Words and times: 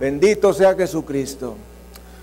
Bendito 0.00 0.54
sea 0.54 0.74
Jesucristo. 0.74 1.56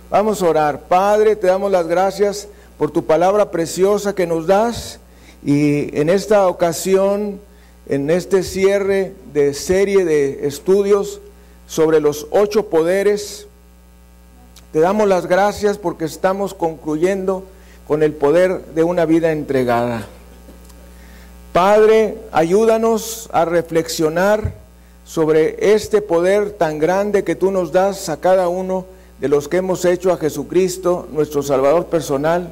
Vamos 0.10 0.42
a 0.42 0.48
orar. 0.48 0.80
Padre, 0.88 1.36
te 1.36 1.46
damos 1.46 1.72
las 1.72 1.86
gracias 1.86 2.48
por 2.76 2.90
tu 2.90 3.06
palabra 3.06 3.52
preciosa 3.52 4.16
que 4.16 4.26
nos 4.26 4.48
das 4.48 5.00
y 5.46 5.96
en 5.96 6.10
esta 6.10 6.48
ocasión, 6.48 7.40
en 7.88 8.10
este 8.10 8.42
cierre 8.42 9.14
de 9.32 9.54
serie 9.54 10.06
de 10.06 10.48
estudios 10.48 11.22
sobre 11.68 12.00
los 12.00 12.26
ocho 12.32 12.68
poderes, 12.68 13.46
te 14.74 14.80
damos 14.80 15.08
las 15.08 15.28
gracias 15.28 15.78
porque 15.78 16.06
estamos 16.06 16.56
concluyendo 16.56 17.44
con 17.88 18.02
el 18.02 18.14
poder 18.14 18.66
de 18.74 18.84
una 18.84 19.06
vida 19.06 19.32
entregada. 19.32 20.08
Padre, 21.54 22.18
ayúdanos 22.32 23.30
a 23.32 23.46
reflexionar 23.46 24.66
sobre 25.08 25.74
este 25.74 26.02
poder 26.02 26.52
tan 26.52 26.80
grande 26.80 27.24
que 27.24 27.34
tú 27.34 27.50
nos 27.50 27.72
das 27.72 28.10
a 28.10 28.18
cada 28.18 28.50
uno 28.50 28.86
de 29.22 29.30
los 29.30 29.48
que 29.48 29.58
hemos 29.58 29.86
hecho 29.86 30.12
a 30.12 30.18
Jesucristo, 30.18 31.08
nuestro 31.14 31.42
Salvador 31.42 31.86
personal. 31.86 32.50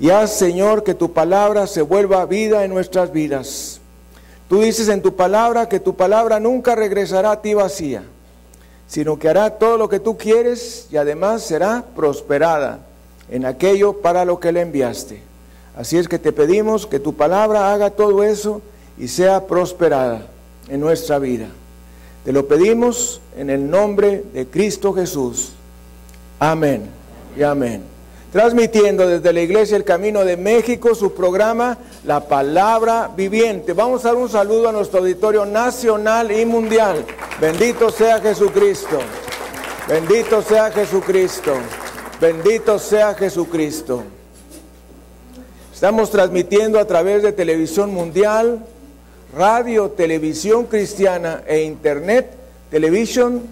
Y 0.00 0.08
haz, 0.08 0.32
Señor, 0.32 0.84
que 0.84 0.94
tu 0.94 1.12
palabra 1.12 1.66
se 1.66 1.82
vuelva 1.82 2.24
vida 2.24 2.64
en 2.64 2.72
nuestras 2.72 3.12
vidas. 3.12 3.78
Tú 4.48 4.62
dices 4.62 4.88
en 4.88 5.02
tu 5.02 5.14
palabra 5.14 5.68
que 5.68 5.80
tu 5.80 5.94
palabra 5.94 6.40
nunca 6.40 6.74
regresará 6.74 7.32
a 7.32 7.42
ti 7.42 7.52
vacía, 7.52 8.02
sino 8.88 9.18
que 9.18 9.28
hará 9.28 9.50
todo 9.58 9.76
lo 9.76 9.90
que 9.90 10.00
tú 10.00 10.16
quieres 10.16 10.86
y 10.90 10.96
además 10.96 11.42
será 11.42 11.84
prosperada 11.94 12.78
en 13.30 13.44
aquello 13.44 14.00
para 14.00 14.24
lo 14.24 14.40
que 14.40 14.50
le 14.50 14.62
enviaste. 14.62 15.20
Así 15.76 15.98
es 15.98 16.08
que 16.08 16.18
te 16.18 16.32
pedimos 16.32 16.86
que 16.86 16.98
tu 16.98 17.14
palabra 17.14 17.70
haga 17.70 17.90
todo 17.90 18.22
eso 18.22 18.62
y 18.96 19.08
sea 19.08 19.46
prosperada 19.46 20.26
en 20.68 20.80
nuestra 20.80 21.18
vida. 21.18 21.48
Te 22.24 22.32
lo 22.32 22.46
pedimos 22.46 23.20
en 23.36 23.50
el 23.50 23.68
nombre 23.68 24.22
de 24.32 24.46
Cristo 24.46 24.92
Jesús. 24.92 25.52
Amén 26.38 26.88
y 27.36 27.42
amén. 27.42 27.82
Transmitiendo 28.30 29.06
desde 29.06 29.32
la 29.32 29.40
Iglesia 29.40 29.76
El 29.76 29.84
Camino 29.84 30.24
de 30.24 30.36
México 30.36 30.94
su 30.94 31.12
programa 31.12 31.76
La 32.04 32.26
Palabra 32.28 33.10
Viviente. 33.14 33.72
Vamos 33.72 34.04
a 34.04 34.08
dar 34.08 34.16
un 34.16 34.28
saludo 34.28 34.68
a 34.68 34.72
nuestro 34.72 35.00
auditorio 35.00 35.44
nacional 35.44 36.30
y 36.30 36.46
mundial. 36.46 37.04
Bendito 37.40 37.90
sea 37.90 38.20
Jesucristo. 38.20 39.00
Bendito 39.88 40.40
sea 40.42 40.70
Jesucristo. 40.70 41.52
Bendito 42.20 42.78
sea 42.78 43.14
Jesucristo. 43.14 44.04
Estamos 45.74 46.10
transmitiendo 46.10 46.78
a 46.78 46.86
través 46.86 47.24
de 47.24 47.32
televisión 47.32 47.92
mundial, 47.92 48.64
radio, 49.32 49.90
televisión 49.90 50.66
cristiana 50.66 51.42
e 51.46 51.62
internet, 51.62 52.30
televisión, 52.70 53.42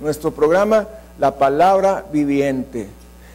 nuestro 0.00 0.30
programa 0.30 0.86
La 1.18 1.32
Palabra 1.32 2.04
Viviente. 2.12 2.86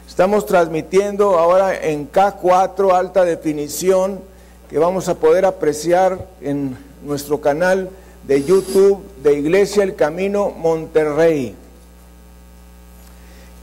Estamos 0.08 0.46
transmitiendo 0.46 1.38
ahora 1.38 1.78
en 1.78 2.10
K4 2.10 2.94
alta 2.94 3.26
definición 3.26 4.22
que 4.70 4.80
vamos 4.80 5.10
a 5.10 5.16
poder 5.16 5.44
apreciar 5.44 6.26
en 6.42 6.78
nuestro 7.04 7.42
canal 7.42 7.90
de 8.26 8.44
YouTube 8.44 9.04
de 9.22 9.34
Iglesia 9.34 9.84
El 9.84 9.96
Camino 9.96 10.52
Monterrey. 10.52 11.56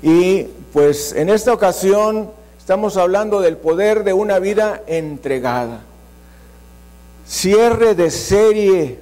Y 0.02 0.42
pues 0.74 1.14
en 1.14 1.30
esta 1.30 1.54
ocasión 1.54 2.30
estamos 2.58 2.98
hablando 2.98 3.40
del 3.40 3.56
poder 3.56 4.04
de 4.04 4.12
una 4.12 4.38
vida 4.38 4.82
entregada 4.86 5.85
cierre 7.26 7.94
de 7.94 8.10
serie 8.10 8.98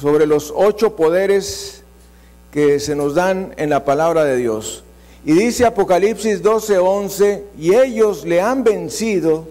sobre 0.00 0.26
los 0.26 0.52
ocho 0.54 0.96
poderes 0.96 1.82
que 2.50 2.80
se 2.80 2.94
nos 2.94 3.14
dan 3.14 3.54
en 3.56 3.70
la 3.70 3.84
palabra 3.84 4.24
de 4.24 4.36
Dios. 4.36 4.84
Y 5.24 5.32
dice 5.32 5.66
Apocalipsis 5.66 6.42
12:11, 6.42 7.42
y 7.58 7.74
ellos 7.74 8.24
le 8.24 8.40
han 8.40 8.64
vencido 8.64 9.46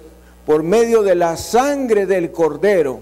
por 0.46 0.64
medio 0.64 1.04
de 1.04 1.16
la 1.16 1.38
sangre 1.38 2.06
del 2.06 2.32
cordero 2.32 3.02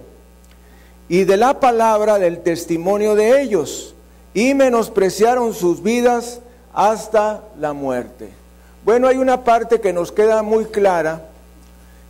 y 1.07 1.23
de 1.23 1.37
la 1.37 1.59
palabra 1.59 2.17
del 2.17 2.39
testimonio 2.39 3.15
de 3.15 3.41
ellos, 3.41 3.93
y 4.33 4.55
menospreciaron 4.55 5.53
sus 5.53 5.83
vidas 5.83 6.41
hasta 6.73 7.43
la 7.59 7.73
muerte. 7.73 8.29
Bueno, 8.83 9.07
hay 9.07 9.17
una 9.17 9.43
parte 9.43 9.79
que 9.79 9.93
nos 9.93 10.11
queda 10.11 10.41
muy 10.41 10.65
clara 10.65 11.29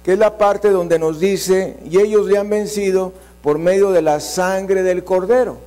que 0.05 0.13
es 0.13 0.19
la 0.19 0.38
parte 0.38 0.69
donde 0.69 0.99
nos 0.99 1.19
dice, 1.19 1.77
y 1.89 1.99
ellos 1.99 2.27
le 2.27 2.38
han 2.38 2.47
vencido 2.47 3.11
por 3.41 3.57
medio 3.57 3.89
de 3.89 4.03
la 4.03 4.19
sangre 4.19 4.83
del 4.83 5.03
cordero. 5.03 5.57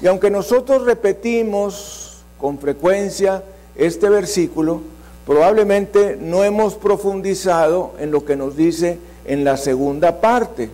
Y 0.00 0.06
aunque 0.06 0.30
nosotros 0.30 0.84
repetimos 0.84 2.22
con 2.38 2.60
frecuencia 2.60 3.42
este 3.74 4.08
versículo, 4.08 4.82
probablemente 5.26 6.16
no 6.16 6.44
hemos 6.44 6.74
profundizado 6.74 7.94
en 7.98 8.12
lo 8.12 8.24
que 8.24 8.36
nos 8.36 8.56
dice 8.56 9.00
en 9.24 9.42
la 9.42 9.56
segunda 9.56 10.20
parte. 10.20 10.70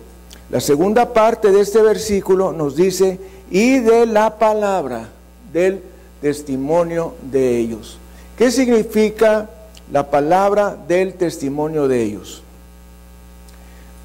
La 0.51 0.59
segunda 0.59 1.11
parte 1.11 1.51
de 1.51 1.61
este 1.61 1.81
versículo 1.81 2.51
nos 2.51 2.75
dice, 2.75 3.19
y 3.49 3.79
de 3.79 4.05
la 4.05 4.37
palabra 4.37 5.09
del 5.51 5.81
testimonio 6.21 7.15
de 7.23 7.57
ellos. 7.57 7.97
¿Qué 8.37 8.51
significa 8.51 9.49
la 9.91 10.11
palabra 10.11 10.77
del 10.87 11.15
testimonio 11.15 11.87
de 11.87 12.03
ellos? 12.03 12.43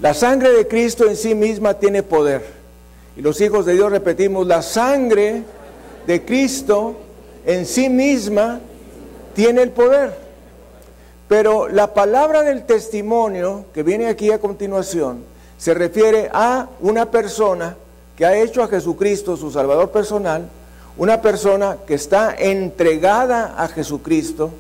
La 0.05 0.13
sangre 0.13 0.51
de 0.51 0.69
Cristo 0.69 1.09
en 1.09 1.17
sí 1.17 1.35
misma 1.35 1.73
tiene 1.73 2.03
poder. 2.03 2.45
Y 3.17 3.23
los 3.23 3.41
hijos 3.41 3.65
de 3.65 3.73
Dios 3.73 3.91
repetimos, 3.91 4.47
la 4.47 4.61
sangre 4.61 5.45
de 6.07 6.23
Cristo 6.27 6.95
en 7.47 7.65
sí 7.65 7.89
misma 7.89 8.61
tiene 9.35 9.63
el 9.63 9.71
poder. 9.71 10.15
Pero 11.27 11.69
la 11.69 11.95
palabra 11.95 12.43
del 12.43 12.67
testimonio 12.67 13.65
que 13.73 13.83
viene 13.83 14.09
aquí 14.09 14.31
a 14.31 14.41
continuación 14.41 15.25
se 15.57 15.73
refiere 15.73 16.29
a 16.35 16.69
una 16.81 17.11
persona 17.11 17.75
que 18.15 18.27
ha 18.27 18.37
hecho 18.37 18.63
a 18.63 18.69
Jesucristo 18.69 19.39
su 19.39 19.51
Salvador 19.51 19.91
personal, 19.91 20.51
una 20.99 21.23
persona 21.23 21.79
que 21.87 21.95
está 21.95 22.35
entregada 22.37 23.55
a 23.57 23.69
Jesucristo, 23.69 24.51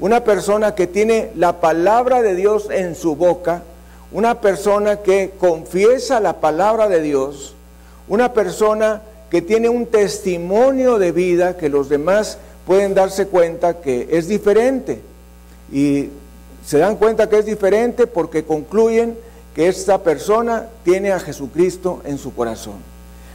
una 0.00 0.24
persona 0.24 0.74
que 0.74 0.88
tiene 0.88 1.30
la 1.36 1.60
palabra 1.60 2.20
de 2.20 2.34
Dios 2.34 2.68
en 2.68 2.96
su 2.96 3.14
boca, 3.14 3.62
una 4.10 4.40
persona 4.40 4.98
que 4.98 5.32
confiesa 5.38 6.20
la 6.20 6.40
palabra 6.40 6.88
de 6.88 7.02
Dios, 7.02 7.54
una 8.08 8.32
persona 8.32 9.02
que 9.30 9.42
tiene 9.42 9.68
un 9.68 9.86
testimonio 9.86 10.98
de 10.98 11.12
vida 11.12 11.56
que 11.56 11.68
los 11.68 11.88
demás 11.88 12.38
pueden 12.66 12.94
darse 12.94 13.26
cuenta 13.26 13.80
que 13.80 14.08
es 14.10 14.28
diferente. 14.28 15.00
Y 15.70 16.08
se 16.64 16.78
dan 16.78 16.96
cuenta 16.96 17.28
que 17.28 17.38
es 17.38 17.46
diferente 17.46 18.06
porque 18.06 18.44
concluyen 18.44 19.16
que 19.54 19.68
esta 19.68 20.02
persona 20.02 20.68
tiene 20.84 21.12
a 21.12 21.20
Jesucristo 21.20 22.00
en 22.04 22.18
su 22.18 22.34
corazón. 22.34 22.76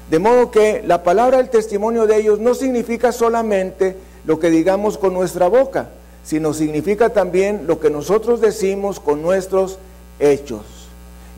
De 0.10 0.20
modo 0.20 0.52
que 0.52 0.84
la 0.86 1.04
palabra 1.04 1.38
del 1.38 1.50
testimonio 1.50 2.08
de 2.08 2.18
ellos 2.18 2.40
no 2.40 2.56
significa 2.56 3.12
solamente 3.12 3.96
lo 4.26 4.40
que 4.40 4.50
digamos 4.50 4.98
con 4.98 5.14
nuestra 5.14 5.48
boca, 5.48 5.90
sino 6.24 6.54
significa 6.54 7.10
también 7.10 7.66
lo 7.68 7.80
que 7.80 7.90
nosotros 7.90 8.42
decimos 8.42 9.00
con 9.00 9.22
nuestros 9.22 9.78
hechos. 10.19 10.62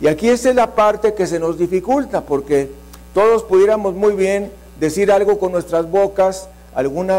Y 0.01 0.07
aquí 0.07 0.29
esa 0.29 0.49
es 0.49 0.55
la 0.55 0.75
parte 0.75 1.13
que 1.13 1.27
se 1.27 1.39
nos 1.39 1.57
dificulta, 1.57 2.21
porque 2.21 2.69
todos 3.13 3.43
pudiéramos 3.43 3.95
muy 3.95 4.13
bien 4.13 4.51
decir 4.79 5.11
algo 5.11 5.39
con 5.39 5.51
nuestras 5.51 5.89
bocas, 5.89 6.49
algún 6.73 7.09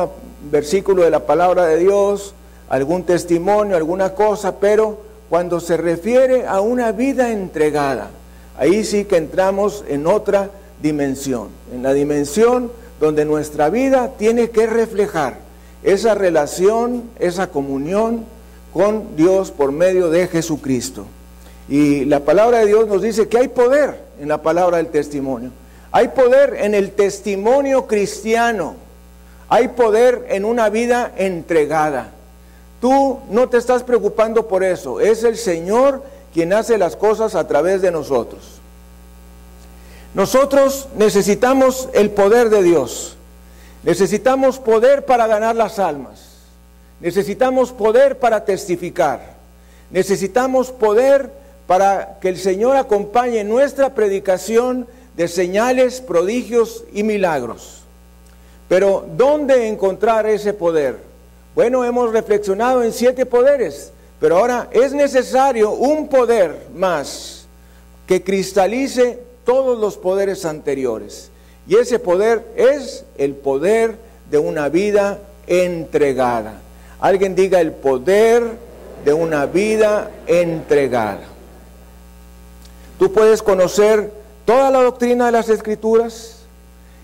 versículo 0.51 1.03
de 1.03 1.11
la 1.11 1.27
palabra 1.27 1.67
de 1.67 1.79
Dios, 1.79 2.35
algún 2.69 3.05
testimonio, 3.05 3.77
alguna 3.77 4.15
cosa, 4.15 4.57
pero 4.57 4.99
cuando 5.31 5.61
se 5.61 5.77
refiere 5.77 6.47
a 6.47 6.61
una 6.61 6.93
vida 6.93 7.33
entregada, 7.33 8.11
ahí 8.59 8.85
sí 8.85 9.05
que 9.05 9.17
entramos 9.17 9.85
en 9.89 10.07
otra 10.07 10.51
dimensión, 10.83 11.49
en 11.73 11.83
la 11.83 11.93
dimensión 11.93 12.71
donde 13.01 13.25
nuestra 13.25 13.71
vida 13.71 14.13
tiene 14.19 14.51
que 14.51 14.67
reflejar 14.67 15.39
esa 15.83 16.15
relación, 16.15 17.05
esa 17.19 17.49
comunión 17.49 18.25
con 18.73 19.17
Dios 19.17 19.51
por 19.51 19.73
medio 19.73 20.11
de 20.11 20.27
Jesucristo. 20.27 21.07
Y 21.69 22.05
la 22.05 22.21
palabra 22.21 22.59
de 22.59 22.67
Dios 22.67 22.87
nos 22.87 23.03
dice 23.03 23.29
que 23.29 23.39
hay 23.39 23.49
poder 23.49 24.01
en 24.21 24.29
la 24.29 24.41
palabra 24.41 24.77
del 24.77 24.89
testimonio. 24.89 25.51
Hay 25.91 26.09
poder 26.09 26.57
en 26.61 26.75
el 26.75 26.93
testimonio 26.93 27.87
cristiano. 27.87 28.75
Hay 29.49 29.69
poder 29.69 30.27
en 30.29 30.45
una 30.45 30.69
vida 30.69 31.13
entregada. 31.17 32.11
Tú 32.81 33.21
no 33.31 33.49
te 33.49 33.57
estás 33.57 33.83
preocupando 33.83 34.47
por 34.47 34.63
eso. 34.63 35.01
Es 35.01 35.25
el 35.25 35.37
Señor 35.37 36.03
quien 36.33 36.53
hace 36.53 36.79
las 36.79 36.97
cosas 36.97 37.35
a 37.35 37.47
través 37.49 37.83
de 37.83 37.91
nosotros. 37.91 38.61
Nosotros 40.15 40.89
necesitamos 40.97 41.89
el 41.93 42.11
poder 42.11 42.51
de 42.51 42.63
Dios. 42.63 43.17
Necesitamos 43.83 44.59
poder 44.59 45.05
para 45.05 45.27
ganar 45.27 45.57
las 45.57 45.79
almas. 45.79 46.27
Necesitamos 47.01 47.73
poder 47.73 48.19
para 48.19 48.45
testificar. 48.45 49.35
Necesitamos 49.91 50.73
poder 50.73 51.31
para 51.67 52.19
que 52.21 52.29
el 52.29 52.39
Señor 52.39 52.77
acompañe 52.77 53.43
nuestra 53.45 53.95
predicación 53.95 54.87
de 55.17 55.29
señales, 55.29 56.01
prodigios 56.01 56.85
y 56.93 57.03
milagros. 57.03 57.83
Pero 58.69 59.07
¿dónde 59.17 59.69
encontrar 59.69 60.27
ese 60.27 60.53
poder? 60.53 60.99
Bueno, 61.55 61.85
hemos 61.85 62.13
reflexionado 62.13 62.83
en 62.83 62.93
siete 62.93 63.25
poderes, 63.25 63.93
pero 64.21 64.39
ahora 64.39 64.69
es 64.73 64.93
necesario 64.93 65.71
un 65.71 66.09
poder 66.09 66.67
más 66.75 67.47
que 68.07 68.23
cristalice 68.23 69.21
todos 69.45 69.79
los 69.79 69.97
poderes 69.97 70.45
anteriores. 70.45 71.31
Y 71.67 71.77
ese 71.77 71.99
poder 71.99 72.45
es 72.57 73.05
el 73.19 73.35
poder 73.35 73.97
de 74.31 74.39
una 74.39 74.69
vida 74.69 75.19
entregada. 75.47 76.61
Alguien 77.01 77.35
diga 77.35 77.61
el 77.61 77.73
poder 77.73 78.45
de 79.05 79.13
una 79.13 79.47
vida 79.47 80.11
entregada. 80.27 81.36
Tú 82.99 83.13
puedes 83.13 83.43
conocer 83.43 84.11
toda 84.45 84.71
la 84.71 84.83
doctrina 84.83 85.27
de 85.27 85.33
las 85.33 85.49
escrituras, 85.49 86.39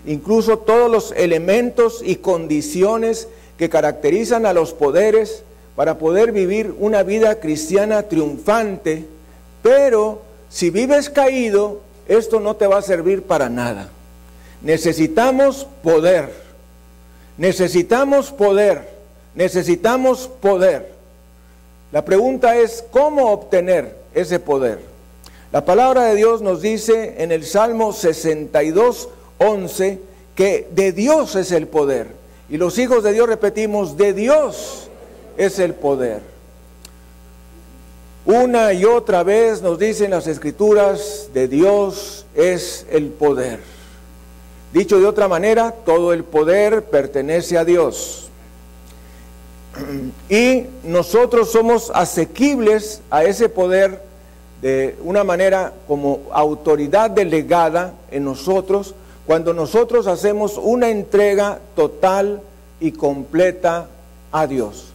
incluso 0.05 0.57
todos 0.59 0.89
los 0.89 1.11
elementos 1.11 2.01
y 2.03 2.15
condiciones 2.15 3.27
que 3.57 3.69
caracterizan 3.69 4.45
a 4.45 4.53
los 4.53 4.73
poderes 4.73 5.43
para 5.75 5.97
poder 5.97 6.31
vivir 6.31 6.73
una 6.79 7.03
vida 7.03 7.39
cristiana 7.39 8.03
triunfante, 8.03 9.05
pero 9.61 10.21
si 10.49 10.69
vives 10.69 11.09
caído, 11.09 11.81
esto 12.07 12.39
no 12.39 12.55
te 12.55 12.67
va 12.67 12.79
a 12.79 12.83
servir 12.83 13.23
para 13.23 13.49
nada. 13.49 13.89
Necesitamos 14.61 15.67
poder, 15.83 16.33
necesitamos 17.37 18.31
poder, 18.31 18.89
necesitamos 19.35 20.27
poder. 20.27 20.91
La 21.91 22.03
pregunta 22.03 22.55
es, 22.55 22.83
¿cómo 22.91 23.31
obtener 23.31 23.95
ese 24.13 24.39
poder? 24.39 24.92
La 25.53 25.63
palabra 25.63 26.05
de 26.05 26.15
Dios 26.15 26.41
nos 26.41 26.63
dice 26.63 27.13
en 27.19 27.31
el 27.31 27.45
Salmo 27.45 27.93
62, 27.93 29.09
11, 29.37 29.99
que 30.33 30.67
de 30.71 30.91
Dios 30.93 31.35
es 31.35 31.51
el 31.51 31.67
poder. 31.67 32.07
Y 32.49 32.57
los 32.57 32.79
hijos 32.79 33.03
de 33.03 33.13
Dios 33.13 33.29
repetimos, 33.29 33.95
de 33.95 34.13
Dios 34.13 34.89
es 35.37 35.59
el 35.59 35.75
poder. 35.75 36.21
Una 38.25 38.73
y 38.73 38.83
otra 38.83 39.21
vez 39.21 39.61
nos 39.61 39.77
dicen 39.77 40.09
las 40.09 40.25
escrituras, 40.25 41.29
de 41.35 41.47
Dios 41.47 42.25
es 42.33 42.87
el 42.89 43.09
poder. 43.09 43.59
Dicho 44.73 44.99
de 44.99 45.05
otra 45.05 45.27
manera, 45.27 45.71
todo 45.85 46.13
el 46.13 46.23
poder 46.23 46.85
pertenece 46.85 47.59
a 47.59 47.63
Dios. 47.63 48.27
Y 50.29 50.63
nosotros 50.83 51.51
somos 51.51 51.91
asequibles 51.93 53.03
a 53.11 53.23
ese 53.23 53.49
poder 53.49 54.12
de 54.63 54.95
una 55.03 55.25
manera 55.25 55.73
como 55.89 56.21
autoridad 56.31 57.11
delegada 57.11 57.95
en 58.09 58.23
nosotros 58.23 58.95
cuando 59.25 59.53
nosotros 59.53 60.07
hacemos 60.07 60.57
una 60.57 60.89
entrega 60.89 61.59
total 61.75 62.41
y 62.79 62.93
completa 62.93 63.87
a 64.31 64.47
Dios. 64.47 64.85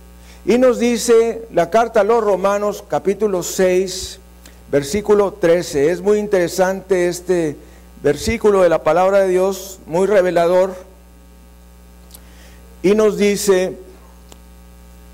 Y 0.47 0.57
nos 0.57 0.79
dice 0.79 1.43
la 1.53 1.69
carta 1.69 2.01
a 2.01 2.05
los 2.05 2.25
Romanos 2.25 2.83
capítulo 2.89 3.43
6, 3.43 4.19
versículo 4.73 5.35
13. 5.35 5.91
Es 5.91 6.01
muy 6.01 6.19
interesante 6.19 7.07
este 7.07 7.55
versículo 8.03 8.63
de 8.63 8.71
la 8.71 8.83
palabra 8.83 9.21
de 9.21 9.29
Dios, 9.29 9.81
muy 9.85 10.07
revelador. 10.07 10.75
Y 12.83 12.95
nos 12.95 13.19
dice, 13.19 13.77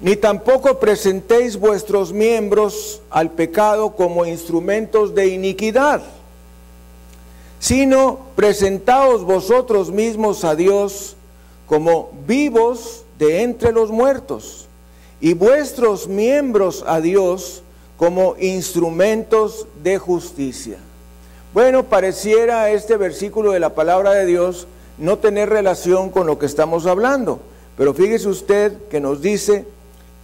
ni 0.05 0.15
tampoco 0.15 0.79
presentéis 0.79 1.57
vuestros 1.57 2.13
miembros 2.13 3.01
al 3.11 3.33
pecado 3.33 3.97
como 3.97 4.25
instrumentos 4.25 5.17
de 5.17 5.27
iniquidad 5.27 6.03
sino 7.65 8.19
presentaos 8.37 9.25
vosotros 9.25 9.91
mismos 9.91 10.45
a 10.45 10.55
Dios 10.55 11.17
como 11.67 12.11
vivos 12.27 13.07
de 13.19 13.41
entre 13.41 13.73
los 13.73 13.91
muertos, 13.91 14.67
y 15.19 15.33
vuestros 15.33 16.07
miembros 16.07 16.85
a 16.87 17.01
Dios 17.01 17.63
como 17.97 18.37
instrumentos 18.39 19.67
de 19.83 19.97
justicia. 19.97 20.77
Bueno, 21.55 21.85
pareciera 21.85 22.69
este 22.69 22.99
versículo 22.99 23.53
de 23.53 23.61
la 23.61 23.75
palabra 23.75 24.11
de 24.11 24.27
Dios 24.27 24.67
no 24.99 25.17
tener 25.17 25.49
relación 25.49 26.11
con 26.11 26.27
lo 26.27 26.39
que 26.39 26.45
estamos 26.45 26.85
hablando, 26.85 27.41
pero 27.79 27.95
fíjese 27.95 28.29
usted 28.29 28.77
que 28.91 29.01
nos 29.01 29.23
dice 29.23 29.65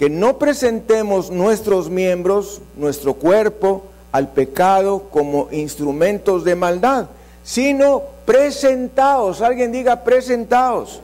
que 0.01 0.09
no 0.09 0.39
presentemos 0.39 1.31
nuestros 1.31 1.91
miembros, 1.91 2.63
nuestro 2.75 3.13
cuerpo, 3.13 3.83
al 4.13 4.31
pecado 4.31 5.11
como 5.11 5.49
instrumentos 5.53 6.43
de 6.43 6.55
maldad, 6.55 7.09
sino 7.45 8.05
presentaos, 8.25 9.43
alguien 9.43 9.73
diga 9.73 10.03
presentaos, 10.03 11.03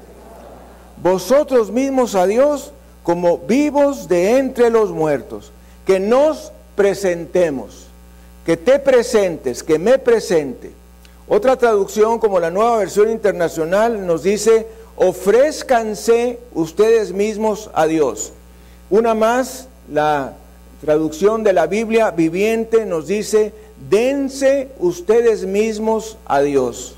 vosotros 1.02 1.70
mismos 1.70 2.14
a 2.14 2.26
Dios 2.26 2.72
como 3.02 3.36
vivos 3.36 4.08
de 4.08 4.38
entre 4.38 4.70
los 4.70 4.92
muertos, 4.92 5.52
que 5.84 6.00
nos 6.00 6.50
presentemos, 6.74 7.88
que 8.46 8.56
te 8.56 8.78
presentes, 8.78 9.62
que 9.62 9.78
me 9.78 9.98
presente. 9.98 10.72
Otra 11.28 11.56
traducción 11.56 12.18
como 12.18 12.40
la 12.40 12.50
nueva 12.50 12.78
versión 12.78 13.10
internacional 13.10 14.06
nos 14.06 14.22
dice, 14.22 14.66
ofrézcanse 14.96 16.38
ustedes 16.54 17.12
mismos 17.12 17.68
a 17.74 17.86
Dios. 17.86 18.32
Una 18.88 19.14
más, 19.14 19.68
la 19.92 20.34
traducción 20.80 21.42
de 21.42 21.52
la 21.52 21.66
Biblia 21.66 22.10
viviente 22.10 22.86
nos 22.86 23.08
dice, 23.08 23.52
dense 23.90 24.68
ustedes 24.78 25.44
mismos 25.44 26.16
a 26.26 26.40
Dios. 26.40 26.94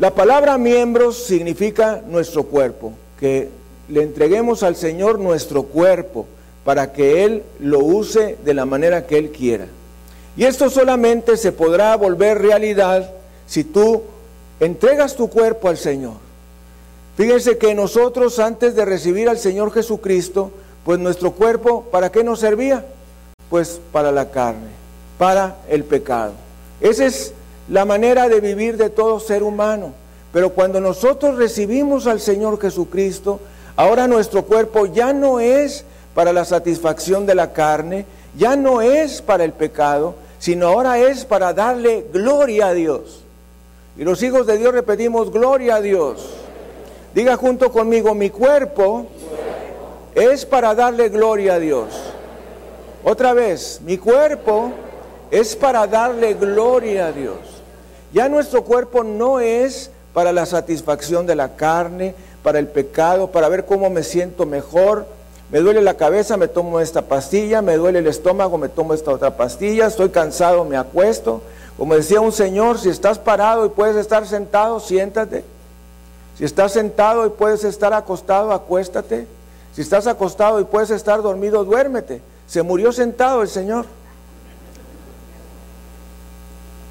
La 0.00 0.12
palabra 0.12 0.58
miembros 0.58 1.24
significa 1.24 2.02
nuestro 2.08 2.44
cuerpo, 2.44 2.92
que 3.20 3.48
le 3.88 4.02
entreguemos 4.02 4.64
al 4.64 4.74
Señor 4.74 5.20
nuestro 5.20 5.64
cuerpo 5.64 6.26
para 6.64 6.92
que 6.92 7.24
Él 7.24 7.44
lo 7.60 7.78
use 7.78 8.36
de 8.44 8.54
la 8.54 8.64
manera 8.64 9.06
que 9.06 9.18
Él 9.18 9.30
quiera. 9.30 9.66
Y 10.36 10.44
esto 10.44 10.68
solamente 10.70 11.36
se 11.36 11.52
podrá 11.52 11.94
volver 11.96 12.42
realidad 12.42 13.12
si 13.46 13.62
tú 13.62 14.02
entregas 14.58 15.14
tu 15.14 15.30
cuerpo 15.30 15.68
al 15.68 15.76
Señor. 15.76 16.14
Fíjense 17.16 17.58
que 17.58 17.74
nosotros 17.74 18.40
antes 18.40 18.74
de 18.74 18.84
recibir 18.84 19.28
al 19.28 19.38
Señor 19.38 19.72
Jesucristo, 19.72 20.50
pues 20.84 20.98
nuestro 20.98 21.32
cuerpo, 21.32 21.82
¿para 21.90 22.10
qué 22.12 22.22
nos 22.22 22.40
servía? 22.40 22.84
Pues 23.48 23.80
para 23.92 24.12
la 24.12 24.30
carne 24.30 24.84
para 25.18 25.56
el 25.68 25.84
pecado. 25.84 26.32
Esa 26.80 27.06
es 27.06 27.32
la 27.68 27.84
manera 27.84 28.28
de 28.28 28.40
vivir 28.40 28.76
de 28.76 28.90
todo 28.90 29.20
ser 29.20 29.42
humano. 29.42 29.92
Pero 30.32 30.50
cuando 30.50 30.80
nosotros 30.80 31.36
recibimos 31.36 32.06
al 32.06 32.20
Señor 32.20 32.60
Jesucristo, 32.60 33.40
ahora 33.76 34.08
nuestro 34.08 34.44
cuerpo 34.44 34.86
ya 34.86 35.12
no 35.12 35.40
es 35.40 35.84
para 36.14 36.32
la 36.32 36.44
satisfacción 36.44 37.26
de 37.26 37.34
la 37.34 37.52
carne, 37.52 38.06
ya 38.36 38.56
no 38.56 38.82
es 38.82 39.22
para 39.22 39.44
el 39.44 39.52
pecado, 39.52 40.16
sino 40.38 40.66
ahora 40.68 40.98
es 40.98 41.24
para 41.24 41.52
darle 41.52 42.04
gloria 42.12 42.68
a 42.68 42.74
Dios. 42.74 43.22
Y 43.96 44.02
los 44.02 44.22
hijos 44.22 44.46
de 44.46 44.58
Dios 44.58 44.74
repetimos, 44.74 45.30
gloria 45.30 45.76
a 45.76 45.80
Dios. 45.80 46.34
Diga 47.14 47.36
junto 47.36 47.70
conmigo, 47.70 48.12
mi 48.14 48.30
cuerpo 48.30 49.06
es 50.14 50.46
para 50.46 50.74
darle 50.74 51.08
gloria 51.08 51.54
a 51.54 51.58
Dios. 51.58 51.88
Otra 53.02 53.32
vez, 53.34 53.80
mi 53.84 53.98
cuerpo 53.98 54.72
es 55.30 55.56
para 55.56 55.86
darle 55.86 56.34
gloria 56.34 57.06
a 57.06 57.12
Dios. 57.12 57.38
Ya 58.12 58.28
nuestro 58.28 58.62
cuerpo 58.64 59.02
no 59.02 59.40
es 59.40 59.90
para 60.12 60.32
la 60.32 60.46
satisfacción 60.46 61.26
de 61.26 61.34
la 61.34 61.56
carne, 61.56 62.14
para 62.42 62.58
el 62.58 62.68
pecado, 62.68 63.32
para 63.32 63.48
ver 63.48 63.64
cómo 63.64 63.90
me 63.90 64.04
siento 64.04 64.46
mejor. 64.46 65.06
Me 65.50 65.58
duele 65.58 65.82
la 65.82 65.94
cabeza, 65.94 66.36
me 66.36 66.48
tomo 66.48 66.80
esta 66.80 67.02
pastilla, 67.02 67.60
me 67.60 67.76
duele 67.76 67.98
el 67.98 68.06
estómago, 68.06 68.56
me 68.56 68.68
tomo 68.68 68.94
esta 68.94 69.10
otra 69.10 69.36
pastilla, 69.36 69.86
estoy 69.86 70.10
cansado, 70.10 70.64
me 70.64 70.76
acuesto. 70.76 71.42
Como 71.76 71.96
decía 71.96 72.20
un 72.20 72.32
señor, 72.32 72.78
si 72.78 72.88
estás 72.88 73.18
parado 73.18 73.66
y 73.66 73.70
puedes 73.70 73.96
estar 73.96 74.26
sentado, 74.26 74.78
siéntate. 74.78 75.44
Si 76.38 76.44
estás 76.44 76.72
sentado 76.72 77.26
y 77.26 77.30
puedes 77.30 77.64
estar 77.64 77.92
acostado, 77.92 78.52
acuéstate. 78.52 79.26
Si 79.74 79.80
estás 79.80 80.06
acostado 80.06 80.60
y 80.60 80.64
puedes 80.64 80.90
estar 80.90 81.20
dormido, 81.20 81.64
duérmete. 81.64 82.22
Se 82.46 82.62
murió 82.62 82.92
sentado 82.92 83.42
el 83.42 83.48
Señor. 83.48 83.86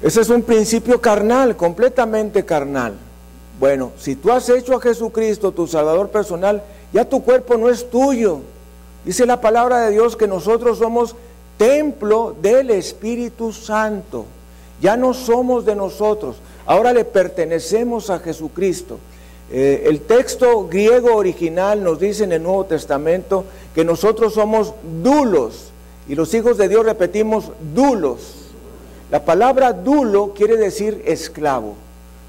Ese 0.02 0.20
es 0.20 0.28
un 0.28 0.42
principio 0.42 1.00
carnal, 1.00 1.56
completamente 1.56 2.44
carnal. 2.44 2.94
Bueno, 3.58 3.92
si 3.98 4.16
tú 4.16 4.30
has 4.30 4.48
hecho 4.50 4.76
a 4.76 4.80
Jesucristo 4.80 5.52
tu 5.52 5.66
Salvador 5.66 6.10
personal, 6.10 6.62
ya 6.92 7.08
tu 7.08 7.22
cuerpo 7.22 7.56
no 7.56 7.70
es 7.70 7.88
tuyo. 7.88 8.40
Dice 9.04 9.24
la 9.24 9.40
palabra 9.40 9.80
de 9.80 9.92
Dios 9.92 10.16
que 10.16 10.26
nosotros 10.26 10.78
somos 10.78 11.16
templo 11.56 12.36
del 12.42 12.70
Espíritu 12.70 13.52
Santo. 13.52 14.26
Ya 14.82 14.96
no 14.96 15.14
somos 15.14 15.64
de 15.64 15.74
nosotros, 15.74 16.36
ahora 16.66 16.92
le 16.92 17.04
pertenecemos 17.04 18.10
a 18.10 18.18
Jesucristo. 18.18 18.98
Eh, 19.50 19.84
el 19.86 20.00
texto 20.00 20.66
griego 20.68 21.14
original 21.14 21.82
nos 21.82 22.00
dice 22.00 22.24
en 22.24 22.32
el 22.32 22.42
Nuevo 22.42 22.64
Testamento 22.64 23.44
que 23.74 23.84
nosotros 23.84 24.34
somos 24.34 24.72
dulos. 25.02 25.70
Y 26.08 26.14
los 26.14 26.32
hijos 26.34 26.58
de 26.58 26.68
Dios 26.68 26.84
repetimos 26.84 27.50
dulos. 27.74 28.34
La 29.10 29.24
palabra 29.24 29.72
dulo 29.72 30.32
quiere 30.34 30.56
decir 30.56 31.02
esclavo. 31.06 31.74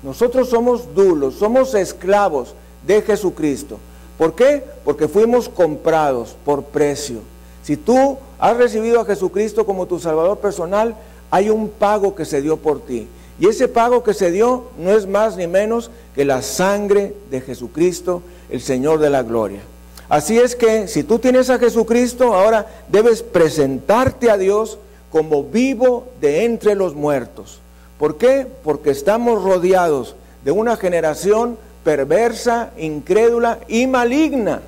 Nosotros 0.04 0.50
somos 0.50 0.94
dulos, 0.94 1.36
somos 1.36 1.74
esclavos 1.74 2.54
de 2.86 3.02
Jesucristo. 3.02 3.80
¿Por 4.18 4.36
qué? 4.36 4.64
Porque 4.84 5.08
fuimos 5.08 5.50
comprados 5.50 6.36
por 6.46 6.64
precio. 6.64 7.20
Si 7.64 7.76
tú 7.76 8.18
has 8.38 8.56
recibido 8.56 9.00
a 9.00 9.06
Jesucristo 9.06 9.66
como 9.66 9.88
tu 9.88 10.00
Salvador 10.00 10.38
personal, 10.38 10.96
hay 11.32 11.50
un 11.50 11.70
pago 11.70 12.14
que 12.14 12.26
se 12.26 12.42
dio 12.42 12.58
por 12.58 12.82
ti. 12.82 13.08
Y 13.40 13.48
ese 13.48 13.68
pago 13.68 14.04
que 14.04 14.14
se 14.14 14.32
dio 14.32 14.66
no 14.78 14.92
es 14.92 15.08
más 15.08 15.36
ni 15.36 15.48
menos 15.48 15.92
que 16.16 16.26
la 16.26 16.42
sangre 16.42 17.14
de 17.30 17.42
Jesucristo, 17.42 18.22
el 18.50 18.62
Señor 18.62 19.00
de 19.00 19.10
la 19.10 19.24
gloria. 19.24 19.60
Así 20.08 20.38
es 20.38 20.56
que 20.56 20.88
si 20.88 21.04
tú 21.04 21.20
tienes 21.20 21.50
a 21.50 21.60
Jesucristo, 21.60 22.34
ahora 22.34 22.68
debes 22.90 23.24
presentarte 23.24 24.30
a 24.30 24.38
Dios 24.38 24.78
como 25.12 25.44
vivo 25.44 26.08
de 26.22 26.46
entre 26.46 26.76
los 26.76 26.96
muertos. 26.96 27.60
¿Por 27.98 28.18
qué? 28.18 28.48
Porque 28.64 28.92
estamos 28.92 29.44
rodeados 29.44 30.16
de 30.44 30.52
una 30.52 30.78
generación 30.78 31.58
perversa, 31.84 32.72
incrédula 32.78 33.60
y 33.68 33.88
maligna. 33.88 34.62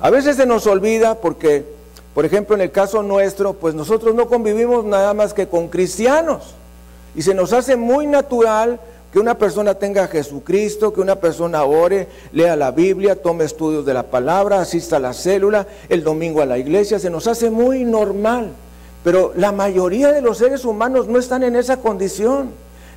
A 0.00 0.10
veces 0.10 0.36
se 0.36 0.46
nos 0.46 0.66
olvida 0.66 1.16
porque, 1.16 1.64
por 2.14 2.24
ejemplo, 2.24 2.54
en 2.54 2.62
el 2.62 2.70
caso 2.70 3.02
nuestro, 3.02 3.54
pues 3.54 3.74
nosotros 3.74 4.14
no 4.14 4.28
convivimos 4.28 4.84
nada 4.84 5.14
más 5.14 5.32
que 5.34 5.48
con 5.48 5.68
cristianos. 5.68 6.54
Y 7.18 7.22
se 7.22 7.34
nos 7.34 7.52
hace 7.52 7.74
muy 7.74 8.06
natural 8.06 8.78
que 9.12 9.18
una 9.18 9.36
persona 9.36 9.74
tenga 9.74 10.04
a 10.04 10.06
Jesucristo, 10.06 10.92
que 10.92 11.00
una 11.00 11.16
persona 11.16 11.64
ore, 11.64 12.06
lea 12.30 12.54
la 12.54 12.70
Biblia, 12.70 13.20
tome 13.20 13.42
estudios 13.42 13.84
de 13.84 13.92
la 13.92 14.04
palabra, 14.04 14.60
asista 14.60 14.98
a 14.98 15.00
la 15.00 15.12
célula, 15.12 15.66
el 15.88 16.04
domingo 16.04 16.42
a 16.42 16.46
la 16.46 16.58
iglesia, 16.58 17.00
se 17.00 17.10
nos 17.10 17.26
hace 17.26 17.50
muy 17.50 17.82
normal. 17.82 18.52
Pero 19.02 19.32
la 19.34 19.50
mayoría 19.50 20.12
de 20.12 20.20
los 20.20 20.38
seres 20.38 20.64
humanos 20.64 21.08
no 21.08 21.18
están 21.18 21.42
en 21.42 21.56
esa 21.56 21.78
condición. 21.78 22.50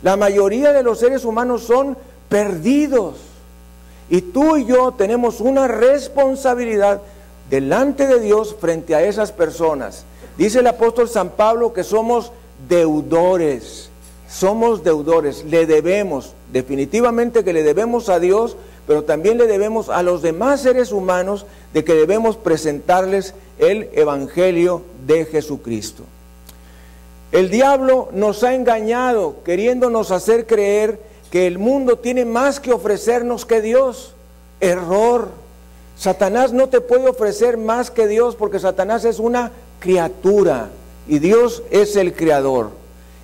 La 0.03 0.17
mayoría 0.17 0.71
de 0.71 0.83
los 0.83 0.99
seres 0.99 1.25
humanos 1.25 1.63
son 1.63 1.97
perdidos. 2.29 3.15
Y 4.07 4.21
tú 4.21 4.55
y 4.55 4.67
yo 4.67 4.91
tenemos 4.91 5.41
una 5.41 5.67
responsabilidad 5.67 7.01
delante 7.49 8.05
de 8.05 8.19
Dios 8.19 8.55
frente 8.59 8.93
a 8.93 9.01
esas 9.01 9.31
personas. 9.31 10.05
Dice 10.37 10.59
el 10.59 10.67
apóstol 10.67 11.09
San 11.09 11.31
Pablo 11.31 11.73
que 11.73 11.83
somos 11.83 12.31
deudores. 12.69 13.90
Somos 14.31 14.83
deudores, 14.83 15.43
le 15.43 15.65
debemos, 15.65 16.33
definitivamente 16.53 17.43
que 17.43 17.51
le 17.51 17.63
debemos 17.63 18.07
a 18.07 18.19
Dios, 18.19 18.55
pero 18.87 19.03
también 19.03 19.37
le 19.37 19.45
debemos 19.45 19.89
a 19.89 20.03
los 20.03 20.21
demás 20.21 20.61
seres 20.61 20.93
humanos 20.93 21.45
de 21.73 21.83
que 21.83 21.93
debemos 21.93 22.37
presentarles 22.37 23.33
el 23.59 23.89
Evangelio 23.91 24.83
de 25.05 25.25
Jesucristo. 25.25 26.03
El 27.33 27.49
diablo 27.49 28.07
nos 28.13 28.43
ha 28.43 28.55
engañado 28.55 29.43
queriéndonos 29.43 30.11
hacer 30.11 30.47
creer 30.47 30.99
que 31.29 31.45
el 31.45 31.59
mundo 31.59 31.97
tiene 31.97 32.23
más 32.23 32.61
que 32.61 32.71
ofrecernos 32.71 33.45
que 33.45 33.61
Dios. 33.61 34.13
Error. 34.61 35.29
Satanás 35.97 36.53
no 36.53 36.69
te 36.69 36.81
puede 36.81 37.09
ofrecer 37.09 37.57
más 37.57 37.91
que 37.91 38.07
Dios 38.07 38.35
porque 38.35 38.59
Satanás 38.59 39.05
es 39.05 39.19
una 39.19 39.51
criatura 39.79 40.69
y 41.07 41.19
Dios 41.19 41.63
es 41.69 41.95
el 41.95 42.13
creador. 42.13 42.80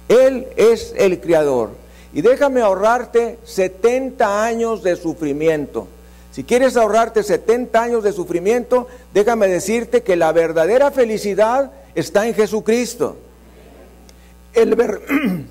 Él 0.08 0.48
es 0.56 0.94
el 0.98 1.20
creador. 1.20 1.72
Y 2.14 2.22
déjame 2.22 2.62
ahorrarte 2.62 3.38
70 3.44 4.44
años 4.44 4.84
de 4.84 4.96
sufrimiento. 4.96 5.88
Si 6.32 6.44
quieres 6.44 6.78
ahorrarte 6.78 7.24
70 7.24 7.82
años 7.82 8.04
de 8.04 8.14
sufrimiento, 8.14 8.88
déjame 9.14 9.48
decirte 9.48 10.04
que 10.04 10.16
la 10.16 10.32
verdadera 10.32 10.92
felicidad 10.92 11.72
está 11.96 12.28
en 12.28 12.36
Jesucristo. 12.36 13.18
El, 14.54 14.76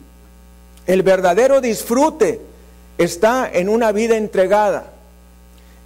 el 0.87 1.03
verdadero 1.03 1.61
disfrute 1.61 2.41
está 2.99 3.51
en 3.53 3.69
una 3.69 3.93
vida 3.93 4.17
entregada. 4.17 4.93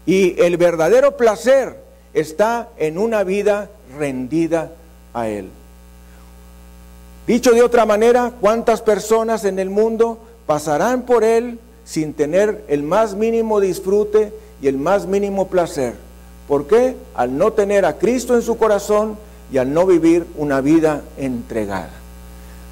Y 0.06 0.40
el 0.40 0.56
verdadero 0.56 1.16
placer 1.16 1.76
está 2.14 2.68
en 2.76 2.98
una 2.98 3.24
vida 3.24 3.70
rendida 3.98 4.72
a 5.12 5.28
Él. 5.28 5.50
Dicho 7.30 7.52
de 7.52 7.62
otra 7.62 7.86
manera, 7.86 8.32
¿cuántas 8.40 8.82
personas 8.82 9.44
en 9.44 9.60
el 9.60 9.70
mundo 9.70 10.18
pasarán 10.46 11.02
por 11.02 11.22
Él 11.22 11.60
sin 11.84 12.12
tener 12.12 12.64
el 12.66 12.82
más 12.82 13.14
mínimo 13.14 13.60
disfrute 13.60 14.32
y 14.60 14.66
el 14.66 14.78
más 14.78 15.06
mínimo 15.06 15.46
placer? 15.46 15.94
¿Por 16.48 16.66
qué? 16.66 16.96
Al 17.14 17.38
no 17.38 17.52
tener 17.52 17.84
a 17.84 17.98
Cristo 17.98 18.34
en 18.34 18.42
su 18.42 18.58
corazón 18.58 19.16
y 19.52 19.58
al 19.58 19.72
no 19.72 19.86
vivir 19.86 20.26
una 20.38 20.60
vida 20.60 21.02
entregada. 21.18 21.92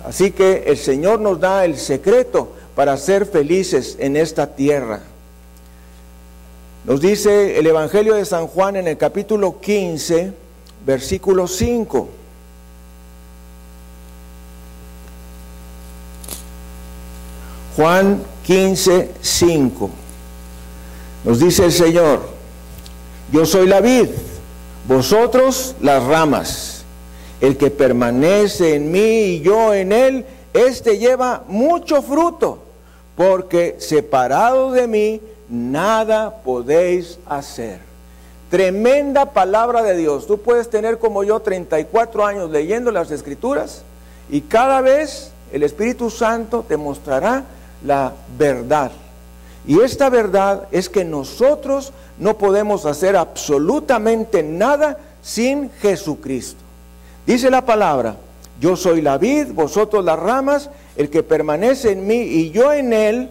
Así 0.05 0.33
que 0.33 0.65
el 0.67 0.77
Señor 0.77 1.21
nos 1.21 1.39
da 1.39 1.65
el 1.65 1.79
secreto 1.79 2.49
para 2.75 2.97
ser 2.97 3.27
felices 3.27 3.95
en 4.01 4.17
esta 4.17 4.57
tierra. 4.57 5.03
Nos 6.85 7.01
dice 7.01 7.61
el 7.61 7.67
Evangelio 7.69 8.17
de 8.17 8.25
San 8.25 8.49
Juan 8.49 8.75
en 8.75 8.89
el 8.89 8.97
capítulo 8.97 9.61
15, 9.61 10.33
versículo 10.85 11.47
5. 11.47 12.09
Juan 17.79 18.21
15, 18.45 19.13
5. 19.21 19.91
Nos 21.23 21.39
dice 21.39 21.67
el 21.67 21.71
Señor, 21.71 22.23
yo 23.31 23.47
soy 23.47 23.69
la 23.69 23.81
vid, 23.81 24.09
vosotros 24.89 25.77
las 25.81 26.03
ramas. 26.03 26.85
El 27.41 27.57
que 27.57 27.71
permanece 27.71 28.75
en 28.75 28.91
mí 28.91 29.21
y 29.21 29.41
yo 29.43 29.73
en 29.73 29.93
él, 29.93 30.27
éste 30.55 30.99
lleva 30.99 31.45
mucho 31.47 32.03
fruto, 32.03 32.59
porque 33.15 33.77
separado 33.79 34.73
de 34.73 34.89
mí, 34.89 35.21
nada 35.49 36.43
podéis 36.43 37.21
hacer. 37.27 37.79
Tremenda 38.51 39.27
palabra 39.27 39.85
de 39.85 39.97
Dios. 39.97 40.27
Tú 40.27 40.39
puedes 40.39 40.69
tener 40.69 40.99
como 40.99 41.23
yo 41.23 41.39
34 41.39 42.27
años 42.27 42.51
leyendo 42.51 42.91
las 42.91 43.13
escrituras 43.13 43.83
y 44.29 44.41
cada 44.41 44.81
vez 44.81 45.31
el 45.53 45.63
Espíritu 45.63 46.11
Santo 46.11 46.65
te 46.67 46.77
mostrará 46.77 47.45
la 47.85 48.13
verdad. 48.37 48.91
Y 49.67 49.81
esta 49.81 50.09
verdad 50.09 50.67
es 50.73 50.89
que 50.89 51.05
nosotros 51.05 51.93
no 52.19 52.39
podemos 52.39 52.87
hacer 52.87 53.17
absolutamente 53.17 54.43
nada 54.43 54.99
sin 55.23 55.71
Jesucristo. 55.81 56.61
Dice 57.27 57.51
la 57.51 57.65
palabra, 57.65 58.17
yo 58.61 58.77
soy 58.77 59.03
la 59.03 59.19
vid, 59.19 59.53
vosotros 59.53 60.05
las 60.05 60.19
ramas, 60.19 60.71
el 60.97 61.11
que 61.11 61.23
permanece 61.23 61.93
en 61.93 62.07
mí 62.07 62.17
y 62.17 62.51
yo 62.51 62.73
en 62.73 62.93
él, 62.93 63.29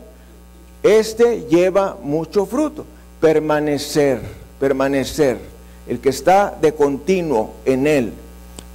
este 0.83 1.47
lleva 1.49 1.97
mucho 2.01 2.45
fruto. 2.45 2.85
Permanecer, 3.19 4.21
permanecer, 4.59 5.39
el 5.87 5.99
que 5.99 6.09
está 6.09 6.55
de 6.61 6.73
continuo 6.73 7.55
en 7.65 7.87
él, 7.87 8.13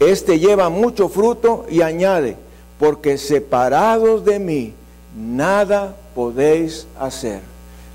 este 0.00 0.41
lleva 0.41 0.69
mucho 0.69 1.09
fruto 1.09 1.64
y 1.71 1.81
añade, 1.81 2.37
porque 2.79 3.19
separados 3.19 4.25
de 4.25 4.41
mí, 4.41 4.75
nada 5.16 5.95
podéis 6.14 6.87
hacer. 6.99 7.40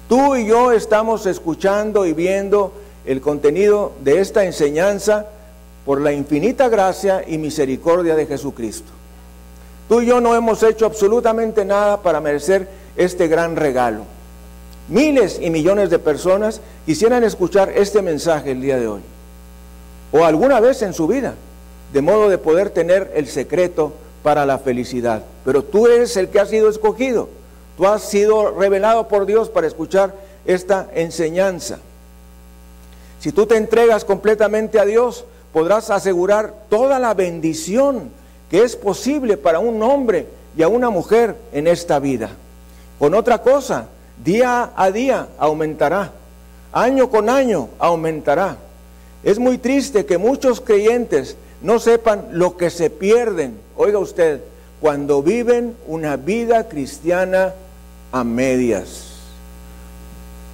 Tú 0.09 0.35
y 0.35 0.45
yo 0.45 0.71
estamos 0.71 1.25
escuchando 1.25 2.05
y 2.05 2.13
viendo 2.13 2.73
el 3.05 3.21
contenido 3.21 3.93
de 4.03 4.21
esta 4.21 4.45
enseñanza 4.45 5.27
por 5.85 6.01
la 6.01 6.13
infinita 6.13 6.69
gracia 6.69 7.23
y 7.25 7.37
misericordia 7.37 8.15
de 8.15 8.25
Jesucristo. 8.25 8.91
Tú 9.87 10.01
y 10.01 10.05
yo 10.05 10.19
no 10.19 10.35
hemos 10.35 10.61
hecho 10.63 10.85
absolutamente 10.85 11.63
nada 11.63 12.01
para 12.01 12.19
merecer 12.19 12.67
este 12.97 13.27
gran 13.27 13.55
regalo. 13.55 14.03
Miles 14.89 15.39
y 15.41 15.49
millones 15.49 15.89
de 15.89 15.99
personas 15.99 16.61
quisieran 16.85 17.23
escuchar 17.23 17.71
este 17.75 18.01
mensaje 18.01 18.51
el 18.51 18.61
día 18.61 18.77
de 18.77 18.87
hoy, 18.87 19.01
o 20.11 20.25
alguna 20.25 20.59
vez 20.59 20.81
en 20.81 20.93
su 20.93 21.07
vida, 21.07 21.35
de 21.91 22.01
modo 22.01 22.29
de 22.29 22.37
poder 22.37 22.69
tener 22.69 23.11
el 23.15 23.27
secreto 23.27 23.93
para 24.23 24.45
la 24.45 24.59
felicidad. 24.59 25.23
Pero 25.45 25.63
tú 25.63 25.87
eres 25.87 26.17
el 26.17 26.29
que 26.29 26.39
ha 26.39 26.45
sido 26.45 26.69
escogido. 26.69 27.29
Tú 27.77 27.85
has 27.85 28.03
sido 28.03 28.51
revelado 28.51 29.07
por 29.07 29.25
Dios 29.25 29.49
para 29.49 29.67
escuchar 29.67 30.13
esta 30.45 30.87
enseñanza. 30.93 31.79
Si 33.19 33.31
tú 33.31 33.45
te 33.45 33.57
entregas 33.57 34.05
completamente 34.05 34.79
a 34.79 34.85
Dios, 34.85 35.25
podrás 35.53 35.89
asegurar 35.89 36.53
toda 36.69 36.99
la 36.99 37.13
bendición 37.13 38.11
que 38.49 38.63
es 38.63 38.75
posible 38.75 39.37
para 39.37 39.59
un 39.59 39.81
hombre 39.83 40.27
y 40.55 40.63
a 40.63 40.67
una 40.67 40.89
mujer 40.89 41.35
en 41.51 41.67
esta 41.67 41.99
vida. 41.99 42.29
Con 42.99 43.13
otra 43.13 43.41
cosa, 43.41 43.87
día 44.23 44.71
a 44.75 44.91
día 44.91 45.27
aumentará, 45.37 46.11
año 46.71 47.09
con 47.09 47.29
año 47.29 47.69
aumentará. 47.79 48.57
Es 49.23 49.39
muy 49.39 49.57
triste 49.57 50.05
que 50.05 50.17
muchos 50.17 50.61
creyentes 50.61 51.35
no 51.61 51.79
sepan 51.79 52.27
lo 52.31 52.57
que 52.57 52.69
se 52.69 52.89
pierden, 52.89 53.59
oiga 53.75 53.99
usted, 53.99 54.41
cuando 54.79 55.23
viven 55.23 55.75
una 55.87 56.15
vida 56.15 56.67
cristiana 56.67 57.53
a 58.11 58.23
medias. 58.23 59.07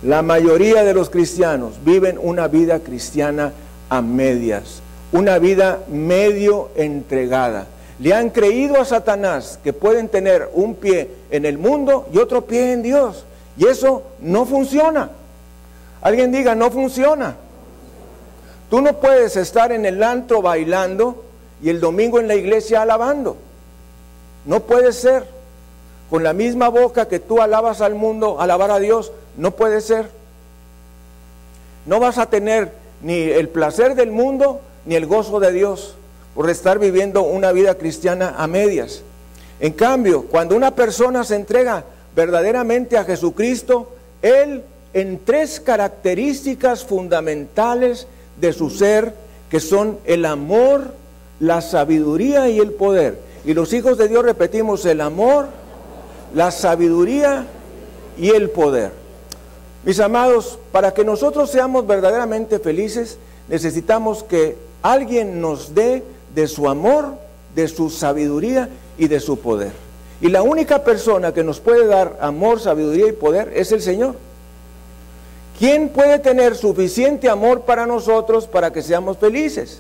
La 0.02 0.22
mayoría 0.22 0.84
de 0.84 0.94
los 0.94 1.10
cristianos 1.10 1.76
viven 1.84 2.18
una 2.22 2.48
vida 2.48 2.80
cristiana 2.80 3.54
a 3.90 4.02
medias, 4.02 4.82
una 5.12 5.40
vida 5.40 5.80
medio 5.90 6.70
entregada. 6.76 7.68
Le 8.00 8.14
han 8.14 8.30
creído 8.30 8.82
a 8.82 8.86
Satanás 8.86 9.60
que 9.64 9.72
pueden 9.72 10.10
tener 10.10 10.50
un 10.54 10.76
pie 10.76 11.10
en 11.32 11.46
el 11.46 11.58
mundo 11.58 12.08
y 12.14 12.18
otro 12.18 12.46
pie 12.46 12.74
en 12.74 12.82
Dios. 12.82 13.26
Y 13.58 13.68
eso 13.68 14.04
no 14.20 14.46
funciona. 14.46 15.12
Alguien 16.02 16.32
diga, 16.32 16.56
no 16.56 16.72
funciona. 16.72 17.36
Tú 18.74 18.82
no 18.82 19.00
puedes 19.00 19.38
estar 19.38 19.72
en 19.72 19.86
el 19.86 20.02
antro 20.02 20.42
bailando 20.42 21.24
y 21.62 21.70
el 21.70 21.80
domingo 21.80 22.20
en 22.20 22.28
la 22.28 22.34
iglesia 22.34 22.82
alabando. 22.82 23.38
No 24.48 24.62
puede 24.62 24.94
ser. 24.94 25.28
Con 26.10 26.24
la 26.24 26.34
misma 26.34 26.70
boca 26.70 27.08
que 27.08 27.20
tú 27.20 27.40
alabas 27.40 27.82
al 27.82 27.94
mundo, 27.94 28.42
alabar 28.42 28.72
a 28.72 28.80
Dios, 28.80 29.12
no 29.38 29.52
puede 29.52 29.80
ser. 29.80 30.10
No 31.86 32.00
vas 32.00 32.18
a 32.18 32.32
tener 32.32 32.72
ni 33.04 33.14
el 33.14 33.48
placer 33.48 33.94
del 33.94 34.10
mundo 34.10 34.60
ni 34.88 34.96
el 34.96 35.06
gozo 35.06 35.40
de 35.40 35.52
Dios 35.52 35.94
por 36.34 36.50
estar 36.50 36.80
viviendo 36.80 37.22
una 37.22 37.52
vida 37.52 37.76
cristiana 37.76 38.34
a 38.40 38.48
medias. 38.48 39.04
En 39.60 39.74
cambio, 39.74 40.24
cuando 40.24 40.56
una 40.56 40.74
persona 40.74 41.24
se 41.24 41.36
entrega 41.36 41.86
verdaderamente 42.16 42.98
a 42.98 43.06
Jesucristo, 43.06 43.94
Él 44.24 44.64
en 44.96 45.20
tres 45.24 45.60
características 45.60 46.84
fundamentales 46.84 48.08
de 48.44 48.52
su 48.52 48.70
ser, 48.70 49.14
que 49.50 49.62
son 49.62 50.00
el 50.04 50.26
amor, 50.26 50.94
la 51.40 51.62
sabiduría 51.62 52.50
y 52.50 52.60
el 52.60 52.74
poder. 52.74 53.18
Y 53.46 53.54
los 53.54 53.72
hijos 53.72 53.98
de 53.98 54.10
Dios 54.10 54.22
repetimos 54.22 54.86
el 54.86 55.00
amor, 55.00 55.48
la 56.36 56.52
sabiduría 56.52 57.48
y 58.18 58.32
el 58.32 58.50
poder. 58.50 58.92
Mis 59.86 60.02
amados, 60.02 60.60
para 60.74 60.94
que 60.94 61.06
nosotros 61.06 61.52
seamos 61.52 61.88
verdaderamente 61.88 62.60
felices, 62.60 63.18
necesitamos 63.48 64.24
que 64.24 64.58
alguien 64.82 65.40
nos 65.40 65.74
dé 65.74 66.04
de 66.36 66.48
su 66.50 66.68
amor, 66.68 67.16
de 67.56 67.70
su 67.70 67.90
sabiduría 67.90 68.68
y 68.98 69.08
de 69.08 69.22
su 69.22 69.40
poder. 69.40 69.72
Y 70.20 70.28
la 70.28 70.42
única 70.42 70.84
persona 70.84 71.34
que 71.34 71.46
nos 71.46 71.62
puede 71.62 71.88
dar 71.88 72.18
amor, 72.20 72.60
sabiduría 72.60 73.08
y 73.08 73.14
poder 73.14 73.54
es 73.56 73.72
el 73.72 73.82
Señor. 73.82 74.16
¿Quién 75.60 75.90
puede 75.90 76.20
tener 76.20 76.56
suficiente 76.56 77.30
amor 77.30 77.62
para 77.62 77.86
nosotros 77.86 78.48
para 78.48 78.74
que 78.74 78.82
seamos 78.82 79.18
felices? 79.18 79.80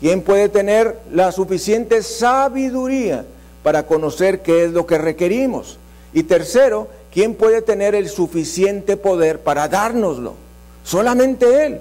¿Quién 0.00 0.22
puede 0.22 0.48
tener 0.48 0.98
la 1.12 1.30
suficiente 1.32 2.02
sabiduría 2.02 3.24
para 3.62 3.86
conocer 3.86 4.42
qué 4.42 4.64
es 4.64 4.72
lo 4.72 4.86
que 4.86 4.98
requerimos? 4.98 5.78
Y 6.12 6.24
tercero, 6.24 6.88
¿quién 7.12 7.34
puede 7.34 7.62
tener 7.62 7.94
el 7.94 8.08
suficiente 8.08 8.96
poder 8.96 9.40
para 9.40 9.68
dárnoslo? 9.68 10.34
Solamente 10.82 11.66
Él. 11.66 11.80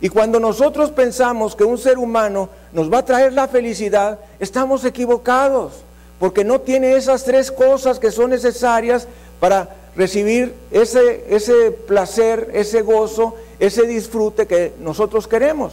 Y 0.00 0.10
cuando 0.10 0.38
nosotros 0.38 0.90
pensamos 0.90 1.56
que 1.56 1.64
un 1.64 1.78
ser 1.78 1.98
humano 1.98 2.50
nos 2.72 2.92
va 2.92 2.98
a 2.98 3.04
traer 3.04 3.32
la 3.32 3.48
felicidad, 3.48 4.18
estamos 4.38 4.84
equivocados, 4.84 5.72
porque 6.20 6.44
no 6.44 6.60
tiene 6.60 6.94
esas 6.94 7.24
tres 7.24 7.50
cosas 7.50 7.98
que 7.98 8.10
son 8.10 8.30
necesarias 8.30 9.08
para 9.40 9.74
recibir 9.96 10.54
ese, 10.70 11.24
ese 11.28 11.70
placer, 11.70 12.50
ese 12.52 12.82
gozo, 12.82 13.34
ese 13.58 13.86
disfrute 13.86 14.46
que 14.46 14.72
nosotros 14.80 15.26
queremos. 15.26 15.72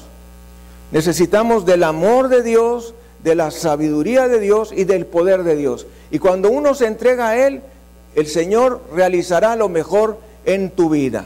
Necesitamos 0.91 1.65
del 1.65 1.83
amor 1.83 2.29
de 2.29 2.43
Dios, 2.43 2.93
de 3.23 3.35
la 3.35 3.51
sabiduría 3.51 4.27
de 4.27 4.39
Dios 4.39 4.71
y 4.75 4.83
del 4.83 5.05
poder 5.05 5.43
de 5.43 5.55
Dios. 5.55 5.87
Y 6.11 6.19
cuando 6.19 6.49
uno 6.49 6.75
se 6.75 6.87
entrega 6.87 7.29
a 7.29 7.47
Él, 7.47 7.61
el 8.15 8.27
Señor 8.27 8.81
realizará 8.93 9.55
lo 9.55 9.69
mejor 9.69 10.17
en 10.45 10.69
tu 10.69 10.89
vida. 10.89 11.25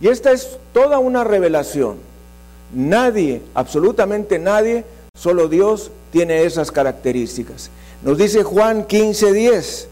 Y 0.00 0.08
esta 0.08 0.32
es 0.32 0.58
toda 0.72 0.98
una 0.98 1.24
revelación. 1.24 1.96
Nadie, 2.72 3.42
absolutamente 3.54 4.38
nadie, 4.38 4.84
solo 5.16 5.48
Dios 5.48 5.90
tiene 6.10 6.44
esas 6.44 6.70
características. 6.70 7.70
Nos 8.02 8.18
dice 8.18 8.42
Juan 8.42 8.86
15:10, 8.86 9.86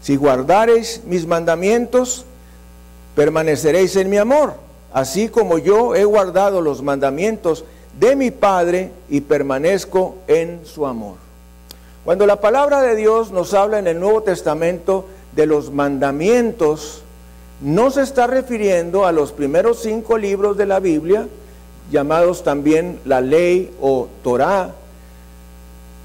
si 0.00 0.16
guardareis 0.16 1.02
mis 1.04 1.26
mandamientos, 1.26 2.24
permaneceréis 3.14 3.96
en 3.96 4.10
mi 4.10 4.16
amor, 4.16 4.54
así 4.92 5.28
como 5.28 5.58
yo 5.58 5.94
he 5.94 6.04
guardado 6.04 6.60
los 6.60 6.82
mandamientos 6.82 7.64
de 7.98 8.16
mi 8.16 8.30
Padre 8.30 8.92
y 9.08 9.20
permanezco 9.20 10.16
en 10.28 10.60
su 10.64 10.86
amor. 10.86 11.16
Cuando 12.04 12.26
la 12.26 12.40
palabra 12.40 12.80
de 12.80 12.96
Dios 12.96 13.32
nos 13.32 13.54
habla 13.54 13.78
en 13.78 13.86
el 13.86 14.00
Nuevo 14.00 14.22
Testamento 14.22 15.06
de 15.34 15.46
los 15.46 15.72
mandamientos, 15.72 17.02
no 17.60 17.90
se 17.90 18.02
está 18.02 18.26
refiriendo 18.26 19.04
a 19.04 19.12
los 19.12 19.32
primeros 19.32 19.80
cinco 19.82 20.16
libros 20.16 20.56
de 20.56 20.66
la 20.66 20.78
Biblia, 20.78 21.26
llamados 21.90 22.44
también 22.44 23.00
la 23.04 23.20
ley 23.20 23.74
o 23.80 24.08
Torah, 24.22 24.74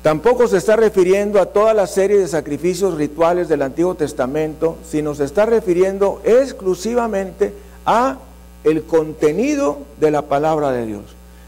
Tampoco 0.04 0.50
se 0.50 0.58
está 0.58 0.76
refiriendo 0.76 1.40
a 1.40 1.46
toda 1.46 1.74
la 1.74 1.88
serie 1.88 2.20
de 2.20 2.28
sacrificios 2.28 2.96
rituales 2.96 3.48
del 3.48 3.62
Antiguo 3.62 3.96
Testamento, 3.96 4.78
sino 4.86 5.16
se 5.16 5.24
está 5.24 5.46
refiriendo 5.46 6.22
exclusivamente 6.26 7.54
a 7.86 8.18
el 8.66 8.84
contenido 8.84 9.80
de 10.02 10.12
la 10.12 10.24
palabra 10.24 10.72
de 10.72 10.86
Dios, 10.86 11.04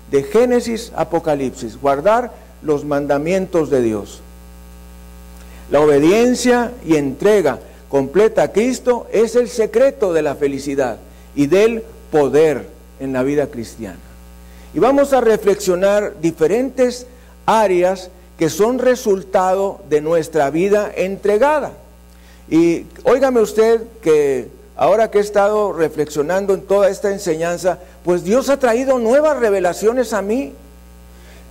de 0.10 0.24
Génesis 0.24 0.94
Apocalipsis, 0.96 1.80
guardar 1.82 2.32
los 2.62 2.86
mandamientos 2.86 3.70
de 3.70 3.82
Dios. 3.82 4.22
La 5.70 5.82
obediencia 5.82 6.72
y 6.86 6.96
entrega 6.96 7.60
completa 7.90 8.44
a 8.44 8.52
Cristo 8.54 9.08
es 9.12 9.36
el 9.36 9.50
secreto 9.50 10.14
de 10.14 10.22
la 10.22 10.36
felicidad 10.36 11.00
y 11.36 11.48
del 11.48 11.84
poder 12.10 12.70
en 13.02 13.12
la 13.12 13.24
vida 13.24 13.48
cristiana. 13.48 14.00
Y 14.74 14.80
vamos 14.80 15.12
a 15.12 15.20
reflexionar 15.20 16.22
diferentes 16.22 17.06
áreas 17.46 18.12
que 18.38 18.50
son 18.50 18.80
resultado 18.80 19.80
de 19.90 20.02
nuestra 20.02 20.50
vida 20.50 20.92
entregada. 20.96 21.72
Y 22.50 22.86
óigame 23.04 23.42
usted 23.42 23.82
que 24.02 24.50
ahora 24.76 25.10
que 25.10 25.20
he 25.20 25.22
estado 25.22 25.74
reflexionando 25.74 26.54
en 26.54 26.62
toda 26.62 26.90
esta 26.90 27.12
enseñanza, 27.12 27.80
pues 28.04 28.24
Dios 28.24 28.50
ha 28.50 28.58
traído 28.58 29.00
nuevas 29.00 29.38
revelaciones 29.40 30.14
a 30.14 30.22
mí. 30.22 30.54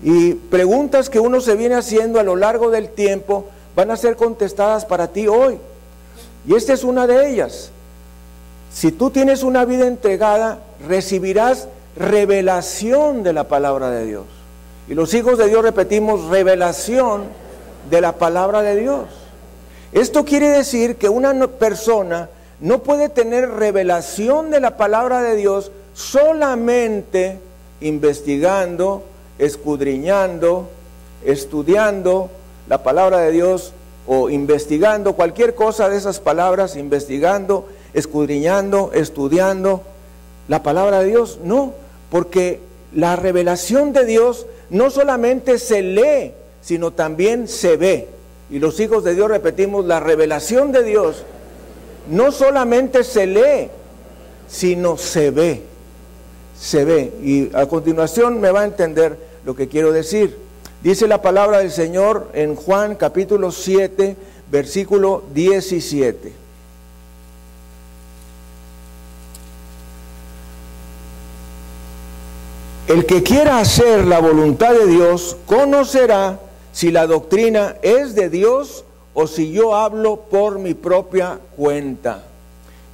Y 0.03 0.35
preguntas 0.35 1.09
que 1.09 1.21
uno 1.21 1.41
se 1.41 1.57
viene 1.57 1.75
haciendo 1.75 2.21
a 2.21 2.23
lo 2.23 2.37
largo 2.37 2.71
del 2.71 2.91
tiempo 2.91 3.47
van 3.75 3.91
a 3.91 3.97
ser 3.97 4.17
contestadas 4.17 4.85
para 4.85 5.09
ti 5.09 5.27
hoy. 5.27 5.59
Y 6.47 6.55
esta 6.55 6.75
es 6.75 6.85
una 6.85 7.07
de 7.07 7.31
ellas. 7.31 7.71
Si 8.73 8.93
tú 8.93 9.11
tienes 9.11 9.43
una 9.43 9.65
vida 9.65 9.87
entregada, 9.87 10.59
recibirás 10.87 11.69
revelación 11.97 13.23
de 13.23 13.33
la 13.33 13.49
palabra 13.49 13.91
de 13.91 14.05
Dios. 14.05 14.25
Y 14.89 14.95
los 14.95 15.15
hijos 15.15 15.39
de 15.39 15.49
Dios 15.49 15.63
repetimos 15.63 16.27
revelación 16.27 17.25
de 17.91 18.01
la 18.01 18.13
palabra 18.13 18.63
de 18.63 18.77
Dios. 18.77 19.07
Esto 19.93 20.25
quiere 20.25 20.49
decir 20.49 20.97
que 20.97 21.09
una 21.09 21.47
persona 21.47 22.29
no 22.61 22.83
puede 22.83 23.09
tener 23.09 23.49
revelación 23.49 24.51
de 24.51 24.61
la 24.61 24.77
palabra 24.77 25.23
de 25.23 25.37
Dios 25.37 25.71
solamente 25.95 27.39
investigando, 27.81 29.05
escudriñando, 29.39 30.69
estudiando 31.25 32.31
la 32.69 32.83
palabra 32.83 33.19
de 33.19 33.33
Dios 33.33 33.73
o 34.07 34.29
investigando 34.29 35.15
cualquier 35.15 35.55
cosa 35.55 35.89
de 35.89 35.97
esas 35.97 36.21
palabras, 36.21 36.77
investigando, 36.77 37.69
escudriñando, 37.95 38.91
estudiando 38.93 39.83
la 40.49 40.63
palabra 40.63 41.01
de 41.01 41.07
Dios. 41.07 41.39
No, 41.43 41.73
porque 42.11 42.61
la 42.93 43.17
revelación 43.17 43.93
de 43.93 44.05
Dios 44.05 44.47
no 44.71 44.91
solamente 44.91 45.59
se 45.59 45.83
lee, 45.83 46.33
sino 46.63 46.93
también 46.93 47.49
se 47.49 47.77
ve. 47.77 48.09
Y 48.51 48.59
los 48.59 48.79
hijos 48.81 49.05
de 49.05 49.15
Dios 49.15 49.29
repetimos, 49.29 49.85
la 49.85 50.01
revelación 50.01 50.73
de 50.73 50.83
Dios 50.83 51.25
no 52.09 52.33
solamente 52.33 53.05
se 53.05 53.27
lee, 53.27 53.69
sino 54.49 54.97
se 54.97 55.31
ve. 55.31 55.63
Se 56.59 56.85
ve. 56.85 57.13
Y 57.23 57.51
a 57.55 57.67
continuación 57.67 58.41
me 58.41 58.51
va 58.51 58.61
a 58.61 58.65
entender 58.65 59.17
lo 59.45 59.55
que 59.55 59.69
quiero 59.69 59.93
decir. 59.93 60.37
Dice 60.83 61.09
la 61.09 61.23
palabra 61.23 61.59
del 61.59 61.71
Señor 61.71 62.29
en 62.35 62.57
Juan 62.57 62.95
capítulo 62.97 63.51
7, 63.51 64.17
versículo 64.51 65.25
17. 65.33 66.44
El 72.87 73.07
que 73.07 73.23
quiera 73.23 73.61
hacer 73.61 74.05
la 74.05 74.19
voluntad 74.19 74.75
de 74.75 74.87
Dios 74.87 75.39
conocerá 75.47 76.39
si 76.73 76.91
la 76.91 77.07
doctrina 77.07 77.77
es 77.81 78.15
de 78.15 78.29
Dios 78.29 78.85
o 79.15 79.27
si 79.27 79.53
yo 79.53 79.75
hablo 79.75 80.17
por 80.17 80.59
mi 80.59 80.75
propia 80.75 81.39
cuenta. 81.57 82.25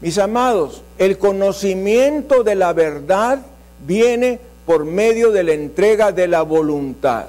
Mis 0.00 0.16
amados, 0.18 0.82
el 0.96 1.18
conocimiento 1.18 2.44
de 2.44 2.54
la 2.54 2.72
verdad 2.72 3.40
viene 3.84 4.38
por 4.64 4.84
medio 4.84 5.32
de 5.32 5.42
la 5.42 5.52
entrega 5.54 6.12
de 6.12 6.28
la 6.28 6.42
voluntad. 6.42 7.26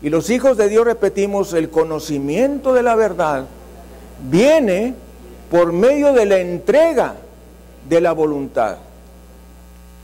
Y 0.00 0.08
los 0.08 0.30
hijos 0.30 0.56
de 0.56 0.68
Dios 0.68 0.84
repetimos, 0.84 1.52
el 1.52 1.68
conocimiento 1.68 2.74
de 2.74 2.84
la 2.84 2.94
verdad 2.94 3.46
viene 4.30 4.94
por 5.50 5.72
medio 5.72 6.12
de 6.12 6.26
la 6.26 6.38
entrega 6.38 7.16
de 7.88 8.00
la 8.00 8.12
voluntad. 8.12 8.76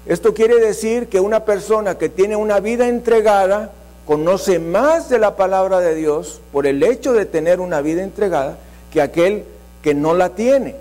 Esto 0.07 0.35
quiere 0.35 0.61
decir 0.61 1.09
que 1.09 1.21
una 1.21 1.45
persona 1.45 1.97
que 1.97 2.09
tiene 2.09 2.37
una 2.37 2.61
vida 2.61 2.89
entregada 2.89 3.73
conoce 4.07 4.59
más 4.59 5.09
de 5.09 5.19
la 5.19 5.37
palabra 5.37 5.81
de 5.81 5.95
Dios 5.95 6.41
por 6.53 6.67
el 6.67 6.83
hecho 6.83 7.15
de 7.15 7.25
tener 7.25 7.61
una 7.61 7.81
vida 7.81 8.03
entregada 8.03 8.59
que 8.93 9.01
aquel 9.01 9.45
que 9.83 9.95
no 9.95 10.15
la 10.15 10.31
tiene, 10.31 10.77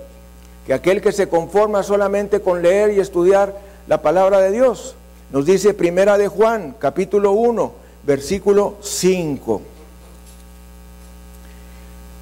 que 0.66 0.74
aquel 0.74 1.00
que 1.00 1.12
se 1.12 1.28
conforma 1.28 1.82
solamente 1.82 2.40
con 2.40 2.62
leer 2.62 2.92
y 2.92 3.00
estudiar 3.00 3.56
la 3.86 4.02
palabra 4.02 4.40
de 4.40 4.50
Dios. 4.50 4.94
Nos 5.30 5.46
dice 5.46 5.72
Primera 5.72 6.18
de 6.18 6.28
Juan, 6.28 6.76
capítulo 6.78 7.32
1, 7.32 7.72
versículo 8.02 8.76
5. 8.82 9.62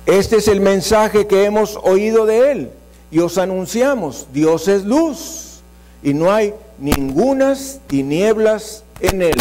Este 0.07 0.37
es 0.37 0.49
el 0.49 0.61
mensaje 0.61 1.27
que 1.27 1.45
hemos 1.45 1.79
oído 1.83 2.27
de 2.27 2.53
Él 2.53 2.71
y 3.11 3.19
os 3.19 3.38
anunciamos, 3.38 4.29
Dios 4.33 4.69
es 4.69 4.85
luz 4.85 5.62
y 6.03 6.15
no 6.15 6.33
hay 6.33 6.55
ningunas 6.83 7.79
tinieblas 7.87 8.83
en 9.01 9.23
Él. 9.23 9.37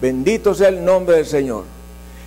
Bendito 0.00 0.54
sea 0.54 0.68
el 0.68 0.84
nombre 0.84 1.16
del 1.16 1.26
Señor. 1.26 1.64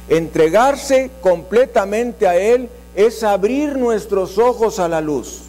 Entregarse 0.10 1.10
completamente 1.22 2.28
a 2.28 2.36
Él 2.36 2.70
es 2.94 3.24
abrir 3.24 3.78
nuestros 3.78 4.38
ojos 4.38 4.80
a 4.80 4.90
la 4.90 5.00
luz, 5.00 5.44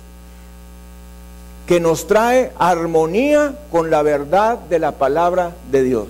que 1.67 1.81
nos 1.81 2.07
trae 2.07 2.53
armonía 2.57 3.57
con 3.73 3.91
la 3.91 4.03
verdad 4.03 4.59
de 4.59 4.79
la 4.79 4.93
palabra 4.93 5.53
de 5.73 5.83
Dios. 5.83 6.07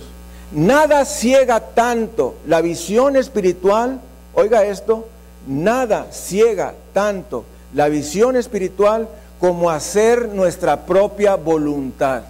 Nada 0.53 1.07
ciega 1.07 1.61
tanto 1.61 2.35
la 2.47 2.61
visión 2.61 3.17
espiritual, 3.17 4.01
oiga 4.35 4.65
esto, 4.65 5.09
nada 5.47 6.09
ciega 6.13 6.75
tanto 6.93 7.47
la 7.73 7.89
visión 7.89 8.37
espiritual 8.37 9.09
como 9.41 9.71
hacer 9.71 10.29
nuestra 10.29 10.85
propia 10.85 11.37
voluntad. 11.37 12.25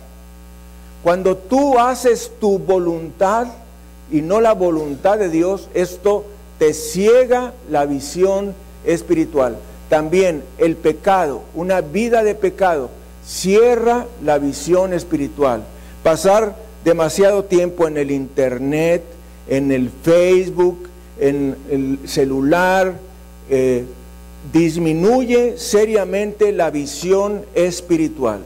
Cuando 1.02 1.36
tú 1.36 1.78
haces 1.78 2.30
tu 2.40 2.58
voluntad 2.58 3.48
y 4.10 4.22
no 4.22 4.40
la 4.40 4.52
voluntad 4.52 5.18
de 5.18 5.28
Dios, 5.28 5.68
esto 5.74 6.24
te 6.58 6.74
ciega 6.74 7.52
la 7.68 7.86
visión 7.86 8.54
espiritual. 8.84 9.56
También 9.88 10.44
el 10.58 10.76
pecado, 10.76 11.42
una 11.54 11.80
vida 11.80 12.22
de 12.22 12.34
pecado, 12.34 12.88
cierra 13.26 14.06
la 14.24 14.38
visión 14.38 14.92
espiritual. 14.92 15.64
Pasar 16.02 16.56
demasiado 16.84 17.44
tiempo 17.44 17.88
en 17.88 17.96
el 17.96 18.10
internet, 18.10 19.02
en 19.48 19.72
el 19.72 19.90
Facebook, 19.90 20.88
en 21.18 21.56
el 21.70 22.08
celular, 22.08 22.94
eh, 23.50 23.84
disminuye 24.52 25.58
seriamente 25.58 26.52
la 26.52 26.70
visión 26.70 27.44
espiritual. 27.54 28.40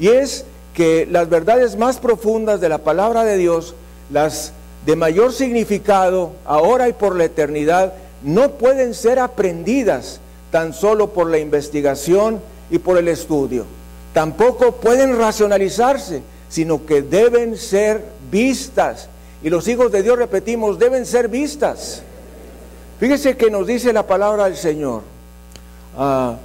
Y 0.00 0.08
es 0.08 0.44
que 0.78 1.08
las 1.10 1.28
verdades 1.28 1.76
más 1.76 1.98
profundas 1.98 2.60
de 2.60 2.68
la 2.68 2.78
palabra 2.78 3.24
de 3.24 3.36
Dios, 3.36 3.74
las 4.12 4.52
de 4.86 4.94
mayor 4.94 5.32
significado, 5.32 6.34
ahora 6.44 6.88
y 6.88 6.92
por 6.92 7.16
la 7.16 7.24
eternidad, 7.24 7.94
no 8.22 8.52
pueden 8.52 8.94
ser 8.94 9.18
aprendidas 9.18 10.20
tan 10.52 10.72
solo 10.72 11.08
por 11.08 11.28
la 11.30 11.40
investigación 11.40 12.40
y 12.70 12.78
por 12.78 12.96
el 12.96 13.08
estudio. 13.08 13.64
Tampoco 14.12 14.76
pueden 14.76 15.18
racionalizarse, 15.18 16.22
sino 16.48 16.86
que 16.86 17.02
deben 17.02 17.56
ser 17.56 18.04
vistas. 18.30 19.08
Y 19.42 19.50
los 19.50 19.66
hijos 19.66 19.90
de 19.90 20.04
Dios, 20.04 20.16
repetimos, 20.16 20.78
deben 20.78 21.06
ser 21.06 21.26
vistas. 21.26 22.04
Fíjese 23.00 23.36
que 23.36 23.50
nos 23.50 23.66
dice 23.66 23.92
la 23.92 24.06
palabra 24.06 24.44
del 24.44 24.56
Señor. 24.56 25.02
Ah, 25.98 26.36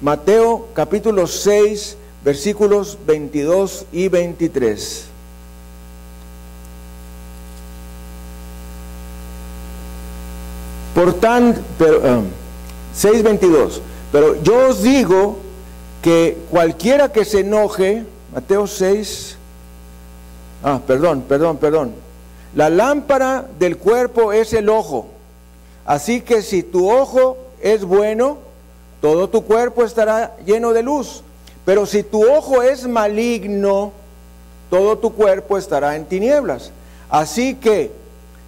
Mateo 0.00 0.70
capítulo 0.74 1.28
6, 1.28 1.98
versículos 2.26 2.98
22 3.06 3.86
y 3.92 4.08
23. 4.08 5.04
Por 10.92 11.14
tanto, 11.20 11.60
pero, 11.78 12.02
6.22, 12.02 13.78
ah, 13.78 13.80
pero 14.10 14.42
yo 14.42 14.70
os 14.70 14.82
digo 14.82 15.36
que 16.02 16.36
cualquiera 16.50 17.12
que 17.12 17.24
se 17.24 17.40
enoje, 17.40 18.04
Mateo 18.34 18.66
6, 18.66 19.36
ah, 20.64 20.80
perdón, 20.84 21.22
perdón, 21.28 21.58
perdón, 21.58 21.94
la 22.56 22.70
lámpara 22.70 23.46
del 23.56 23.76
cuerpo 23.76 24.32
es 24.32 24.52
el 24.52 24.68
ojo, 24.68 25.06
así 25.84 26.22
que 26.22 26.42
si 26.42 26.64
tu 26.64 26.90
ojo 26.90 27.36
es 27.60 27.84
bueno, 27.84 28.38
todo 29.00 29.28
tu 29.28 29.44
cuerpo 29.44 29.84
estará 29.84 30.34
lleno 30.44 30.72
de 30.72 30.82
luz, 30.82 31.22
pero 31.66 31.84
si 31.84 32.04
tu 32.04 32.24
ojo 32.24 32.62
es 32.62 32.86
maligno, 32.86 33.92
todo 34.70 34.96
tu 34.96 35.12
cuerpo 35.12 35.58
estará 35.58 35.96
en 35.96 36.06
tinieblas. 36.06 36.70
Así 37.10 37.56
que 37.56 37.90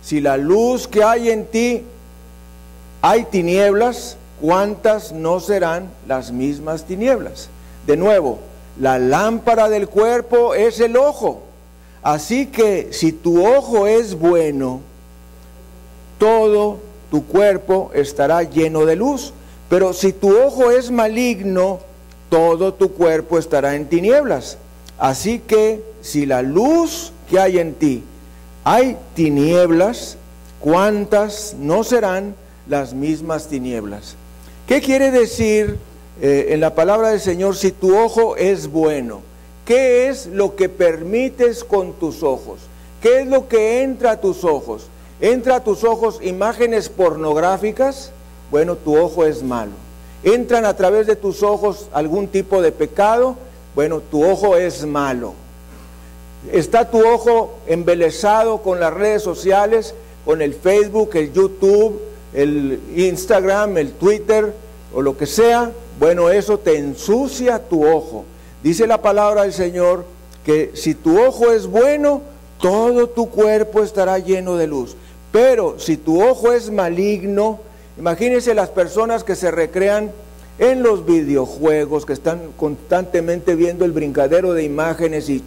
si 0.02 0.20
la 0.20 0.36
luz 0.36 0.86
que 0.86 1.02
hay 1.02 1.28
en 1.30 1.44
ti 1.44 1.82
hay 3.02 3.24
tinieblas, 3.24 4.16
¿cuántas 4.40 5.10
no 5.10 5.40
serán 5.40 5.90
las 6.06 6.30
mismas 6.30 6.84
tinieblas? 6.84 7.48
De 7.88 7.96
nuevo, 7.96 8.38
la 8.78 9.00
lámpara 9.00 9.68
del 9.68 9.88
cuerpo 9.88 10.54
es 10.54 10.78
el 10.78 10.96
ojo. 10.96 11.42
Así 12.02 12.46
que 12.46 12.92
si 12.92 13.10
tu 13.10 13.44
ojo 13.44 13.88
es 13.88 14.16
bueno, 14.16 14.80
todo 16.18 16.78
tu 17.10 17.26
cuerpo 17.26 17.90
estará 17.94 18.44
lleno 18.44 18.86
de 18.86 18.94
luz. 18.94 19.32
Pero 19.68 19.92
si 19.92 20.12
tu 20.12 20.40
ojo 20.40 20.70
es 20.70 20.92
maligno, 20.92 21.80
todo 22.28 22.74
tu 22.74 22.92
cuerpo 22.92 23.38
estará 23.38 23.74
en 23.74 23.88
tinieblas. 23.88 24.58
Así 24.98 25.38
que 25.38 25.82
si 26.00 26.26
la 26.26 26.42
luz 26.42 27.12
que 27.28 27.38
hay 27.38 27.58
en 27.58 27.74
ti 27.74 28.02
hay 28.64 28.96
tinieblas, 29.14 30.16
¿cuántas 30.60 31.54
no 31.58 31.84
serán 31.84 32.34
las 32.68 32.94
mismas 32.94 33.48
tinieblas. 33.48 34.14
¿Qué 34.66 34.80
quiere 34.80 35.10
decir 35.10 35.78
eh, 36.20 36.48
en 36.50 36.60
la 36.60 36.74
palabra 36.74 37.10
del 37.10 37.20
Señor 37.20 37.56
si 37.56 37.72
tu 37.72 37.96
ojo 37.96 38.36
es 38.36 38.68
bueno? 38.68 39.22
¿Qué 39.64 40.08
es 40.08 40.26
lo 40.26 40.56
que 40.56 40.68
permites 40.68 41.64
con 41.64 41.94
tus 41.94 42.22
ojos? 42.22 42.60
¿Qué 43.02 43.20
es 43.20 43.26
lo 43.26 43.48
que 43.48 43.82
entra 43.82 44.12
a 44.12 44.20
tus 44.20 44.44
ojos? 44.44 44.86
¿Entra 45.20 45.56
a 45.56 45.64
tus 45.64 45.84
ojos 45.84 46.20
imágenes 46.22 46.88
pornográficas? 46.88 48.12
Bueno, 48.50 48.76
tu 48.76 48.96
ojo 48.96 49.24
es 49.24 49.42
malo. 49.42 49.72
¿Entran 50.22 50.64
a 50.64 50.74
través 50.74 51.06
de 51.06 51.16
tus 51.16 51.42
ojos 51.42 51.88
algún 51.92 52.28
tipo 52.28 52.60
de 52.60 52.72
pecado? 52.72 53.36
Bueno, 53.74 54.00
tu 54.00 54.24
ojo 54.24 54.56
es 54.56 54.84
malo. 54.84 55.34
¿Está 56.52 56.90
tu 56.90 57.06
ojo 57.06 57.58
embelesado 57.66 58.62
con 58.62 58.80
las 58.80 58.92
redes 58.92 59.22
sociales, 59.22 59.94
con 60.24 60.42
el 60.42 60.54
Facebook, 60.54 61.10
el 61.14 61.32
YouTube, 61.32 62.00
el 62.34 62.80
Instagram, 62.96 63.78
el 63.78 63.92
Twitter 63.92 64.54
o 64.94 65.02
lo 65.02 65.16
que 65.16 65.26
sea, 65.26 65.72
bueno, 65.98 66.30
eso 66.30 66.58
te 66.58 66.78
ensucia 66.78 67.58
tu 67.58 67.86
ojo. 67.86 68.24
Dice 68.62 68.86
la 68.86 69.02
palabra 69.02 69.42
del 69.42 69.52
Señor 69.52 70.04
que 70.44 70.70
si 70.74 70.94
tu 70.94 71.20
ojo 71.20 71.50
es 71.52 71.66
bueno, 71.66 72.22
todo 72.60 73.08
tu 73.08 73.28
cuerpo 73.28 73.82
estará 73.82 74.18
lleno 74.18 74.56
de 74.56 74.66
luz. 74.66 74.96
Pero 75.32 75.78
si 75.78 75.96
tu 75.96 76.22
ojo 76.22 76.52
es 76.52 76.70
maligno, 76.70 77.60
imagínense 77.98 78.54
las 78.54 78.70
personas 78.70 79.24
que 79.24 79.36
se 79.36 79.50
recrean 79.50 80.12
en 80.58 80.82
los 80.82 81.06
videojuegos, 81.06 82.04
que 82.04 82.12
están 82.12 82.52
constantemente 82.56 83.54
viendo 83.54 83.84
el 83.84 83.92
brincadero 83.92 84.54
de 84.54 84.64
imágenes 84.64 85.28
y 85.28 85.44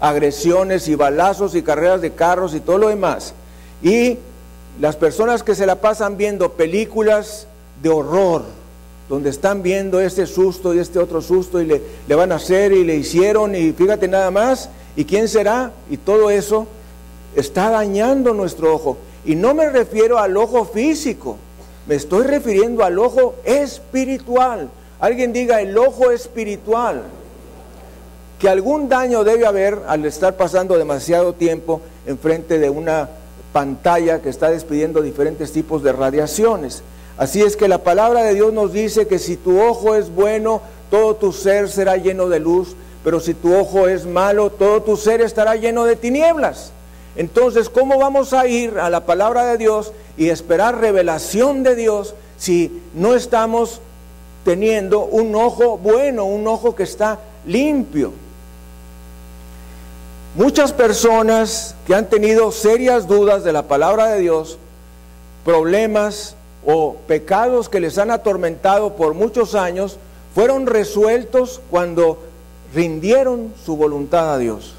agresiones 0.00 0.88
y 0.88 0.94
balazos 0.94 1.54
y 1.54 1.62
carreras 1.62 2.00
de 2.00 2.12
carros 2.12 2.54
y 2.54 2.60
todo 2.60 2.78
lo 2.78 2.88
demás. 2.88 3.34
Y 3.82 4.18
las 4.80 4.96
personas 4.96 5.42
que 5.42 5.54
se 5.54 5.66
la 5.66 5.80
pasan 5.80 6.16
viendo 6.16 6.52
películas 6.52 7.46
de 7.82 7.90
horror, 7.90 8.42
donde 9.08 9.30
están 9.30 9.62
viendo 9.62 10.00
este 10.00 10.26
susto 10.26 10.74
y 10.74 10.78
este 10.78 10.98
otro 10.98 11.20
susto 11.20 11.60
y 11.60 11.66
le, 11.66 11.82
le, 12.08 12.14
van 12.14 12.32
a 12.32 12.36
hacer 12.36 12.72
y 12.72 12.84
le 12.84 12.96
hicieron 12.96 13.54
y 13.54 13.72
fíjate 13.72 14.08
nada 14.08 14.30
más, 14.30 14.70
¿y 14.96 15.04
quién 15.04 15.28
será? 15.28 15.72
Y 15.90 15.98
todo 15.98 16.30
eso 16.30 16.66
está 17.36 17.70
dañando 17.70 18.32
nuestro 18.32 18.74
ojo. 18.74 18.96
Y 19.26 19.36
no 19.36 19.54
me 19.54 19.68
refiero 19.68 20.18
al 20.18 20.36
ojo 20.36 20.64
físico, 20.64 21.36
me 21.86 21.94
estoy 21.96 22.26
refiriendo 22.26 22.84
al 22.84 22.98
ojo 22.98 23.34
espiritual. 23.44 24.70
Alguien 25.00 25.32
diga 25.32 25.60
el 25.60 25.76
ojo 25.76 26.10
espiritual. 26.10 27.02
Que 28.38 28.48
algún 28.48 28.88
daño 28.88 29.24
debe 29.24 29.46
haber 29.46 29.78
al 29.86 30.04
estar 30.04 30.36
pasando 30.36 30.76
demasiado 30.76 31.34
tiempo 31.34 31.80
enfrente 32.06 32.58
de 32.58 32.70
una 32.70 33.08
pantalla 33.52 34.20
que 34.20 34.28
está 34.28 34.50
despidiendo 34.50 35.00
diferentes 35.02 35.52
tipos 35.52 35.82
de 35.82 35.92
radiaciones. 35.92 36.82
Así 37.16 37.42
es 37.42 37.56
que 37.56 37.68
la 37.68 37.78
palabra 37.78 38.22
de 38.22 38.34
Dios 38.34 38.52
nos 38.52 38.72
dice 38.72 39.06
que 39.06 39.18
si 39.18 39.36
tu 39.36 39.60
ojo 39.60 39.94
es 39.94 40.12
bueno, 40.12 40.60
todo 40.90 41.14
tu 41.14 41.32
ser 41.32 41.68
será 41.68 41.96
lleno 41.96 42.28
de 42.28 42.40
luz, 42.40 42.74
pero 43.04 43.20
si 43.20 43.34
tu 43.34 43.54
ojo 43.54 43.88
es 43.88 44.04
malo, 44.04 44.50
todo 44.50 44.82
tu 44.82 44.96
ser 44.96 45.20
estará 45.20 45.54
lleno 45.54 45.84
de 45.84 45.96
tinieblas. 45.96 46.72
Entonces, 47.16 47.68
¿cómo 47.68 47.98
vamos 47.98 48.32
a 48.32 48.46
ir 48.46 48.78
a 48.78 48.90
la 48.90 49.06
palabra 49.06 49.46
de 49.46 49.58
Dios 49.58 49.92
y 50.16 50.28
esperar 50.30 50.80
revelación 50.80 51.62
de 51.62 51.76
Dios 51.76 52.14
si 52.36 52.82
no 52.94 53.14
estamos 53.14 53.80
teniendo 54.44 55.04
un 55.04 55.34
ojo 55.36 55.78
bueno, 55.78 56.24
un 56.24 56.46
ojo 56.46 56.74
que 56.74 56.82
está 56.82 57.20
limpio? 57.46 58.12
Muchas 60.34 60.72
personas 60.72 61.76
que 61.86 61.94
han 61.94 62.08
tenido 62.08 62.50
serias 62.50 63.06
dudas 63.06 63.44
de 63.44 63.52
la 63.52 63.68
palabra 63.68 64.08
de 64.08 64.20
Dios, 64.20 64.58
problemas 65.44 66.34
o 66.66 66.96
pecados 67.06 67.68
que 67.68 67.78
les 67.78 67.98
han 67.98 68.10
atormentado 68.10 68.94
por 68.96 69.14
muchos 69.14 69.54
años, 69.54 69.98
fueron 70.34 70.66
resueltos 70.66 71.60
cuando 71.70 72.18
rindieron 72.74 73.52
su 73.64 73.76
voluntad 73.76 74.34
a 74.34 74.38
Dios. 74.38 74.73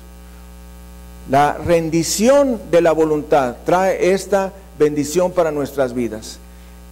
La 1.29 1.53
rendición 1.53 2.61
de 2.69 2.81
la 2.81 2.91
voluntad 2.91 3.55
trae 3.65 4.11
esta 4.11 4.53
bendición 4.77 5.31
para 5.31 5.51
nuestras 5.51 5.93
vidas. 5.93 6.39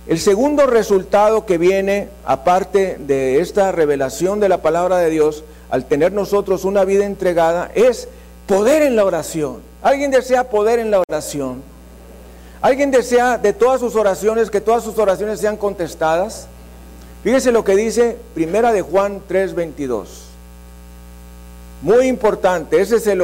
El 0.07 0.19
segundo 0.19 0.65
resultado 0.65 1.45
que 1.45 1.57
viene, 1.57 2.09
aparte 2.25 2.97
de 2.99 3.39
esta 3.39 3.71
revelación 3.71 4.39
de 4.39 4.49
la 4.49 4.61
palabra 4.61 4.97
de 4.97 5.09
Dios, 5.09 5.43
al 5.69 5.85
tener 5.85 6.11
nosotros 6.11 6.65
una 6.65 6.83
vida 6.83 7.05
entregada, 7.05 7.71
es 7.75 8.07
poder 8.47 8.81
en 8.81 8.95
la 8.95 9.05
oración. 9.05 9.61
¿Alguien 9.81 10.11
desea 10.11 10.49
poder 10.49 10.79
en 10.79 10.91
la 10.91 11.03
oración? 11.07 11.61
¿Alguien 12.61 12.91
desea 12.91 13.37
de 13.37 13.53
todas 13.53 13.81
sus 13.81 13.95
oraciones 13.95 14.49
que 14.49 14.61
todas 14.61 14.83
sus 14.83 14.97
oraciones 14.97 15.39
sean 15.39 15.57
contestadas? 15.57 16.47
Fíjese 17.23 17.51
lo 17.51 17.63
que 17.63 17.75
dice 17.75 18.17
Primera 18.33 18.73
de 18.73 18.81
Juan 18.81 19.21
3:22. 19.27 20.07
Muy 21.81 22.07
importante, 22.07 22.81
ese 22.81 22.97
es 22.97 23.07
el 23.07 23.21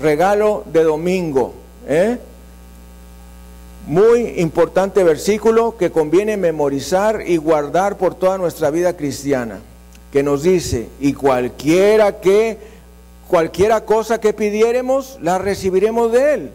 regalo 0.00 0.64
de 0.72 0.82
domingo. 0.82 1.54
¿eh? 1.86 2.18
Muy 3.86 4.40
importante 4.40 5.04
versículo 5.04 5.76
que 5.76 5.90
conviene 5.90 6.36
memorizar 6.36 7.22
y 7.26 7.36
guardar 7.36 7.96
por 7.96 8.14
toda 8.14 8.38
nuestra 8.38 8.70
vida 8.70 8.96
cristiana, 8.96 9.60
que 10.12 10.22
nos 10.22 10.42
dice, 10.42 10.88
y 11.00 11.12
cualquiera 11.12 12.20
que, 12.20 12.58
cualquiera 13.28 13.84
cosa 13.84 14.20
que 14.20 14.32
pidiéremos, 14.32 15.18
la 15.22 15.38
recibiremos 15.38 16.12
de 16.12 16.34
Él, 16.34 16.50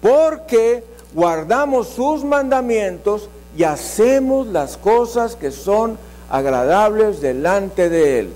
porque 0.00 0.84
guardamos 1.12 1.88
sus 1.88 2.24
mandamientos 2.24 3.28
y 3.56 3.64
hacemos 3.64 4.46
las 4.46 4.76
cosas 4.76 5.34
que 5.34 5.50
son 5.50 5.98
agradables 6.30 7.20
delante 7.20 7.88
de 7.88 8.20
Él. 8.20 8.30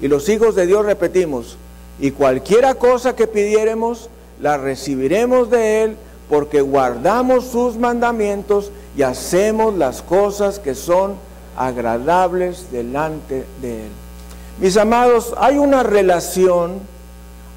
Y 0.00 0.08
los 0.08 0.28
hijos 0.28 0.54
de 0.54 0.66
Dios 0.66 0.84
repetimos, 0.84 1.56
y 2.00 2.12
cualquiera 2.12 2.74
cosa 2.74 3.14
que 3.14 3.26
pidiéremos, 3.26 4.08
la 4.40 4.56
recibiremos 4.56 5.50
de 5.50 5.82
Él, 5.84 5.96
porque 6.28 6.60
guardamos 6.62 7.46
sus 7.46 7.76
mandamientos 7.76 8.70
y 8.96 9.02
hacemos 9.02 9.74
las 9.74 10.00
cosas 10.00 10.58
que 10.58 10.74
son 10.74 11.14
agradables 11.56 12.72
delante 12.72 13.44
de 13.60 13.84
Él. 13.84 13.90
Mis 14.60 14.76
amados, 14.76 15.34
hay 15.38 15.58
una 15.58 15.82
relación 15.82 16.80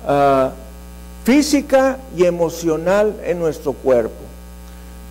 ah, 0.07 0.51
física 1.23 1.97
y 2.17 2.25
emocional 2.25 3.15
en 3.25 3.39
nuestro 3.39 3.73
cuerpo. 3.73 4.15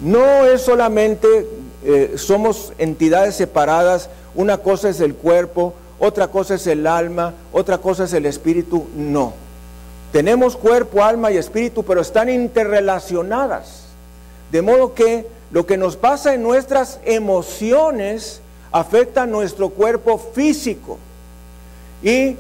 No 0.03 0.45
es 0.47 0.62
solamente, 0.62 1.49
eh, 1.85 2.14
somos 2.16 2.73
entidades 2.79 3.37
separadas, 3.37 4.11
una 4.35 4.59
cosa 4.59 4.88
es 4.88 5.01
el 5.01 5.14
cuerpo, 5.14 5.75
otra 6.04 6.26
cosa 6.26 6.56
es 6.56 6.66
el 6.66 6.84
alma, 6.88 7.32
otra 7.52 7.78
cosa 7.78 8.04
es 8.04 8.12
el 8.12 8.26
espíritu, 8.26 8.88
no. 8.96 9.34
Tenemos 10.10 10.56
cuerpo, 10.56 11.04
alma 11.04 11.30
y 11.30 11.36
espíritu, 11.36 11.84
pero 11.84 12.00
están 12.00 12.28
interrelacionadas. 12.28 13.84
De 14.50 14.62
modo 14.62 14.94
que 14.94 15.28
lo 15.52 15.64
que 15.64 15.76
nos 15.76 15.96
pasa 15.96 16.34
en 16.34 16.42
nuestras 16.42 16.98
emociones 17.04 18.40
afecta 18.72 19.22
a 19.22 19.26
nuestro 19.26 19.68
cuerpo 19.68 20.18
físico. 20.18 20.98
Y 22.02 22.36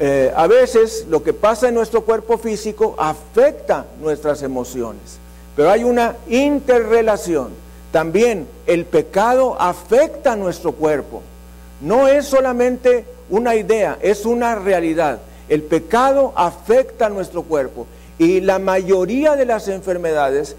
eh, 0.00 0.32
a 0.34 0.48
veces 0.48 1.06
lo 1.08 1.22
que 1.22 1.32
pasa 1.32 1.68
en 1.68 1.76
nuestro 1.76 2.02
cuerpo 2.02 2.38
físico 2.38 2.96
afecta 2.98 3.86
nuestras 4.00 4.42
emociones. 4.42 5.20
Pero 5.54 5.70
hay 5.70 5.84
una 5.84 6.16
interrelación. 6.26 7.50
También 7.92 8.48
el 8.66 8.84
pecado 8.84 9.56
afecta 9.60 10.32
a 10.32 10.36
nuestro 10.36 10.72
cuerpo. 10.72 11.22
No 11.80 12.08
es 12.08 12.26
solamente 12.26 13.04
una 13.28 13.54
idea, 13.54 13.98
es 14.00 14.24
una 14.24 14.54
realidad. 14.54 15.20
El 15.48 15.62
pecado 15.62 16.32
afecta 16.36 17.06
a 17.06 17.10
nuestro 17.10 17.42
cuerpo 17.42 17.86
y 18.18 18.40
la 18.40 18.58
mayoría 18.58 19.36
de 19.36 19.46
las 19.46 19.68
enfermedades 19.68 20.56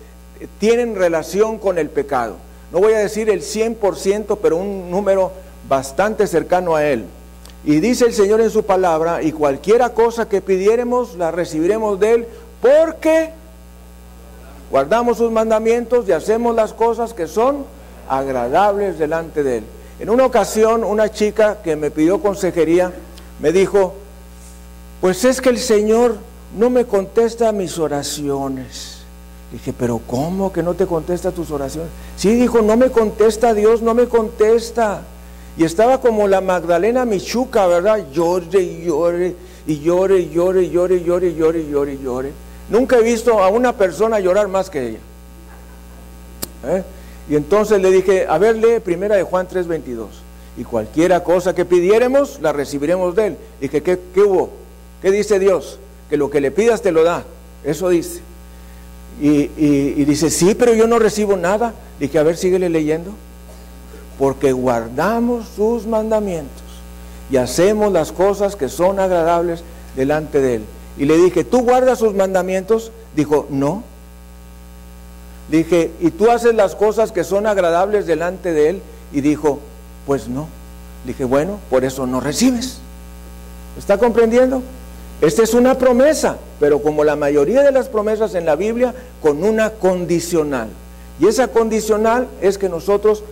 tienen 0.59 0.95
relación 0.95 1.57
con 1.57 1.77
el 1.77 1.89
pecado. 1.89 2.35
No 2.71 2.79
voy 2.79 2.93
a 2.93 2.99
decir 2.99 3.29
el 3.29 3.41
100%, 3.41 4.37
pero 4.41 4.57
un 4.57 4.91
número 4.91 5.31
bastante 5.67 6.27
cercano 6.27 6.75
a 6.75 6.85
él. 6.85 7.05
Y 7.63 7.79
dice 7.79 8.05
el 8.05 8.13
Señor 8.13 8.41
en 8.41 8.49
su 8.49 8.63
palabra, 8.63 9.23
y 9.23 9.31
cualquiera 9.31 9.89
cosa 9.89 10.29
que 10.29 10.41
pidiéremos, 10.41 11.15
la 11.15 11.31
recibiremos 11.31 11.99
de 11.99 12.11
él, 12.13 12.27
porque 12.61 13.31
guardamos 14.69 15.17
sus 15.17 15.31
mandamientos 15.31 16.07
y 16.07 16.11
hacemos 16.11 16.55
las 16.55 16.73
cosas 16.73 17.13
que 17.13 17.27
son 17.27 17.65
agradables 18.07 18.99
delante 18.99 19.43
de 19.43 19.57
él. 19.59 19.63
En 19.99 20.09
una 20.09 20.25
ocasión, 20.25 20.83
una 20.83 21.09
chica 21.09 21.61
que 21.63 21.75
me 21.75 21.89
pidió 21.89 22.21
consejería 22.21 22.91
me 23.39 23.51
dijo, 23.51 23.95
pues 25.01 25.25
es 25.25 25.41
que 25.41 25.49
el 25.49 25.59
Señor 25.59 26.17
no 26.57 26.69
me 26.69 26.85
contesta 26.85 27.51
mis 27.51 27.77
oraciones. 27.77 28.97
Dije, 29.51 29.73
pero 29.77 29.99
¿cómo 30.05 30.51
que 30.51 30.61
no 30.61 30.73
te 30.73 30.85
contesta 30.85 31.31
tus 31.31 31.51
oraciones? 31.51 31.89
Sí, 32.15 32.35
dijo, 32.35 32.61
no 32.61 32.75
me 32.75 32.91
contesta 32.91 33.53
Dios, 33.53 33.81
no 33.81 33.93
me 33.93 34.07
contesta. 34.07 35.01
Y 35.57 35.63
estaba 35.63 36.01
como 36.01 36.27
la 36.27 36.41
Magdalena 36.41 37.05
Michuca, 37.05 37.65
¿verdad? 37.65 38.05
Llore 38.11 38.61
y 38.61 38.85
llore, 38.85 39.35
y 39.65 39.79
llore, 39.79 40.19
y 40.19 40.29
llore, 40.29 40.63
y 40.63 40.69
llore, 40.69 40.95
y 40.97 41.03
llore, 41.03 41.27
y 41.29 41.35
llore, 41.35 41.59
y 41.61 41.69
llore, 41.69 41.97
llore. 41.97 42.31
Nunca 42.69 42.97
he 42.97 43.03
visto 43.03 43.41
a 43.41 43.47
una 43.47 43.73
persona 43.73 44.19
llorar 44.19 44.47
más 44.47 44.69
que 44.69 44.89
ella. 44.89 44.99
¿Eh? 46.65 46.83
Y 47.29 47.35
entonces 47.35 47.81
le 47.81 47.91
dije, 47.91 48.25
a 48.27 48.37
ver, 48.37 48.55
lee 48.55 48.79
primera 48.79 49.15
de 49.15 49.23
Juan 49.23 49.47
3:22. 49.47 50.07
Y 50.57 50.63
cualquiera 50.63 51.23
cosa 51.23 51.53
que 51.53 51.65
pidiéremos, 51.65 52.39
la 52.41 52.51
recibiremos 52.51 53.15
de 53.15 53.27
él. 53.27 53.37
Dije, 53.61 53.83
¿qué, 53.83 53.99
qué 54.13 54.21
hubo? 54.21 54.49
¿Qué 55.01 55.11
dice 55.11 55.37
Dios? 55.37 55.79
Que 56.09 56.17
lo 56.17 56.29
que 56.29 56.41
le 56.41 56.51
pidas 56.51 56.81
te 56.81 56.91
lo 56.91 57.03
da. 57.03 57.23
Eso 57.63 57.89
dice. 57.89 58.21
Y, 59.19 60.05
dice, 60.05 60.29
sí, 60.29 60.55
pero 60.55 60.73
yo 60.73 60.87
no 60.87 60.99
recibo 60.99 61.35
nada. 61.35 61.73
Dije, 61.99 62.19
a 62.19 62.23
ver, 62.23 62.37
síguele 62.37 62.69
leyendo. 62.69 63.11
Porque 64.17 64.51
guardamos 64.51 65.47
sus 65.55 65.85
mandamientos 65.85 66.63
y 67.29 67.37
hacemos 67.37 67.91
las 67.91 68.11
cosas 68.11 68.55
que 68.55 68.69
son 68.69 68.99
agradables 68.99 69.63
delante 69.95 70.39
de 70.41 70.55
Él. 70.55 70.63
Y 70.97 71.05
le 71.05 71.17
dije, 71.17 71.43
¿tú 71.43 71.61
guardas 71.61 71.99
sus 71.99 72.15
mandamientos? 72.15 72.91
Dijo, 73.15 73.47
no. 73.49 73.83
Dije, 75.49 75.91
¿y 76.01 76.11
tú 76.11 76.29
haces 76.29 76.53
las 76.53 76.75
cosas 76.75 77.11
que 77.11 77.23
son 77.23 77.47
agradables 77.47 78.05
delante 78.05 78.51
de 78.51 78.69
Él? 78.69 78.81
Y 79.13 79.21
dijo, 79.21 79.59
pues 80.05 80.27
no. 80.27 80.47
Dije, 81.05 81.23
bueno, 81.23 81.59
por 81.69 81.85
eso 81.85 82.05
no 82.05 82.19
recibes. 82.19 82.79
¿Está 83.77 83.97
comprendiendo? 83.97 84.61
Esta 85.21 85.43
es 85.43 85.53
una 85.53 85.75
promesa, 85.75 86.37
pero 86.59 86.81
como 86.81 87.03
la 87.03 87.15
mayoría 87.15 87.63
de 87.63 87.71
las 87.71 87.87
promesas 87.87 88.35
en 88.35 88.45
la 88.45 88.55
Biblia, 88.55 88.93
con 89.21 89.43
una 89.43 89.71
condicional. 89.71 90.67
Y 91.19 91.27
esa 91.27 91.47
condicional 91.47 92.27
es 92.41 92.57
que 92.57 92.69
nosotros 92.69 93.23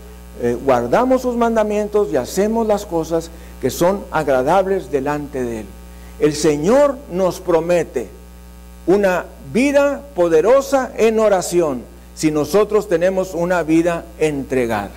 eh, 0.42 0.58
guardamos 0.66 1.22
sus 1.22 1.36
mandamientos 1.36 2.12
y 2.12 2.18
hacemos 2.18 2.66
las 2.66 2.86
cosas 2.86 3.30
que 3.62 3.70
son 3.70 4.04
agradables 4.12 4.90
delante 4.90 5.44
de 5.44 5.60
Él. 5.62 5.66
El 6.20 6.34
Señor 6.34 6.98
nos 7.12 7.42
promete 7.42 8.10
una 8.88 9.26
vida 9.52 10.02
poderosa 10.16 10.92
en 10.96 11.20
oración 11.20 11.84
si 12.16 12.32
nosotros 12.32 12.88
tenemos 12.88 13.34
una 13.34 13.62
vida 13.64 14.06
entregada. 14.18 14.92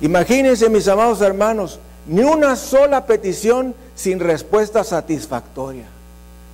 Imagínense, 0.00 0.68
mis 0.68 0.86
amados 0.86 1.20
hermanos, 1.22 1.80
ni 2.06 2.22
una 2.22 2.54
sola 2.56 3.06
petición 3.06 3.74
sin 3.94 4.20
respuesta 4.20 4.84
satisfactoria. 4.84 5.86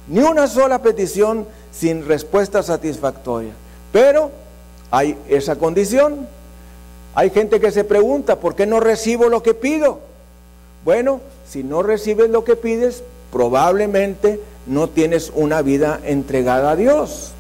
Ni 0.09 0.21
una 0.21 0.47
sola 0.47 0.81
petición 0.81 1.47
sin 1.73 2.07
respuesta 2.07 2.63
satisfactoria. 2.63 3.53
Pero 3.93 4.31
hay 4.91 5.19
esa 5.29 5.57
condición. 5.57 6.29
Hay 7.15 7.31
gente 7.31 7.61
que 7.61 7.73
se 7.73 7.85
pregunta, 7.85 8.37
¿por 8.37 8.55
qué 8.55 8.67
no 8.67 8.79
recibo 8.79 9.29
lo 9.29 9.43
que 9.43 9.55
pido? 9.55 9.99
Bueno, 10.85 11.21
si 11.49 11.65
no 11.65 11.83
recibes 11.83 12.31
lo 12.31 12.45
que 12.45 12.55
pides, 12.55 13.03
probablemente 13.33 14.41
no 14.67 14.89
tienes 14.89 15.33
una 15.35 15.63
vida 15.63 16.01
entregada 16.05 16.73
a 16.73 16.77
Dios. 16.77 17.33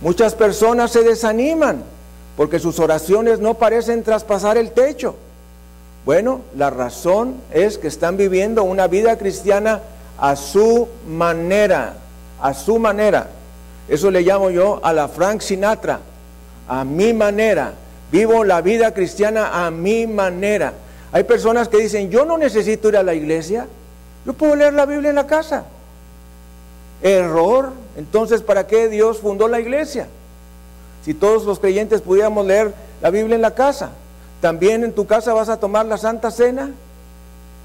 Muchas 0.00 0.34
personas 0.34 0.92
se 0.92 1.02
desaniman 1.02 1.82
porque 2.36 2.58
sus 2.58 2.78
oraciones 2.78 3.40
no 3.40 3.54
parecen 3.54 4.02
traspasar 4.02 4.56
el 4.56 4.70
techo. 4.70 5.16
Bueno, 6.04 6.42
la 6.56 6.70
razón 6.70 7.36
es 7.52 7.78
que 7.78 7.88
están 7.88 8.16
viviendo 8.16 8.62
una 8.62 8.86
vida 8.86 9.18
cristiana 9.18 9.82
a 10.18 10.36
su 10.36 10.88
manera 11.06 11.96
a 12.40 12.54
su 12.54 12.78
manera. 12.78 13.28
Eso 13.88 14.10
le 14.10 14.22
llamo 14.22 14.50
yo 14.50 14.80
a 14.82 14.92
la 14.92 15.08
Frank 15.08 15.40
Sinatra, 15.40 16.00
a 16.68 16.84
mi 16.84 17.12
manera. 17.12 17.72
Vivo 18.10 18.44
la 18.44 18.60
vida 18.60 18.92
cristiana 18.92 19.66
a 19.66 19.70
mi 19.70 20.06
manera. 20.06 20.72
Hay 21.12 21.24
personas 21.24 21.68
que 21.68 21.78
dicen, 21.78 22.10
yo 22.10 22.24
no 22.24 22.38
necesito 22.38 22.88
ir 22.88 22.96
a 22.96 23.02
la 23.02 23.14
iglesia, 23.14 23.66
yo 24.24 24.32
puedo 24.32 24.56
leer 24.56 24.74
la 24.74 24.86
Biblia 24.86 25.10
en 25.10 25.16
la 25.16 25.26
casa. 25.26 25.64
Error. 27.02 27.72
Entonces, 27.98 28.42
¿para 28.42 28.68
qué 28.68 28.88
Dios 28.88 29.18
fundó 29.18 29.48
la 29.48 29.58
iglesia? 29.58 30.06
Si 31.04 31.14
todos 31.14 31.44
los 31.44 31.58
creyentes 31.58 32.00
pudiéramos 32.00 32.46
leer 32.46 32.72
la 33.02 33.10
Biblia 33.10 33.34
en 33.34 33.42
la 33.42 33.56
casa, 33.56 33.90
¿también 34.40 34.84
en 34.84 34.92
tu 34.92 35.04
casa 35.04 35.32
vas 35.32 35.48
a 35.48 35.58
tomar 35.58 35.84
la 35.84 35.98
Santa 35.98 36.30
Cena? 36.30 36.70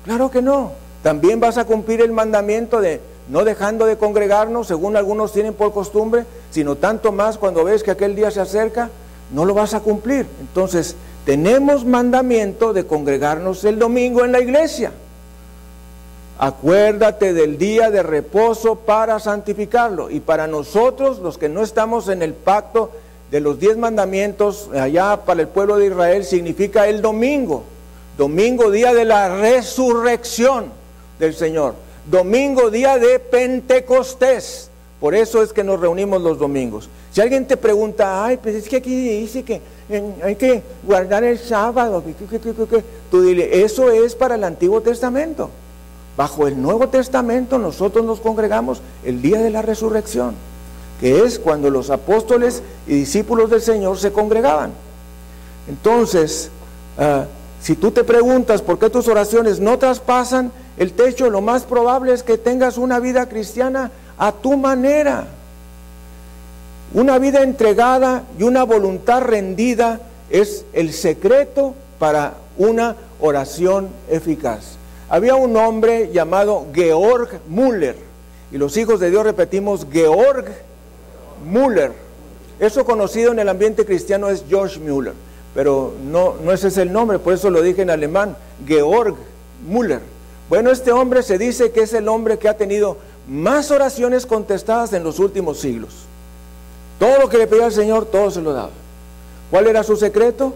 Claro 0.05 0.31
que 0.31 0.41
no. 0.41 0.71
También 1.03 1.39
vas 1.39 1.59
a 1.59 1.65
cumplir 1.65 2.01
el 2.01 2.11
mandamiento 2.11 2.81
de 2.81 2.99
no 3.29 3.43
dejando 3.43 3.85
de 3.85 3.97
congregarnos, 3.97 4.67
según 4.67 4.97
algunos 4.97 5.33
tienen 5.33 5.53
por 5.53 5.71
costumbre, 5.71 6.25
sino 6.49 6.77
tanto 6.77 7.11
más 7.11 7.37
cuando 7.37 7.63
ves 7.63 7.83
que 7.83 7.91
aquel 7.91 8.15
día 8.15 8.31
se 8.31 8.41
acerca, 8.41 8.89
no 9.31 9.45
lo 9.45 9.53
vas 9.53 9.75
a 9.75 9.81
cumplir. 9.81 10.25
Entonces, 10.41 10.95
tenemos 11.25 11.85
mandamiento 11.85 12.73
de 12.73 12.87
congregarnos 12.87 13.63
el 13.65 13.77
domingo 13.77 14.25
en 14.25 14.31
la 14.31 14.39
iglesia. 14.39 14.93
Acuérdate 16.37 17.33
del 17.33 17.57
día 17.57 17.91
de 17.91 18.03
reposo 18.03 18.75
para 18.75 19.19
santificarlo. 19.19 20.09
Y 20.09 20.19
para 20.19 20.47
nosotros, 20.47 21.19
los 21.19 21.37
que 21.37 21.49
no 21.49 21.63
estamos 21.63 22.09
en 22.09 22.21
el 22.21 22.33
pacto 22.33 22.91
de 23.31 23.39
los 23.39 23.59
diez 23.59 23.77
mandamientos, 23.77 24.69
allá 24.73 25.21
para 25.25 25.41
el 25.41 25.47
pueblo 25.47 25.77
de 25.77 25.87
Israel, 25.87 26.23
significa 26.25 26.87
el 26.87 27.01
domingo. 27.01 27.63
Domingo, 28.17 28.71
día 28.71 28.93
de 28.93 29.05
la 29.05 29.35
resurrección 29.35 30.65
del 31.19 31.33
Señor. 31.33 31.75
Domingo, 32.05 32.69
día 32.69 32.97
de 32.97 33.19
Pentecostés. 33.19 34.69
Por 34.99 35.15
eso 35.15 35.43
es 35.43 35.51
que 35.51 35.63
nos 35.63 35.79
reunimos 35.79 36.21
los 36.21 36.39
domingos. 36.39 36.89
Si 37.11 37.21
alguien 37.21 37.45
te 37.45 37.57
pregunta, 37.57 38.25
ay, 38.25 38.37
pues 38.37 38.55
es 38.55 38.69
que 38.69 38.77
aquí 38.77 39.19
dice 39.19 39.43
que 39.43 39.61
hay 40.23 40.35
que 40.35 40.63
guardar 40.83 41.23
el 41.23 41.37
sábado, 41.37 42.03
tú 43.11 43.21
dile, 43.21 43.63
eso 43.63 43.91
es 43.91 44.15
para 44.15 44.35
el 44.35 44.43
Antiguo 44.43 44.81
Testamento. 44.81 45.49
Bajo 46.15 46.47
el 46.47 46.61
Nuevo 46.61 46.89
Testamento 46.89 47.57
nosotros 47.57 48.05
nos 48.05 48.19
congregamos 48.19 48.81
el 49.03 49.21
día 49.21 49.39
de 49.39 49.49
la 49.49 49.61
resurrección, 49.61 50.35
que 50.99 51.23
es 51.23 51.39
cuando 51.39 51.69
los 51.69 51.89
apóstoles 51.89 52.61
y 52.85 52.95
discípulos 52.95 53.49
del 53.49 53.61
Señor 53.61 53.97
se 53.97 54.11
congregaban. 54.11 54.71
Entonces, 55.67 56.49
ah, 56.99 57.25
si 57.61 57.75
tú 57.75 57.91
te 57.91 58.03
preguntas 58.03 58.61
por 58.61 58.77
qué 58.77 58.89
tus 58.89 59.07
oraciones 59.07 59.59
no 59.59 59.79
traspasan 59.79 60.51
el 60.77 60.93
techo, 60.93 61.29
lo 61.29 61.41
más 61.41 61.63
probable 61.63 62.13
es 62.13 62.21
que 62.21 62.37
tengas 62.37 62.77
una 62.77 62.99
vida 62.99 63.27
cristiana 63.27 63.91
a 64.17 64.31
tu 64.31 64.57
manera. 64.57 65.27
Una 66.93 67.17
vida 67.17 67.41
entregada 67.41 68.23
y 68.37 68.43
una 68.43 68.63
voluntad 68.63 69.21
rendida 69.21 70.01
es 70.29 70.65
el 70.73 70.93
secreto 70.93 71.73
para 71.97 72.35
una 72.57 72.95
oración 73.19 73.89
eficaz. 74.09 74.77
Había 75.13 75.35
un 75.35 75.55
hombre 75.57 76.09
llamado 76.11 76.65
Georg 76.73 77.39
Müller, 77.47 77.95
y 78.51 78.57
los 78.57 78.75
hijos 78.77 78.99
de 78.99 79.11
Dios 79.11 79.23
repetimos 79.23 79.85
Georg 79.91 80.45
Müller. 81.45 81.91
Eso 82.59 82.83
conocido 82.83 83.31
en 83.31 83.37
el 83.37 83.47
ambiente 83.47 83.85
cristiano 83.85 84.27
es 84.29 84.43
George 84.49 84.79
Müller, 84.79 85.13
pero 85.53 85.93
no, 86.03 86.33
no 86.43 86.51
ese 86.51 86.69
es 86.69 86.77
el 86.77 86.91
nombre, 86.91 87.19
por 87.19 87.35
eso 87.35 87.51
lo 87.51 87.61
dije 87.61 87.83
en 87.83 87.91
alemán, 87.91 88.35
Georg 88.65 89.13
Müller. 89.67 90.01
Bueno, 90.49 90.71
este 90.71 90.91
hombre 90.91 91.21
se 91.21 91.37
dice 91.37 91.71
que 91.71 91.81
es 91.81 91.93
el 91.93 92.07
hombre 92.07 92.39
que 92.39 92.49
ha 92.49 92.57
tenido 92.57 92.97
más 93.27 93.69
oraciones 93.69 94.25
contestadas 94.25 94.93
en 94.93 95.03
los 95.03 95.19
últimos 95.19 95.59
siglos. 95.59 95.93
Todo 96.97 97.19
lo 97.19 97.29
que 97.29 97.37
le 97.37 97.45
pedía 97.45 97.65
al 97.65 97.71
Señor, 97.71 98.07
todo 98.07 98.31
se 98.31 98.41
lo 98.41 98.51
daba. 98.51 98.71
¿Cuál 99.51 99.67
era 99.67 99.83
su 99.83 99.95
secreto? 99.95 100.55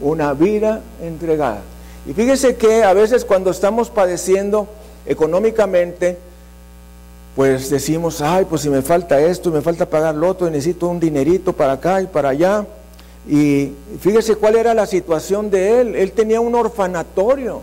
Una 0.00 0.32
vida 0.32 0.80
entregada. 1.02 1.60
Y 2.08 2.12
fíjese 2.12 2.56
que 2.56 2.84
a 2.84 2.92
veces 2.92 3.24
cuando 3.24 3.50
estamos 3.50 3.90
padeciendo 3.90 4.68
económicamente, 5.06 6.16
pues 7.34 7.68
decimos, 7.68 8.22
ay, 8.22 8.46
pues 8.48 8.62
si 8.62 8.70
me 8.70 8.80
falta 8.80 9.20
esto, 9.20 9.50
me 9.50 9.60
falta 9.60 9.90
pagar 9.90 10.14
lo 10.14 10.28
otro, 10.28 10.48
necesito 10.48 10.88
un 10.88 11.00
dinerito 11.00 11.52
para 11.52 11.72
acá 11.72 12.00
y 12.00 12.06
para 12.06 12.30
allá. 12.30 12.64
Y 13.28 13.72
fíjese 14.00 14.36
cuál 14.36 14.56
era 14.56 14.72
la 14.72 14.86
situación 14.86 15.50
de 15.50 15.80
él. 15.80 15.94
Él 15.96 16.12
tenía 16.12 16.40
un 16.40 16.54
orfanatorio 16.54 17.62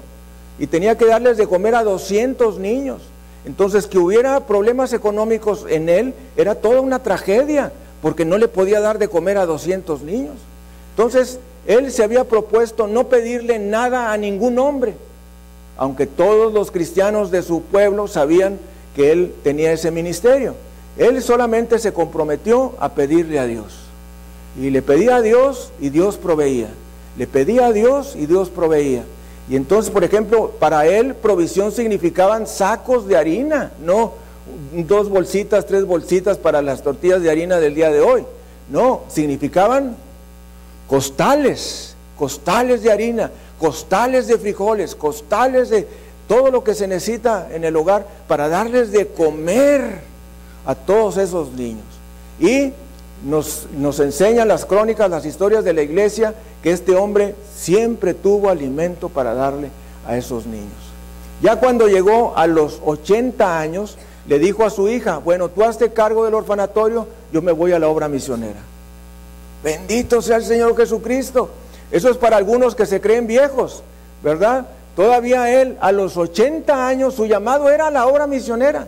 y 0.59 0.67
tenía 0.67 0.97
que 0.97 1.05
darles 1.05 1.37
de 1.37 1.47
comer 1.47 1.75
a 1.75 1.83
200 1.83 2.59
niños. 2.59 3.01
Entonces, 3.45 3.87
que 3.87 3.97
hubiera 3.97 4.45
problemas 4.45 4.93
económicos 4.93 5.65
en 5.69 5.89
él 5.89 6.13
era 6.37 6.55
toda 6.55 6.81
una 6.81 6.99
tragedia, 6.99 7.71
porque 8.01 8.25
no 8.25 8.37
le 8.37 8.47
podía 8.47 8.79
dar 8.79 8.99
de 8.99 9.07
comer 9.07 9.37
a 9.37 9.45
200 9.45 10.01
niños. 10.01 10.35
Entonces, 10.91 11.39
él 11.67 11.91
se 11.91 12.03
había 12.03 12.25
propuesto 12.25 12.87
no 12.87 13.07
pedirle 13.07 13.59
nada 13.59 14.11
a 14.11 14.17
ningún 14.17 14.59
hombre, 14.59 14.95
aunque 15.77 16.07
todos 16.07 16.53
los 16.53 16.71
cristianos 16.71 17.31
de 17.31 17.41
su 17.41 17.61
pueblo 17.61 18.07
sabían 18.07 18.59
que 18.95 19.11
él 19.11 19.33
tenía 19.43 19.71
ese 19.71 19.91
ministerio. 19.91 20.55
Él 20.97 21.21
solamente 21.21 21.79
se 21.79 21.93
comprometió 21.93 22.73
a 22.79 22.89
pedirle 22.89 23.39
a 23.39 23.45
Dios. 23.45 23.79
Y 24.59 24.69
le 24.69 24.81
pedía 24.81 25.15
a 25.15 25.21
Dios 25.21 25.71
y 25.79 25.89
Dios 25.89 26.17
proveía. 26.17 26.67
Le 27.17 27.25
pedía 27.25 27.67
a 27.67 27.71
Dios 27.71 28.15
y 28.15 28.27
Dios 28.27 28.49
proveía. 28.49 29.03
Y 29.49 29.55
entonces, 29.55 29.91
por 29.91 30.03
ejemplo, 30.03 30.51
para 30.59 30.85
él 30.85 31.15
provisión 31.15 31.71
significaban 31.71 32.45
sacos 32.45 33.07
de 33.07 33.17
harina, 33.17 33.71
no 33.83 34.13
dos 34.73 35.09
bolsitas, 35.09 35.65
tres 35.65 35.85
bolsitas 35.85 36.37
para 36.37 36.61
las 36.61 36.83
tortillas 36.83 37.21
de 37.21 37.29
harina 37.29 37.59
del 37.59 37.75
día 37.75 37.89
de 37.89 38.01
hoy. 38.01 38.25
No, 38.69 39.01
significaban 39.07 39.95
costales, 40.93 41.95
costales 42.19 42.83
de 42.83 42.91
harina, 42.91 43.31
costales 43.59 44.27
de 44.27 44.37
frijoles, 44.37 44.93
costales 44.93 45.71
de 45.71 45.87
todo 46.27 46.51
lo 46.51 46.63
que 46.63 46.75
se 46.75 46.87
necesita 46.87 47.47
en 47.51 47.63
el 47.63 47.75
hogar 47.75 48.05
para 48.27 48.47
darles 48.47 48.91
de 48.91 49.07
comer 49.07 50.01
a 50.67 50.75
todos 50.75 51.17
esos 51.17 51.51
niños. 51.53 51.83
Y 52.39 52.73
nos, 53.25 53.65
nos 53.75 53.99
enseñan 54.01 54.47
las 54.47 54.65
crónicas, 54.67 55.09
las 55.09 55.25
historias 55.25 55.63
de 55.63 55.73
la 55.73 55.81
iglesia, 55.81 56.35
que 56.61 56.69
este 56.69 56.95
hombre 56.95 57.33
siempre 57.55 58.13
tuvo 58.13 58.51
alimento 58.51 59.09
para 59.09 59.33
darle 59.33 59.69
a 60.05 60.15
esos 60.15 60.45
niños. 60.45 60.77
Ya 61.41 61.55
cuando 61.55 61.87
llegó 61.87 62.37
a 62.37 62.45
los 62.45 62.79
80 62.85 63.59
años, 63.59 63.97
le 64.27 64.37
dijo 64.37 64.63
a 64.63 64.69
su 64.69 64.87
hija, 64.87 65.17
bueno, 65.17 65.49
tú 65.49 65.63
hazte 65.63 65.91
cargo 65.91 66.23
del 66.23 66.35
orfanatorio, 66.35 67.07
yo 67.31 67.41
me 67.41 67.51
voy 67.51 67.71
a 67.71 67.79
la 67.79 67.87
obra 67.87 68.07
misionera. 68.07 68.59
Bendito 69.63 70.21
sea 70.21 70.37
el 70.37 70.43
Señor 70.43 70.75
Jesucristo. 70.75 71.49
Eso 71.91 72.09
es 72.09 72.17
para 72.17 72.37
algunos 72.37 72.75
que 72.75 72.85
se 72.85 72.99
creen 72.99 73.27
viejos, 73.27 73.83
¿verdad? 74.21 74.65
Todavía 74.95 75.61
él, 75.61 75.77
a 75.79 75.91
los 75.91 76.17
80 76.17 76.87
años, 76.87 77.15
su 77.15 77.25
llamado 77.25 77.69
era 77.69 77.89
la 77.89 78.05
obra 78.05 78.27
misionera. 78.27 78.87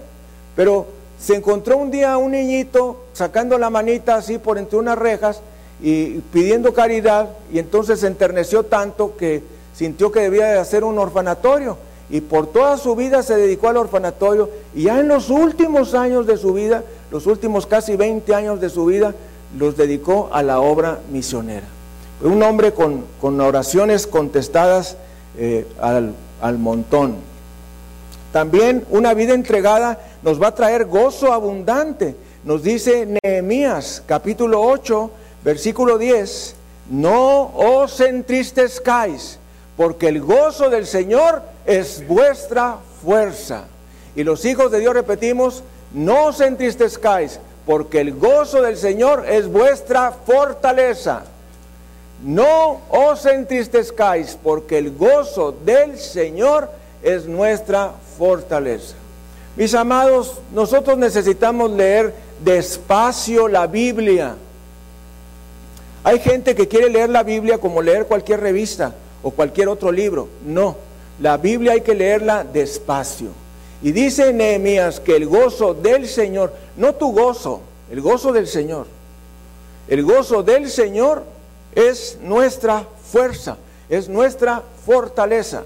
Pero 0.55 0.87
se 1.19 1.35
encontró 1.35 1.77
un 1.77 1.91
día 1.91 2.17
un 2.17 2.31
niñito 2.31 3.05
sacando 3.13 3.57
la 3.57 3.69
manita 3.69 4.15
así 4.15 4.37
por 4.37 4.57
entre 4.57 4.77
unas 4.77 4.97
rejas 4.97 5.41
y 5.81 6.19
pidiendo 6.31 6.73
caridad, 6.73 7.29
y 7.51 7.59
entonces 7.59 7.99
se 7.99 8.07
enterneció 8.07 8.63
tanto 8.63 9.15
que 9.17 9.43
sintió 9.73 10.11
que 10.11 10.21
debía 10.21 10.47
de 10.47 10.59
hacer 10.59 10.83
un 10.83 10.99
orfanatorio. 10.99 11.77
Y 12.09 12.21
por 12.21 12.47
toda 12.47 12.77
su 12.77 12.95
vida 12.95 13.23
se 13.23 13.35
dedicó 13.35 13.69
al 13.69 13.77
orfanatorio, 13.77 14.49
y 14.75 14.83
ya 14.83 14.99
en 14.99 15.07
los 15.07 15.29
últimos 15.29 15.93
años 15.95 16.27
de 16.27 16.37
su 16.37 16.53
vida, 16.53 16.83
los 17.11 17.25
últimos 17.27 17.65
casi 17.65 17.95
20 17.95 18.33
años 18.35 18.61
de 18.61 18.69
su 18.69 18.85
vida, 18.85 19.15
los 19.57 19.77
dedicó 19.77 20.29
a 20.33 20.43
la 20.43 20.59
obra 20.59 20.99
misionera. 21.11 21.67
Un 22.21 22.41
hombre 22.43 22.73
con, 22.73 23.05
oraciones 23.41 24.07
contestadas 24.07 24.97
eh, 25.37 25.67
al, 25.79 26.13
al 26.41 26.57
montón. 26.57 27.15
También 28.31 28.85
una 28.89 29.13
vida 29.13 29.33
entregada 29.33 29.99
nos 30.21 30.41
va 30.41 30.47
a 30.47 30.55
traer 30.55 30.85
gozo 30.85 31.31
abundante. 31.31 32.15
Nos 32.43 32.63
dice 32.63 33.19
Nehemías 33.23 34.03
capítulo 34.05 34.61
8, 34.61 35.09
versículo 35.43 35.97
10, 35.97 36.55
no 36.89 37.51
os 37.55 37.99
entristezcáis, 37.99 39.39
porque 39.77 40.07
el 40.07 40.21
gozo 40.21 40.69
del 40.69 40.85
Señor 40.85 41.41
es 41.65 42.05
vuestra 42.07 42.77
fuerza. 43.03 43.65
Y 44.15 44.23
los 44.23 44.45
hijos 44.45 44.71
de 44.71 44.79
Dios 44.79 44.93
repetimos, 44.93 45.63
no 45.93 46.25
os 46.25 46.41
entristezcáis, 46.41 47.39
porque 47.65 48.01
el 48.01 48.13
gozo 48.13 48.61
del 48.61 48.77
Señor 48.77 49.25
es 49.27 49.47
vuestra 49.47 50.11
fortaleza. 50.11 51.23
No 52.23 52.81
os 52.89 53.25
entristezcáis, 53.25 54.37
porque 54.41 54.77
el 54.77 54.95
gozo 54.95 55.51
del 55.51 55.97
Señor 55.97 56.69
es 57.03 57.25
nuestra 57.25 57.91
fortaleza. 58.17 58.95
Mis 59.55 59.73
amados, 59.73 60.39
nosotros 60.53 60.97
necesitamos 60.97 61.71
leer 61.71 62.13
despacio 62.43 63.47
la 63.47 63.67
Biblia. 63.67 64.35
Hay 66.03 66.19
gente 66.19 66.55
que 66.55 66.67
quiere 66.67 66.89
leer 66.89 67.09
la 67.09 67.23
Biblia 67.23 67.57
como 67.57 67.81
leer 67.81 68.05
cualquier 68.05 68.41
revista 68.41 68.93
o 69.23 69.31
cualquier 69.31 69.69
otro 69.69 69.91
libro. 69.91 70.27
No, 70.45 70.75
la 71.19 71.37
Biblia 71.37 71.73
hay 71.73 71.81
que 71.81 71.95
leerla 71.95 72.43
despacio. 72.43 73.29
Y 73.81 73.91
dice 73.91 74.33
Nehemías 74.33 74.99
que 74.99 75.15
el 75.15 75.27
gozo 75.27 75.73
del 75.73 76.07
Señor, 76.07 76.53
no 76.77 76.93
tu 76.95 77.11
gozo, 77.11 77.61
el 77.91 78.01
gozo 78.01 78.31
del 78.31 78.47
Señor. 78.47 78.87
El 79.87 80.03
gozo 80.03 80.43
del 80.43 80.69
Señor 80.69 81.23
es 81.73 82.17
nuestra 82.21 82.85
fuerza, 83.11 83.57
es 83.89 84.09
nuestra 84.09 84.63
fortaleza. 84.85 85.63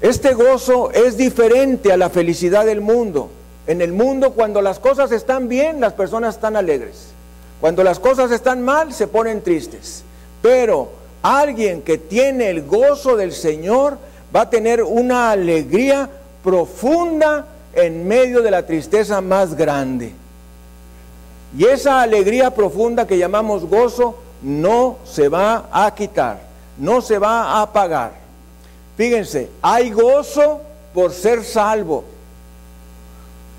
Este 0.00 0.34
gozo 0.34 0.90
es 0.92 1.16
diferente 1.16 1.92
a 1.92 1.96
la 1.96 2.10
felicidad 2.10 2.66
del 2.66 2.80
mundo. 2.80 3.30
En 3.66 3.80
el 3.80 3.92
mundo 3.92 4.32
cuando 4.32 4.62
las 4.62 4.78
cosas 4.78 5.12
están 5.12 5.48
bien, 5.48 5.80
las 5.80 5.94
personas 5.94 6.36
están 6.36 6.56
alegres. 6.56 7.08
Cuando 7.60 7.82
las 7.82 7.98
cosas 7.98 8.30
están 8.30 8.62
mal, 8.62 8.92
se 8.92 9.08
ponen 9.08 9.42
tristes. 9.42 10.04
Pero 10.40 10.90
alguien 11.22 11.82
que 11.82 11.98
tiene 11.98 12.50
el 12.50 12.62
gozo 12.62 13.16
del 13.16 13.32
Señor 13.32 13.98
va 14.34 14.42
a 14.42 14.50
tener 14.50 14.82
una 14.82 15.32
alegría 15.32 16.08
profunda 16.44 17.46
en 17.74 18.06
medio 18.06 18.42
de 18.42 18.50
la 18.50 18.66
tristeza 18.66 19.20
más 19.20 19.54
grande. 19.54 20.14
Y 21.56 21.64
esa 21.64 22.02
alegría 22.02 22.54
profunda 22.54 23.06
que 23.06 23.18
llamamos 23.18 23.64
gozo 23.64 24.18
no 24.42 24.98
se 25.04 25.28
va 25.28 25.68
a 25.72 25.94
quitar, 25.94 26.40
no 26.76 27.00
se 27.00 27.18
va 27.18 27.44
a 27.44 27.62
apagar. 27.62 28.12
Fíjense, 28.96 29.48
hay 29.62 29.90
gozo 29.90 30.60
por 30.92 31.12
ser 31.12 31.44
salvo. 31.44 32.04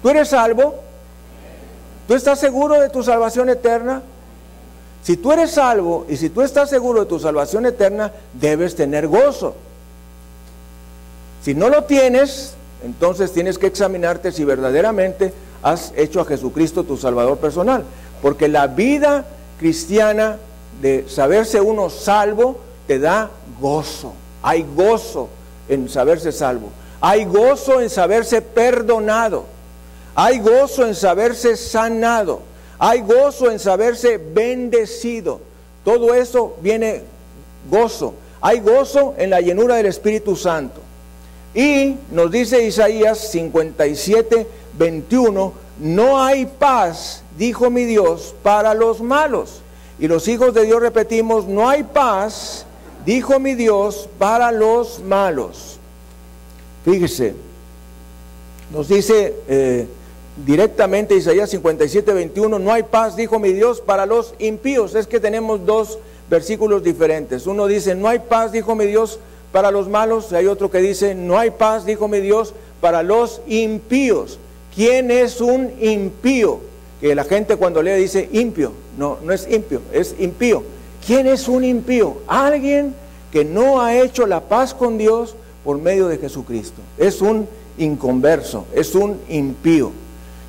¿Tú 0.01 0.09
eres 0.09 0.29
salvo? 0.29 0.75
¿Tú 2.07 2.13
estás 2.13 2.39
seguro 2.39 2.79
de 2.79 2.89
tu 2.89 3.03
salvación 3.03 3.49
eterna? 3.49 4.01
Si 5.03 5.17
tú 5.17 5.31
eres 5.31 5.51
salvo 5.51 6.05
y 6.09 6.17
si 6.17 6.29
tú 6.29 6.41
estás 6.41 6.69
seguro 6.69 7.01
de 7.01 7.05
tu 7.05 7.19
salvación 7.19 7.65
eterna, 7.65 8.11
debes 8.33 8.75
tener 8.75 9.07
gozo. 9.07 9.55
Si 11.41 11.53
no 11.53 11.69
lo 11.69 11.85
tienes, 11.85 12.55
entonces 12.83 13.31
tienes 13.33 13.57
que 13.57 13.67
examinarte 13.67 14.31
si 14.31 14.43
verdaderamente 14.45 15.33
has 15.61 15.91
hecho 15.95 16.21
a 16.21 16.25
Jesucristo 16.25 16.83
tu 16.83 16.97
Salvador 16.97 17.37
personal. 17.37 17.83
Porque 18.21 18.47
la 18.47 18.67
vida 18.67 19.25
cristiana 19.59 20.37
de 20.81 21.05
saberse 21.07 21.59
uno 21.59 21.89
salvo 21.89 22.57
te 22.87 22.99
da 22.99 23.29
gozo. 23.59 24.13
Hay 24.41 24.65
gozo 24.75 25.29
en 25.67 25.89
saberse 25.89 26.31
salvo. 26.31 26.69
Hay 27.01 27.25
gozo 27.25 27.81
en 27.81 27.89
saberse 27.89 28.41
perdonado. 28.41 29.45
Hay 30.15 30.39
gozo 30.39 30.85
en 30.85 30.95
saberse 30.95 31.57
sanado. 31.57 32.41
Hay 32.77 33.01
gozo 33.01 33.51
en 33.51 33.59
saberse 33.59 34.17
bendecido. 34.17 35.41
Todo 35.83 36.13
eso 36.13 36.55
viene 36.61 37.03
gozo. 37.69 38.13
Hay 38.41 38.61
gozo 38.61 39.15
en 39.17 39.29
la 39.29 39.41
llenura 39.41 39.75
del 39.75 39.85
Espíritu 39.87 40.35
Santo. 40.35 40.81
Y 41.59 41.97
nos 42.11 42.31
dice 42.31 42.65
Isaías 42.65 43.31
57, 43.31 44.47
21, 44.77 45.53
no 45.81 46.23
hay 46.23 46.45
paz, 46.45 47.21
dijo 47.37 47.69
mi 47.69 47.83
Dios, 47.83 48.33
para 48.41 48.73
los 48.73 49.01
malos. 49.01 49.59
Y 49.99 50.07
los 50.07 50.29
hijos 50.29 50.53
de 50.53 50.63
Dios 50.63 50.81
repetimos, 50.81 51.47
no 51.47 51.67
hay 51.67 51.83
paz, 51.83 52.65
dijo 53.05 53.41
mi 53.41 53.55
Dios, 53.55 54.07
para 54.17 54.53
los 54.53 55.03
malos. 55.03 55.79
Fíjese, 56.85 57.35
nos 58.71 58.87
dice 58.87 59.35
eh, 59.49 59.85
directamente 60.45 61.17
Isaías 61.17 61.49
57, 61.49 62.13
21, 62.13 62.57
no 62.57 62.71
hay 62.71 62.83
paz, 62.83 63.17
dijo 63.17 63.37
mi 63.37 63.51
Dios, 63.51 63.81
para 63.81 64.05
los 64.05 64.33
impíos. 64.39 64.95
Es 64.95 65.07
que 65.07 65.19
tenemos 65.19 65.65
dos 65.65 65.99
versículos 66.29 66.83
diferentes. 66.83 67.47
Uno 67.47 67.67
dice, 67.67 67.95
no 67.95 68.07
hay 68.07 68.19
paz, 68.19 68.53
dijo 68.53 68.75
mi 68.75 68.85
Dios, 68.85 69.19
para 69.51 69.71
los 69.71 69.87
malos. 69.87 70.31
Hay 70.33 70.47
otro 70.47 70.69
que 70.69 70.79
dice, 70.79 71.15
no 71.15 71.37
hay 71.37 71.51
paz, 71.51 71.85
dijo 71.85 72.07
mi 72.07 72.19
Dios, 72.19 72.53
para 72.81 73.03
los 73.03 73.41
impíos. 73.47 74.39
¿Quién 74.75 75.11
es 75.11 75.41
un 75.41 75.71
impío? 75.81 76.59
Que 77.01 77.15
la 77.15 77.23
gente 77.23 77.55
cuando 77.55 77.81
lee 77.81 77.93
dice 77.93 78.29
impío. 78.31 78.71
No, 78.97 79.17
no 79.23 79.33
es 79.33 79.47
impío, 79.49 79.81
es 79.91 80.15
impío. 80.19 80.63
¿Quién 81.05 81.27
es 81.27 81.47
un 81.47 81.63
impío? 81.63 82.17
Alguien 82.27 82.93
que 83.31 83.45
no 83.45 83.81
ha 83.81 83.95
hecho 83.95 84.25
la 84.25 84.41
paz 84.41 84.73
con 84.73 84.97
Dios 84.97 85.35
por 85.63 85.77
medio 85.77 86.07
de 86.07 86.17
Jesucristo. 86.17 86.81
Es 86.97 87.21
un 87.21 87.47
inconverso, 87.77 88.65
es 88.73 88.95
un 88.95 89.19
impío. 89.29 89.91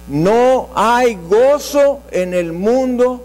No 0.08 0.68
hay 0.74 1.16
gozo 1.28 2.00
en 2.10 2.34
el 2.34 2.52
mundo, 2.52 3.24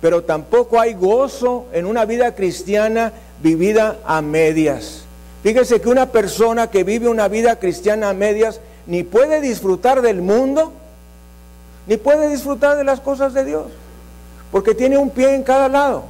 pero 0.00 0.24
tampoco 0.24 0.80
hay 0.80 0.94
gozo 0.94 1.66
en 1.72 1.86
una 1.86 2.04
vida 2.04 2.34
cristiana 2.34 3.12
vivida 3.42 3.98
a 4.04 4.22
medias. 4.22 5.05
Fíjese 5.46 5.80
que 5.80 5.88
una 5.88 6.06
persona 6.06 6.70
que 6.70 6.82
vive 6.82 7.08
una 7.08 7.28
vida 7.28 7.60
cristiana 7.60 8.08
a 8.08 8.14
medias 8.14 8.58
ni 8.84 9.04
puede 9.04 9.40
disfrutar 9.40 10.02
del 10.02 10.20
mundo, 10.20 10.72
ni 11.86 11.96
puede 11.98 12.28
disfrutar 12.28 12.76
de 12.76 12.82
las 12.82 12.98
cosas 12.98 13.32
de 13.32 13.44
Dios, 13.44 13.66
porque 14.50 14.74
tiene 14.74 14.98
un 14.98 15.08
pie 15.08 15.36
en 15.36 15.44
cada 15.44 15.68
lado. 15.68 16.02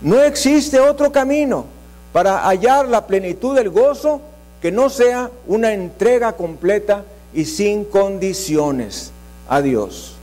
No 0.00 0.22
existe 0.22 0.80
otro 0.80 1.12
camino 1.12 1.66
para 2.10 2.38
hallar 2.48 2.88
la 2.88 3.06
plenitud 3.06 3.54
del 3.54 3.68
gozo 3.68 4.22
que 4.62 4.72
no 4.72 4.88
sea 4.88 5.30
una 5.46 5.74
entrega 5.74 6.32
completa 6.32 7.04
y 7.34 7.44
sin 7.44 7.84
condiciones 7.84 9.12
a 9.50 9.60
Dios. 9.60 10.14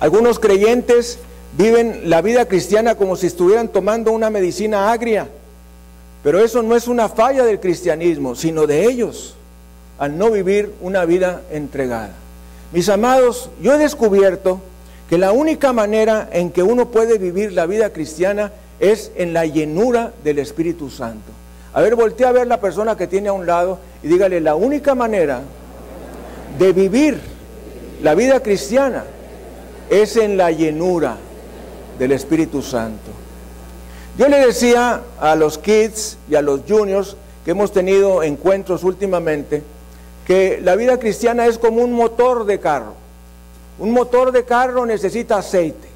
Algunos 0.00 0.38
creyentes 0.38 1.18
viven 1.58 2.08
la 2.08 2.22
vida 2.22 2.46
cristiana 2.46 2.94
como 2.94 3.14
si 3.14 3.26
estuvieran 3.26 3.68
tomando 3.68 4.10
una 4.12 4.30
medicina 4.30 4.90
agria, 4.90 5.28
pero 6.22 6.40
eso 6.40 6.62
no 6.62 6.74
es 6.76 6.88
una 6.88 7.08
falla 7.08 7.44
del 7.44 7.60
cristianismo, 7.60 8.34
sino 8.34 8.66
de 8.66 8.84
ellos, 8.84 9.34
al 9.98 10.18
no 10.18 10.30
vivir 10.30 10.72
una 10.80 11.04
vida 11.04 11.42
entregada. 11.50 12.12
Mis 12.72 12.88
amados, 12.88 13.50
yo 13.60 13.74
he 13.74 13.78
descubierto 13.78 14.60
que 15.08 15.18
la 15.18 15.32
única 15.32 15.72
manera 15.72 16.28
en 16.32 16.50
que 16.50 16.62
uno 16.62 16.88
puede 16.90 17.18
vivir 17.18 17.52
la 17.52 17.66
vida 17.66 17.92
cristiana 17.92 18.52
es 18.78 19.10
en 19.16 19.32
la 19.32 19.46
llenura 19.46 20.12
del 20.22 20.38
Espíritu 20.38 20.90
Santo. 20.90 21.32
A 21.72 21.80
ver, 21.80 21.94
voltea 21.94 22.28
a 22.28 22.32
ver 22.32 22.46
la 22.46 22.60
persona 22.60 22.96
que 22.96 23.06
tiene 23.06 23.28
a 23.28 23.32
un 23.32 23.46
lado 23.46 23.78
y 24.02 24.08
dígale, 24.08 24.40
la 24.40 24.54
única 24.54 24.94
manera 24.94 25.42
de 26.58 26.72
vivir 26.72 27.18
la 28.02 28.14
vida 28.14 28.40
cristiana 28.40 29.04
es 29.90 30.16
en 30.16 30.36
la 30.36 30.50
llenura 30.50 31.16
del 31.98 32.12
Espíritu 32.12 32.62
Santo. 32.62 33.10
Yo 34.18 34.28
le 34.28 34.44
decía 34.44 35.02
a 35.20 35.36
los 35.36 35.58
kids 35.58 36.18
y 36.28 36.34
a 36.34 36.42
los 36.42 36.62
juniors 36.68 37.16
que 37.44 37.52
hemos 37.52 37.70
tenido 37.70 38.24
encuentros 38.24 38.82
últimamente 38.82 39.62
que 40.26 40.60
la 40.60 40.74
vida 40.74 40.98
cristiana 40.98 41.46
es 41.46 41.56
como 41.56 41.84
un 41.84 41.92
motor 41.92 42.44
de 42.44 42.58
carro. 42.58 42.94
Un 43.78 43.92
motor 43.92 44.32
de 44.32 44.42
carro 44.42 44.84
necesita 44.86 45.38
aceite. 45.38 45.86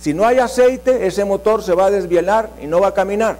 Si 0.00 0.12
no 0.12 0.26
hay 0.26 0.38
aceite, 0.38 1.06
ese 1.06 1.24
motor 1.24 1.62
se 1.62 1.72
va 1.74 1.86
a 1.86 1.90
desvielar 1.92 2.50
y 2.60 2.66
no 2.66 2.80
va 2.80 2.88
a 2.88 2.94
caminar. 2.94 3.38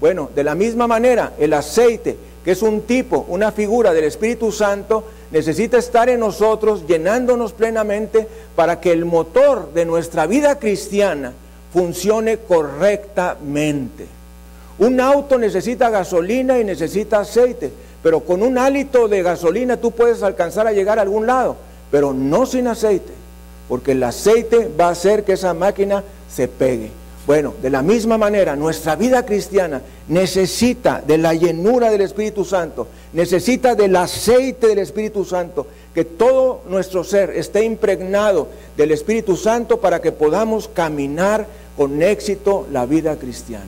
Bueno, 0.00 0.28
de 0.34 0.42
la 0.42 0.56
misma 0.56 0.88
manera, 0.88 1.34
el 1.38 1.52
aceite, 1.52 2.16
que 2.44 2.50
es 2.50 2.62
un 2.62 2.80
tipo, 2.80 3.26
una 3.28 3.52
figura 3.52 3.92
del 3.92 4.04
Espíritu 4.04 4.50
Santo, 4.50 5.04
necesita 5.30 5.78
estar 5.78 6.08
en 6.08 6.18
nosotros 6.18 6.84
llenándonos 6.88 7.52
plenamente 7.52 8.26
para 8.56 8.80
que 8.80 8.90
el 8.90 9.04
motor 9.04 9.72
de 9.72 9.84
nuestra 9.84 10.26
vida 10.26 10.58
cristiana 10.58 11.32
funcione 11.72 12.38
correctamente. 12.38 14.06
Un 14.78 15.00
auto 15.00 15.38
necesita 15.38 15.90
gasolina 15.90 16.58
y 16.58 16.64
necesita 16.64 17.20
aceite, 17.20 17.72
pero 18.02 18.20
con 18.20 18.42
un 18.42 18.58
hálito 18.58 19.08
de 19.08 19.22
gasolina 19.22 19.76
tú 19.76 19.90
puedes 19.90 20.22
alcanzar 20.22 20.66
a 20.66 20.72
llegar 20.72 20.98
a 20.98 21.02
algún 21.02 21.26
lado, 21.26 21.56
pero 21.90 22.12
no 22.12 22.46
sin 22.46 22.68
aceite, 22.68 23.12
porque 23.68 23.92
el 23.92 24.02
aceite 24.02 24.70
va 24.78 24.86
a 24.86 24.92
hacer 24.92 25.24
que 25.24 25.32
esa 25.32 25.52
máquina 25.52 26.04
se 26.30 26.46
pegue. 26.46 26.90
Bueno, 27.26 27.52
de 27.60 27.68
la 27.68 27.82
misma 27.82 28.16
manera, 28.16 28.56
nuestra 28.56 28.96
vida 28.96 29.26
cristiana 29.26 29.82
necesita 30.08 31.02
de 31.06 31.18
la 31.18 31.34
llenura 31.34 31.90
del 31.90 32.00
Espíritu 32.00 32.42
Santo, 32.42 32.86
necesita 33.12 33.74
del 33.74 33.96
aceite 33.96 34.68
del 34.68 34.78
Espíritu 34.78 35.26
Santo, 35.26 35.66
que 35.98 36.04
todo 36.04 36.60
nuestro 36.68 37.02
ser 37.02 37.30
esté 37.30 37.64
impregnado 37.64 38.46
del 38.76 38.92
Espíritu 38.92 39.34
Santo 39.34 39.80
para 39.80 40.00
que 40.00 40.12
podamos 40.12 40.68
caminar 40.68 41.48
con 41.76 42.00
éxito 42.04 42.68
la 42.70 42.86
vida 42.86 43.16
cristiana. 43.16 43.66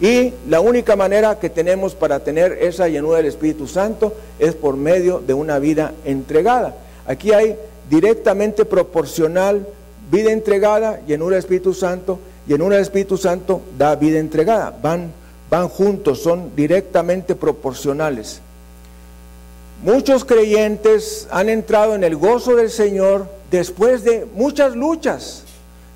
Y 0.00 0.32
la 0.48 0.60
única 0.60 0.96
manera 0.96 1.38
que 1.38 1.48
tenemos 1.48 1.94
para 1.94 2.24
tener 2.24 2.58
esa 2.60 2.88
llenura 2.88 3.18
del 3.18 3.26
Espíritu 3.26 3.68
Santo 3.68 4.12
es 4.40 4.56
por 4.56 4.76
medio 4.76 5.22
de 5.24 5.32
una 5.32 5.60
vida 5.60 5.94
entregada. 6.04 6.74
Aquí 7.06 7.32
hay 7.32 7.56
directamente 7.88 8.64
proporcional 8.64 9.64
vida 10.10 10.32
entregada, 10.32 11.00
llenura 11.06 11.36
del 11.36 11.44
Espíritu 11.44 11.72
Santo, 11.72 12.18
en 12.48 12.62
un 12.62 12.72
Espíritu 12.72 13.16
Santo 13.16 13.60
da 13.78 13.94
vida 13.94 14.18
entregada. 14.18 14.76
Van, 14.82 15.12
van 15.48 15.68
juntos, 15.68 16.20
son 16.20 16.50
directamente 16.56 17.36
proporcionales. 17.36 18.40
Muchos 19.82 20.26
creyentes 20.26 21.26
han 21.30 21.48
entrado 21.48 21.94
en 21.94 22.04
el 22.04 22.14
gozo 22.14 22.54
del 22.54 22.70
Señor 22.70 23.26
después 23.50 24.04
de 24.04 24.26
muchas 24.34 24.76
luchas. 24.76 25.44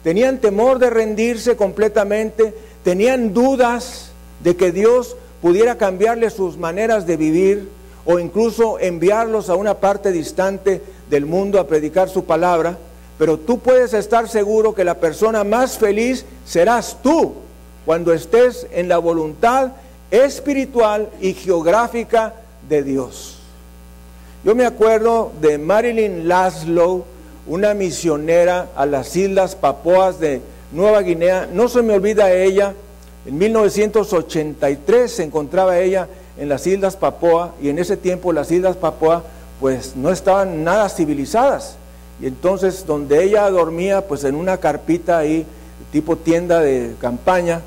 Tenían 0.03 0.39
temor 0.39 0.79
de 0.79 0.89
rendirse 0.89 1.55
completamente, 1.55 2.55
tenían 2.83 3.35
dudas 3.35 4.11
de 4.43 4.57
que 4.57 4.73
Dios 4.73 5.19
pudiera 5.43 5.77
cambiarles 5.77 6.33
sus 6.33 6.57
maneras 6.57 7.07
de 7.07 7.19
vivir 7.19 7.69
o 8.07 8.19
incluso 8.19 8.79
enviarlos 8.81 9.51
a 9.51 9.55
una 9.55 9.75
parte 9.75 10.13
distante 10.13 10.81
del 11.11 11.27
mundo 11.27 11.61
a 11.61 11.67
predicar 11.67 12.09
su 12.09 12.25
palabra. 12.25 12.79
Pero 13.19 13.39
tú 13.39 13.59
puedes 13.59 13.93
estar 13.93 14.31
seguro 14.31 14.75
que 14.75 14.85
la 14.85 14.99
persona 14.99 15.45
más 15.45 15.77
feliz 15.77 16.25
serás 16.47 16.97
tú 17.03 17.35
cuando 17.85 18.15
estés 18.15 18.67
en 18.73 18.89
la 18.89 18.97
voluntad 18.97 19.73
espiritual 20.11 21.11
y 21.21 21.35
geográfica 21.35 22.33
de 22.67 22.83
Dios. 22.83 23.44
Yo 24.45 24.55
me 24.55 24.67
acuerdo 24.67 25.33
de 25.41 25.57
Marilyn 25.57 26.29
Laszlo, 26.29 27.07
una 27.47 27.73
misionera 27.73 28.69
a 28.77 28.85
las 28.85 29.17
Islas 29.17 29.57
Papoas 29.57 30.21
de 30.21 30.43
Nueva 30.71 31.01
Guinea. 31.01 31.49
No 31.51 31.67
se 31.67 31.81
me 31.81 31.95
olvida 31.95 32.31
ella, 32.31 32.75
en 33.25 33.39
1983 33.39 35.11
se 35.11 35.23
encontraba 35.23 35.79
ella 35.79 36.09
en 36.37 36.51
las 36.51 36.67
Islas 36.67 36.95
Papoa 36.95 37.55
y 37.63 37.71
en 37.71 37.79
ese 37.79 37.97
tiempo 37.97 38.35
las 38.35 38.51
Islas 38.51 38.77
Papoa 38.77 39.25
pues 39.61 39.97
no 39.97 40.11
estaban 40.11 40.63
nada 40.63 40.91
civilizadas. 40.91 41.77
Y 42.21 42.27
entonces 42.27 42.85
donde 42.87 43.25
ella 43.25 43.49
dormía 43.49 44.07
pues 44.07 44.25
en 44.25 44.35
una 44.35 44.59
carpita 44.59 45.17
ahí, 45.17 45.47
tipo 45.91 46.17
tienda 46.17 46.61
de 46.61 46.95
campaña, 47.01 47.63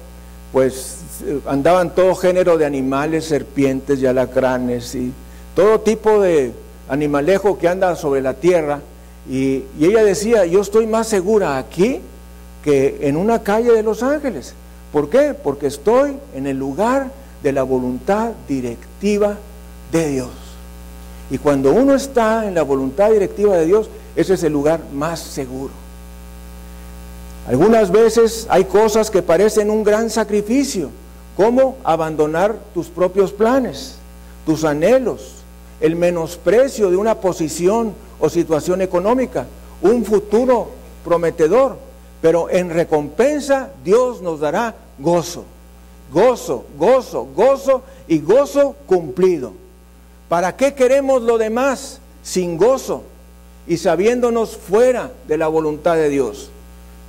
pues 0.51 0.99
andaban 1.47 1.95
todo 1.95 2.13
género 2.13 2.55
de 2.55 2.67
animales, 2.67 3.25
serpientes 3.25 3.99
y 3.99 4.05
alacranes 4.05 4.93
y 4.93 5.11
todo 5.55 5.79
tipo 5.79 6.21
de 6.21 6.53
animalejo 6.89 7.57
que 7.57 7.67
anda 7.67 7.95
sobre 7.95 8.21
la 8.21 8.33
tierra. 8.33 8.81
Y, 9.29 9.63
y 9.77 9.85
ella 9.85 10.03
decía, 10.03 10.45
yo 10.45 10.61
estoy 10.61 10.87
más 10.87 11.07
segura 11.07 11.57
aquí 11.57 12.01
que 12.63 12.97
en 13.01 13.17
una 13.17 13.43
calle 13.43 13.71
de 13.71 13.83
Los 13.83 14.03
Ángeles. 14.03 14.53
¿Por 14.91 15.09
qué? 15.09 15.33
Porque 15.33 15.67
estoy 15.67 16.17
en 16.33 16.47
el 16.47 16.57
lugar 16.57 17.11
de 17.43 17.51
la 17.51 17.63
voluntad 17.63 18.31
directiva 18.47 19.37
de 19.91 20.09
Dios. 20.09 20.29
Y 21.29 21.37
cuando 21.37 21.73
uno 21.73 21.93
está 21.93 22.47
en 22.47 22.55
la 22.55 22.63
voluntad 22.63 23.11
directiva 23.11 23.57
de 23.57 23.65
Dios, 23.65 23.89
ese 24.15 24.35
es 24.35 24.43
el 24.43 24.53
lugar 24.53 24.81
más 24.93 25.19
seguro. 25.19 25.73
Algunas 27.47 27.91
veces 27.91 28.47
hay 28.49 28.65
cosas 28.65 29.09
que 29.09 29.21
parecen 29.21 29.69
un 29.69 29.83
gran 29.83 30.09
sacrificio, 30.09 30.89
como 31.35 31.77
abandonar 31.83 32.57
tus 32.73 32.87
propios 32.87 33.31
planes, 33.31 33.95
tus 34.45 34.63
anhelos, 34.63 35.36
el 35.79 35.95
menosprecio 35.95 36.89
de 36.89 36.97
una 36.97 37.15
posición 37.15 37.93
o 38.19 38.29
situación 38.29 38.81
económica, 38.81 39.45
un 39.81 40.03
futuro 40.03 40.69
prometedor, 41.03 41.77
pero 42.21 42.49
en 42.49 42.69
recompensa 42.69 43.69
Dios 43.83 44.21
nos 44.21 44.39
dará 44.39 44.75
gozo, 44.97 45.43
gozo, 46.11 46.65
gozo, 46.77 47.27
gozo 47.35 47.83
y 48.07 48.19
gozo 48.19 48.75
cumplido. 48.87 49.53
¿Para 50.29 50.55
qué 50.55 50.73
queremos 50.73 51.21
lo 51.21 51.37
demás 51.37 51.99
sin 52.23 52.57
gozo 52.57 53.03
y 53.67 53.77
sabiéndonos 53.77 54.57
fuera 54.57 55.11
de 55.27 55.37
la 55.37 55.47
voluntad 55.47 55.95
de 55.95 56.09
Dios, 56.09 56.49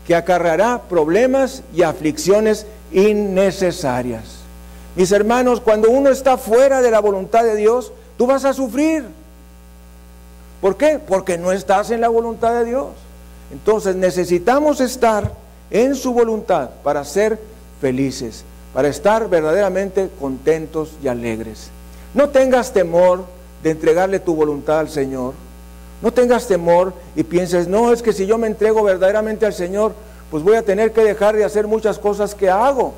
que 0.07 0.14
acarreará 0.14 0.83
problemas 0.89 1.62
y 1.75 1.83
aflicciones 1.83 2.66
innecesarias? 2.93 4.39
Mis 4.95 5.11
hermanos, 5.12 5.61
cuando 5.61 5.91
uno 5.91 6.11
está 6.11 6.37
fuera 6.37 6.81
de 6.81 6.91
la 6.91 7.01
voluntad 7.01 7.45
de 7.45 7.57
Dios, 7.57 7.93
tú 8.19 8.27
vas 8.27 8.45
a 8.45 8.53
sufrir. 8.53 9.07
¿Por 10.61 10.77
qué? 10.77 10.99
Porque 10.99 11.39
no 11.39 11.53
estás 11.53 11.91
en 11.91 12.03
la 12.03 12.09
voluntad 12.09 12.53
de 12.53 12.66
Dios. 12.66 12.89
Entonces 13.51 13.97
necesitamos 13.97 14.81
estar 14.81 15.33
en 15.71 15.95
su 15.95 16.12
voluntad 16.12 16.69
para 16.83 17.05
ser 17.05 17.39
felices, 17.81 18.45
para 18.75 18.89
estar 18.89 19.31
verdaderamente 19.31 20.11
contentos 20.21 20.91
y 21.03 21.09
alegres. 21.09 21.71
No 22.12 22.29
tengas 22.29 22.73
temor 22.73 23.25
de 23.62 23.71
entregarle 23.71 24.21
tu 24.21 24.35
voluntad 24.35 24.81
al 24.81 24.91
Señor. 24.91 25.35
No 26.03 26.12
tengas 26.12 26.47
temor 26.47 26.93
y 27.16 27.25
pienses, 27.25 27.66
no, 27.66 27.93
es 27.93 28.03
que 28.03 28.12
si 28.12 28.27
yo 28.27 28.39
me 28.39 28.47
entrego 28.47 28.83
verdaderamente 28.83 29.47
al 29.47 29.55
Señor, 29.55 29.95
pues 30.31 30.43
voy 30.43 30.57
a 30.57 30.62
tener 30.62 30.93
que 30.93 31.03
dejar 31.03 31.35
de 31.35 31.45
hacer 31.45 31.66
muchas 31.66 31.99
cosas 31.99 32.35
que 32.35 32.51
hago. 32.51 32.95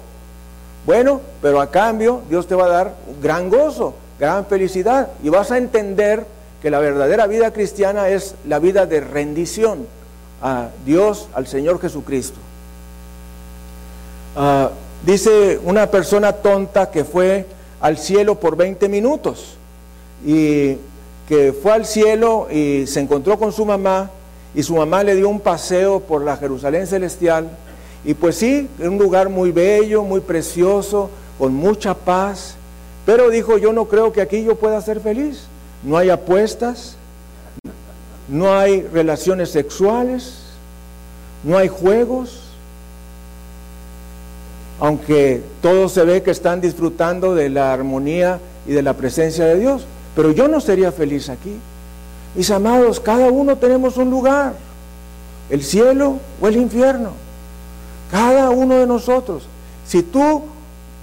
Bueno, 0.85 1.21
pero 1.41 1.61
a 1.61 1.71
cambio 1.71 2.21
Dios 2.29 2.47
te 2.47 2.55
va 2.55 2.67
a 2.67 2.69
dar 2.69 2.95
gran 3.23 3.49
gozo, 3.49 3.95
gran 4.21 4.45
felicidad 4.45 5.09
y 5.25 5.31
vas 5.31 5.51
a 5.51 5.57
entender 5.57 6.27
que 6.63 6.71
la 6.71 6.79
verdadera 6.79 7.27
vida 7.27 7.53
cristiana 7.53 8.11
es 8.11 8.35
la 8.47 8.59
vida 8.59 8.85
de 8.85 9.01
rendición 9.01 9.87
a 10.43 10.69
Dios, 10.85 11.29
al 11.35 11.47
Señor 11.47 11.81
Jesucristo. 11.81 12.39
Ah, 14.37 14.71
dice 15.05 15.59
una 15.65 15.91
persona 15.91 16.35
tonta 16.35 16.91
que 16.91 17.05
fue 17.05 17.47
al 17.81 17.97
cielo 17.97 18.39
por 18.39 18.57
20 18.57 18.89
minutos 18.91 19.57
y 20.25 20.77
que 21.27 21.55
fue 21.63 21.73
al 21.73 21.87
cielo 21.87 22.47
y 22.51 22.87
se 22.87 23.01
encontró 23.01 23.39
con 23.39 23.53
su 23.53 23.65
mamá 23.65 24.11
y 24.55 24.63
su 24.63 24.77
mamá 24.77 25.03
le 25.03 25.17
dio 25.17 25.31
un 25.31 25.41
paseo 25.41 26.01
por 26.01 26.23
la 26.23 26.37
Jerusalén 26.37 26.87
celestial 26.87 27.49
y 28.05 28.15
pues 28.15 28.37
sí, 28.37 28.69
un 28.79 28.99
lugar 28.99 29.31
muy 29.31 29.51
bello, 29.51 30.03
muy 30.03 30.21
precioso, 30.21 31.11
con 31.39 31.55
mucha 31.55 31.95
paz, 31.95 32.57
pero 33.11 33.29
dijo, 33.29 33.59
yo 33.59 33.73
no 33.73 33.87
creo 33.87 34.13
que 34.13 34.21
aquí 34.21 34.45
yo 34.45 34.55
pueda 34.55 34.81
ser 34.81 35.01
feliz. 35.01 35.49
No 35.83 35.99
hay 35.99 36.11
apuestas, 36.11 36.95
no 38.29 38.57
hay 38.57 38.83
relaciones 38.83 39.51
sexuales, 39.51 40.35
no 41.43 41.59
hay 41.59 41.67
juegos, 41.67 42.43
aunque 44.79 45.43
todo 45.61 45.89
se 45.89 46.05
ve 46.05 46.23
que 46.23 46.31
están 46.31 46.61
disfrutando 46.61 47.35
de 47.35 47.49
la 47.49 47.73
armonía 47.73 48.39
y 48.65 48.75
de 48.75 48.83
la 48.83 48.93
presencia 48.93 49.45
de 49.45 49.59
Dios, 49.59 49.87
pero 50.15 50.31
yo 50.31 50.47
no 50.47 50.61
sería 50.61 50.93
feliz 50.93 51.31
aquí. 51.31 51.57
Mis 52.37 52.49
amados, 52.53 53.01
cada 53.01 53.29
uno 53.29 53.57
tenemos 53.57 53.97
un 53.97 54.09
lugar, 54.09 54.53
el 55.49 55.65
cielo 55.65 56.21
o 56.41 56.47
el 56.47 56.55
infierno, 56.55 57.11
cada 58.09 58.51
uno 58.51 58.77
de 58.77 58.87
nosotros. 58.87 59.49
Si 59.85 60.05
tú 60.05 60.45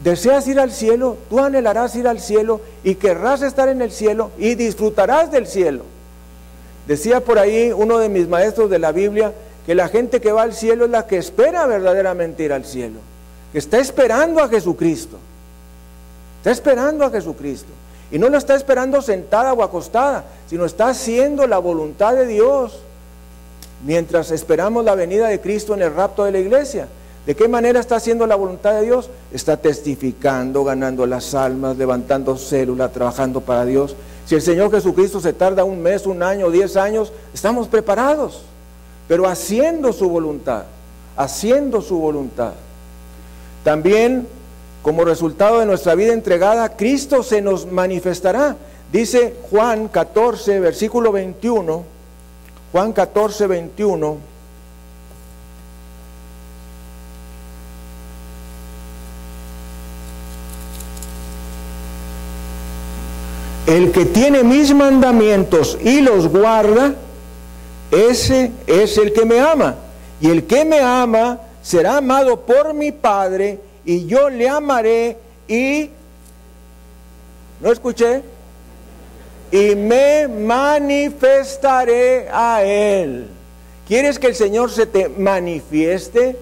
deseas 0.10 0.48
ir 0.48 0.60
al 0.60 0.72
cielo, 0.72 1.18
tú 1.30 1.40
anhelarás 1.40 1.96
ir 1.96 2.08
al 2.08 2.20
cielo 2.20 2.62
y 2.84 2.96
querrás 2.96 3.42
estar 3.42 3.70
en 3.70 3.82
el 3.82 3.92
cielo 3.92 4.32
y 4.38 4.56
disfrutarás 4.56 5.32
del 5.32 5.48
cielo. 5.48 5.84
Decía 6.88 7.20
por 7.20 7.40
ahí 7.40 7.72
uno 7.76 7.98
de 7.98 8.10
mis 8.10 8.28
maestros 8.28 8.70
de 8.70 8.80
la 8.80 8.92
Biblia 8.92 9.34
que 9.66 9.76
la 9.76 9.90
gente 9.90 10.22
que 10.22 10.32
va 10.32 10.44
al 10.44 10.54
cielo 10.54 10.86
es 10.86 10.92
la 10.92 11.08
que 11.08 11.18
espera 11.18 11.66
verdaderamente 11.66 12.44
ir 12.44 12.54
al 12.54 12.66
cielo 12.66 13.00
que 13.52 13.60
está 13.60 13.80
esperando 13.80 14.42
a 14.42 14.50
Jesucristo. 14.50 15.18
Está 16.40 16.52
esperando 16.52 17.06
a 17.06 17.10
Jesucristo. 17.10 17.70
Y 18.12 18.20
no 18.20 18.30
lo 18.30 18.38
está 18.38 18.56
esperando 18.56 19.02
sentada 19.02 19.54
o 19.54 19.64
acostada, 19.64 20.26
sino 20.50 20.66
está 20.66 20.90
haciendo 20.90 21.46
la 21.46 21.58
voluntad 21.58 22.16
de 22.16 22.26
Dios 22.26 22.80
mientras 23.86 24.32
esperamos 24.32 24.84
la 24.86 24.96
venida 24.96 25.28
de 25.28 25.42
Cristo 25.42 25.74
en 25.74 25.82
el 25.82 25.94
rapto 25.94 26.24
de 26.24 26.32
la 26.32 26.40
iglesia. 26.40 26.88
¿De 27.28 27.36
qué 27.36 27.50
manera 27.50 27.82
está 27.82 27.98
haciendo 27.98 28.26
la 28.26 28.38
voluntad 28.38 28.76
de 28.76 28.84
Dios? 28.84 29.10
Está 29.34 29.58
testificando, 29.58 30.64
ganando 30.64 31.06
las 31.06 31.36
almas, 31.36 31.76
levantando 31.76 32.38
células, 32.38 32.94
trabajando 32.94 33.42
para 33.42 33.66
Dios. 33.66 33.98
Si 34.26 34.36
el 34.36 34.42
Señor 34.42 34.72
Jesucristo 34.72 35.20
se 35.20 35.34
tarda 35.34 35.66
un 35.66 35.82
mes, 35.82 36.06
un 36.06 36.24
año, 36.24 36.50
diez 36.50 36.78
años, 36.78 37.12
estamos 37.34 37.68
preparados, 37.68 38.44
pero 39.10 39.28
haciendo 39.28 39.92
su 39.92 40.10
voluntad, 40.10 40.64
haciendo 41.18 41.82
su 41.82 42.00
voluntad. 42.00 42.54
También, 43.66 44.26
como 44.82 45.04
resultado 45.04 45.60
de 45.60 45.66
nuestra 45.66 45.96
vida 45.96 46.14
entregada, 46.14 46.78
Cristo 46.78 47.24
se 47.24 47.42
nos 47.42 47.70
manifestará. 47.70 48.56
Dice 48.90 49.36
Juan 49.52 49.90
14, 49.90 50.62
versículo 50.62 51.12
21, 51.12 51.84
Juan 52.72 52.94
14, 52.94 53.48
21. 53.48 54.18
El 63.68 63.92
que 63.92 64.06
tiene 64.06 64.44
mis 64.44 64.74
mandamientos 64.74 65.78
y 65.84 66.00
los 66.00 66.30
guarda, 66.30 66.96
ese 67.92 68.54
es 68.66 68.98
el 68.98 69.12
que 69.12 69.26
me 69.26 69.42
ama. 69.42 69.76
Y 70.22 70.30
el 70.30 70.46
que 70.46 70.64
me 70.64 70.80
ama 70.80 71.42
será 71.62 71.98
amado 71.98 72.46
por 72.46 72.74
mi 72.74 72.94
Padre 72.94 73.60
y 73.84 74.06
yo 74.06 74.30
le 74.30 74.48
amaré 74.48 75.18
y, 75.50 75.90
¿no 77.60 77.70
escuché? 77.70 78.22
Y 79.52 79.76
me 79.76 80.30
manifestaré 80.30 82.30
a 82.32 82.64
Él. 82.64 83.28
¿Quieres 83.86 84.18
que 84.18 84.28
el 84.28 84.36
Señor 84.36 84.72
se 84.72 84.86
te 84.86 85.10
manifieste? 85.10 86.38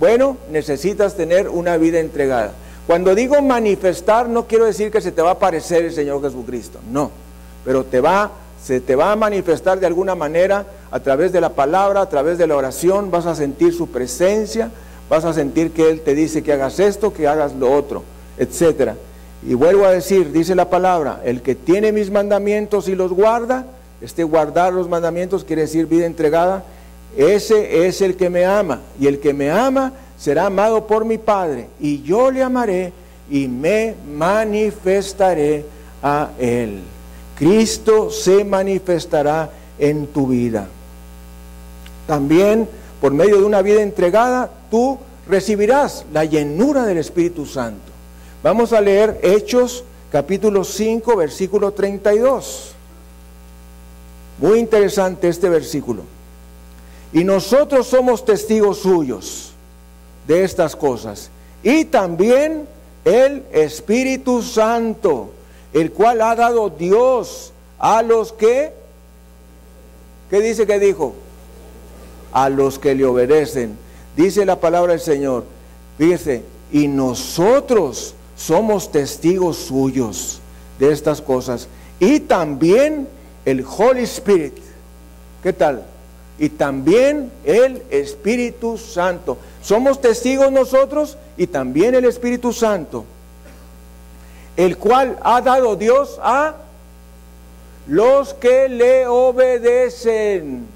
Bueno, 0.00 0.38
necesitas 0.50 1.16
tener 1.16 1.50
una 1.50 1.76
vida 1.76 1.98
entregada. 1.98 2.54
Cuando 2.88 3.14
digo 3.14 3.42
manifestar, 3.42 4.30
no 4.30 4.46
quiero 4.46 4.64
decir 4.64 4.90
que 4.90 5.02
se 5.02 5.12
te 5.12 5.20
va 5.20 5.28
a 5.28 5.32
aparecer 5.34 5.84
el 5.84 5.92
Señor 5.92 6.22
Jesucristo, 6.22 6.78
no, 6.90 7.10
pero 7.62 7.84
te 7.84 8.00
va, 8.00 8.30
se 8.64 8.80
te 8.80 8.96
va 8.96 9.12
a 9.12 9.16
manifestar 9.16 9.78
de 9.78 9.86
alguna 9.86 10.14
manera 10.14 10.64
a 10.90 10.98
través 10.98 11.30
de 11.30 11.42
la 11.42 11.50
palabra, 11.50 12.00
a 12.00 12.08
través 12.08 12.38
de 12.38 12.46
la 12.46 12.56
oración, 12.56 13.10
vas 13.10 13.26
a 13.26 13.34
sentir 13.34 13.74
su 13.74 13.88
presencia, 13.88 14.70
vas 15.10 15.26
a 15.26 15.34
sentir 15.34 15.72
que 15.72 15.90
Él 15.90 16.00
te 16.00 16.14
dice 16.14 16.42
que 16.42 16.54
hagas 16.54 16.80
esto, 16.80 17.12
que 17.12 17.28
hagas 17.28 17.52
lo 17.54 17.70
otro, 17.70 18.04
etc. 18.38 18.92
Y 19.46 19.52
vuelvo 19.52 19.84
a 19.84 19.90
decir, 19.90 20.32
dice 20.32 20.54
la 20.54 20.70
palabra, 20.70 21.20
el 21.26 21.42
que 21.42 21.54
tiene 21.54 21.92
mis 21.92 22.10
mandamientos 22.10 22.88
y 22.88 22.94
los 22.94 23.12
guarda, 23.12 23.66
este 24.00 24.24
guardar 24.24 24.72
los 24.72 24.88
mandamientos 24.88 25.44
quiere 25.44 25.60
decir 25.60 25.84
vida 25.84 26.06
entregada, 26.06 26.64
ese 27.18 27.86
es 27.86 28.00
el 28.00 28.16
que 28.16 28.30
me 28.30 28.46
ama. 28.46 28.80
Y 28.98 29.08
el 29.08 29.20
que 29.20 29.34
me 29.34 29.50
ama 29.50 29.92
será 30.18 30.46
amado 30.46 30.86
por 30.86 31.04
mi 31.04 31.16
Padre, 31.16 31.68
y 31.80 32.02
yo 32.02 32.30
le 32.30 32.42
amaré 32.42 32.92
y 33.30 33.46
me 33.46 33.94
manifestaré 34.16 35.64
a 36.02 36.30
Él. 36.38 36.80
Cristo 37.36 38.10
se 38.10 38.44
manifestará 38.44 39.50
en 39.78 40.08
tu 40.08 40.26
vida. 40.26 40.66
También 42.06 42.68
por 43.00 43.12
medio 43.12 43.36
de 43.38 43.44
una 43.44 43.62
vida 43.62 43.80
entregada, 43.80 44.50
tú 44.70 44.98
recibirás 45.28 46.04
la 46.12 46.24
llenura 46.24 46.84
del 46.84 46.98
Espíritu 46.98 47.46
Santo. 47.46 47.92
Vamos 48.42 48.72
a 48.72 48.80
leer 48.80 49.20
Hechos 49.22 49.84
capítulo 50.10 50.64
5, 50.64 51.16
versículo 51.16 51.72
32. 51.72 52.72
Muy 54.38 54.58
interesante 54.58 55.28
este 55.28 55.48
versículo. 55.48 56.02
Y 57.12 57.24
nosotros 57.24 57.86
somos 57.86 58.24
testigos 58.24 58.78
suyos 58.78 59.47
de 60.28 60.44
estas 60.44 60.76
cosas. 60.76 61.30
Y 61.64 61.86
también 61.86 62.68
el 63.04 63.42
Espíritu 63.50 64.42
Santo, 64.42 65.30
el 65.72 65.90
cual 65.90 66.20
ha 66.20 66.36
dado 66.36 66.70
Dios 66.70 67.52
a 67.78 68.02
los 68.02 68.32
que, 68.32 68.72
¿qué 70.30 70.40
dice 70.40 70.66
que 70.66 70.78
dijo? 70.78 71.14
A 72.32 72.48
los 72.48 72.78
que 72.78 72.94
le 72.94 73.04
obedecen. 73.04 73.76
Dice 74.16 74.44
la 74.44 74.60
palabra 74.60 74.92
del 74.92 75.00
Señor. 75.00 75.44
Fíjese, 75.96 76.42
y 76.70 76.86
nosotros 76.86 78.14
somos 78.36 78.92
testigos 78.92 79.56
suyos 79.56 80.40
de 80.78 80.92
estas 80.92 81.20
cosas. 81.22 81.68
Y 81.98 82.20
también 82.20 83.08
el 83.44 83.64
Holy 83.64 84.02
Spirit. 84.02 84.54
¿Qué 85.42 85.52
tal? 85.52 85.84
Y 86.38 86.50
también 86.50 87.32
el 87.44 87.82
Espíritu 87.90 88.78
Santo. 88.78 89.38
Somos 89.62 90.00
testigos 90.00 90.52
nosotros 90.52 91.18
y 91.36 91.48
también 91.48 91.94
el 91.94 92.04
Espíritu 92.04 92.52
Santo. 92.52 93.04
El 94.56 94.76
cual 94.76 95.18
ha 95.22 95.40
dado 95.40 95.76
Dios 95.76 96.18
a 96.22 96.56
los 97.88 98.34
que 98.34 98.68
le 98.68 99.06
obedecen. 99.06 100.66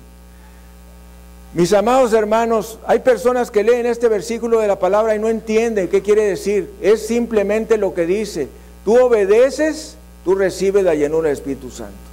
Mis 1.55 1.73
amados 1.75 2.15
hermanos, 2.15 2.79
hay 2.87 3.01
personas 3.01 3.51
que 3.51 3.63
leen 3.63 3.85
este 3.85 4.09
versículo 4.09 4.61
de 4.61 4.69
la 4.69 4.79
palabra 4.79 5.15
y 5.15 5.19
no 5.19 5.29
entienden 5.29 5.89
qué 5.89 6.01
quiere 6.01 6.25
decir. 6.25 6.73
Es 6.81 7.07
simplemente 7.07 7.77
lo 7.77 7.93
que 7.93 8.07
dice. 8.07 8.49
Tú 8.85 8.99
obedeces, 8.99 9.97
tú 10.25 10.35
recibes 10.35 10.83
la 10.83 10.95
llenura 10.95 11.29
del 11.29 11.37
Espíritu 11.37 11.71
Santo. 11.71 12.12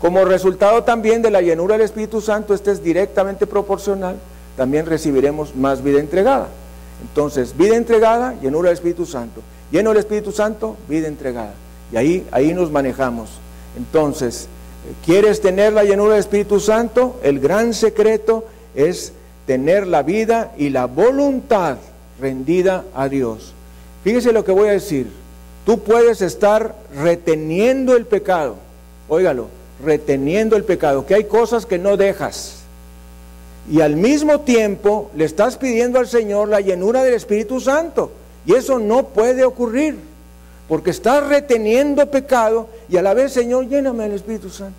Como 0.00 0.24
resultado 0.24 0.84
también 0.84 1.22
de 1.22 1.30
la 1.30 1.42
llenura 1.42 1.76
del 1.76 1.84
Espíritu 1.84 2.20
Santo, 2.20 2.54
este 2.54 2.70
es 2.70 2.82
directamente 2.82 3.46
proporcional, 3.46 4.16
también 4.56 4.86
recibiremos 4.86 5.54
más 5.56 5.82
vida 5.82 6.00
entregada. 6.00 6.48
Entonces, 7.02 7.56
vida 7.56 7.76
entregada, 7.76 8.34
llenura 8.40 8.68
del 8.68 8.76
Espíritu 8.76 9.06
Santo. 9.06 9.40
Lleno 9.70 9.90
del 9.90 9.98
Espíritu 9.98 10.32
Santo, 10.32 10.76
vida 10.88 11.08
entregada. 11.08 11.54
Y 11.92 11.96
ahí, 11.96 12.26
ahí 12.30 12.54
nos 12.54 12.70
manejamos. 12.70 13.30
Entonces, 13.76 14.48
¿Quieres 15.04 15.40
tener 15.40 15.72
la 15.72 15.84
llenura 15.84 16.12
del 16.12 16.20
Espíritu 16.20 16.60
Santo? 16.60 17.18
El 17.22 17.40
gran 17.40 17.74
secreto 17.74 18.46
es 18.74 19.12
tener 19.46 19.86
la 19.86 20.02
vida 20.02 20.52
y 20.56 20.70
la 20.70 20.86
voluntad 20.86 21.78
rendida 22.20 22.84
a 22.94 23.08
Dios. 23.08 23.52
Fíjese 24.04 24.32
lo 24.32 24.44
que 24.44 24.52
voy 24.52 24.68
a 24.68 24.72
decir. 24.72 25.08
Tú 25.66 25.80
puedes 25.80 26.22
estar 26.22 26.74
reteniendo 26.94 27.96
el 27.96 28.06
pecado. 28.06 28.56
Óigalo, 29.08 29.48
reteniendo 29.84 30.56
el 30.56 30.64
pecado, 30.64 31.06
que 31.06 31.14
hay 31.14 31.24
cosas 31.24 31.66
que 31.66 31.78
no 31.78 31.96
dejas. 31.96 32.56
Y 33.70 33.80
al 33.80 33.96
mismo 33.96 34.40
tiempo 34.40 35.10
le 35.14 35.24
estás 35.24 35.56
pidiendo 35.56 35.98
al 35.98 36.08
Señor 36.08 36.48
la 36.48 36.60
llenura 36.60 37.02
del 37.02 37.14
Espíritu 37.14 37.60
Santo. 37.60 38.10
Y 38.46 38.54
eso 38.54 38.78
no 38.78 39.08
puede 39.08 39.44
ocurrir 39.44 39.96
porque 40.68 40.90
estás 40.90 41.26
reteniendo 41.26 42.10
pecado 42.10 42.68
y 42.88 42.98
a 42.98 43.02
la 43.02 43.14
vez, 43.14 43.32
Señor, 43.32 43.68
lléname 43.68 44.04
del 44.04 44.12
Espíritu 44.12 44.50
Santo. 44.50 44.76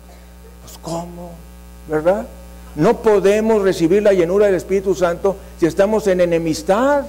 Pues 0.62 0.78
¿cómo? 0.80 1.32
¿Verdad? 1.88 2.26
No 2.76 3.02
podemos 3.02 3.62
recibir 3.62 4.02
la 4.02 4.12
llenura 4.12 4.46
del 4.46 4.54
Espíritu 4.54 4.94
Santo 4.94 5.36
si 5.58 5.66
estamos 5.66 6.06
en 6.06 6.20
enemistad. 6.20 7.04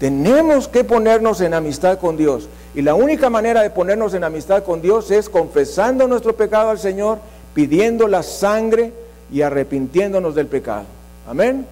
Tenemos 0.00 0.66
que 0.66 0.82
ponernos 0.82 1.40
en 1.40 1.54
amistad 1.54 1.98
con 1.98 2.16
Dios. 2.16 2.48
Y 2.76 2.82
la 2.82 2.94
única 2.94 3.30
manera 3.30 3.62
de 3.62 3.70
ponernos 3.70 4.12
en 4.12 4.22
amistad 4.22 4.62
con 4.62 4.82
Dios 4.82 5.10
es 5.10 5.30
confesando 5.30 6.06
nuestro 6.06 6.36
pecado 6.36 6.68
al 6.68 6.78
Señor, 6.78 7.18
pidiendo 7.54 8.06
la 8.06 8.22
sangre 8.22 8.92
y 9.32 9.40
arrepintiéndonos 9.40 10.34
del 10.34 10.46
pecado. 10.46 10.84
Amén. 11.26 11.66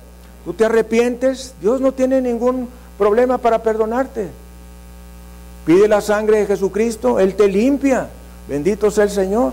Tú 0.46 0.54
te 0.54 0.64
arrepientes, 0.64 1.54
Dios 1.60 1.82
no 1.82 1.92
tiene 1.92 2.22
ningún 2.22 2.70
problema 2.96 3.36
para 3.36 3.62
perdonarte. 3.62 4.28
Pide 5.66 5.88
la 5.88 6.00
sangre 6.00 6.38
de 6.38 6.46
Jesucristo, 6.46 7.20
Él 7.20 7.34
te 7.34 7.48
limpia. 7.48 8.08
Bendito 8.48 8.90
sea 8.90 9.04
el 9.04 9.10
Señor. 9.10 9.52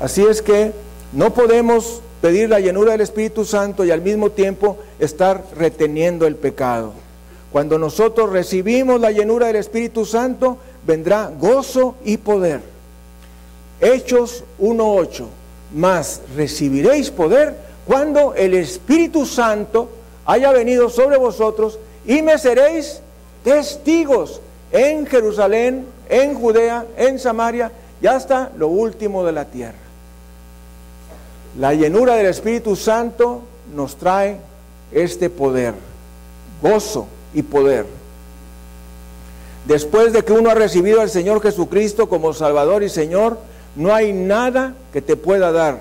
Así 0.00 0.24
es 0.24 0.42
que 0.42 0.72
no 1.12 1.34
podemos 1.34 2.02
pedir 2.20 2.48
la 2.48 2.60
llenura 2.60 2.92
del 2.92 3.00
Espíritu 3.00 3.44
Santo 3.44 3.84
y 3.84 3.90
al 3.90 4.00
mismo 4.00 4.30
tiempo 4.30 4.78
estar 5.00 5.44
reteniendo 5.56 6.24
el 6.24 6.36
pecado. 6.36 6.92
Cuando 7.52 7.78
nosotros 7.78 8.30
recibimos 8.30 8.98
la 8.98 9.10
llenura 9.10 9.48
del 9.48 9.56
Espíritu 9.56 10.06
Santo, 10.06 10.56
vendrá 10.86 11.30
gozo 11.38 11.96
y 12.02 12.16
poder. 12.16 12.62
Hechos 13.78 14.42
1.8. 14.58 15.26
Más 15.74 16.22
recibiréis 16.34 17.10
poder 17.10 17.54
cuando 17.86 18.34
el 18.34 18.54
Espíritu 18.54 19.26
Santo 19.26 19.90
haya 20.24 20.50
venido 20.50 20.88
sobre 20.88 21.18
vosotros 21.18 21.78
y 22.06 22.22
me 22.22 22.38
seréis 22.38 23.00
testigos 23.44 24.40
en 24.70 25.06
Jerusalén, 25.06 25.86
en 26.08 26.34
Judea, 26.34 26.86
en 26.96 27.18
Samaria 27.18 27.70
y 28.00 28.06
hasta 28.06 28.50
lo 28.56 28.68
último 28.68 29.24
de 29.24 29.32
la 29.32 29.44
tierra. 29.44 29.74
La 31.58 31.74
llenura 31.74 32.14
del 32.14 32.26
Espíritu 32.26 32.76
Santo 32.76 33.42
nos 33.74 33.96
trae 33.96 34.38
este 34.90 35.28
poder, 35.28 35.74
gozo 36.62 37.08
y 37.34 37.42
poder. 37.42 37.86
Después 39.66 40.12
de 40.12 40.24
que 40.24 40.32
uno 40.32 40.50
ha 40.50 40.54
recibido 40.54 41.00
al 41.00 41.10
Señor 41.10 41.40
Jesucristo 41.40 42.08
como 42.08 42.34
Salvador 42.34 42.82
y 42.82 42.88
Señor, 42.88 43.38
no 43.76 43.94
hay 43.94 44.12
nada 44.12 44.74
que 44.92 45.00
te 45.00 45.16
pueda 45.16 45.52
dar 45.52 45.80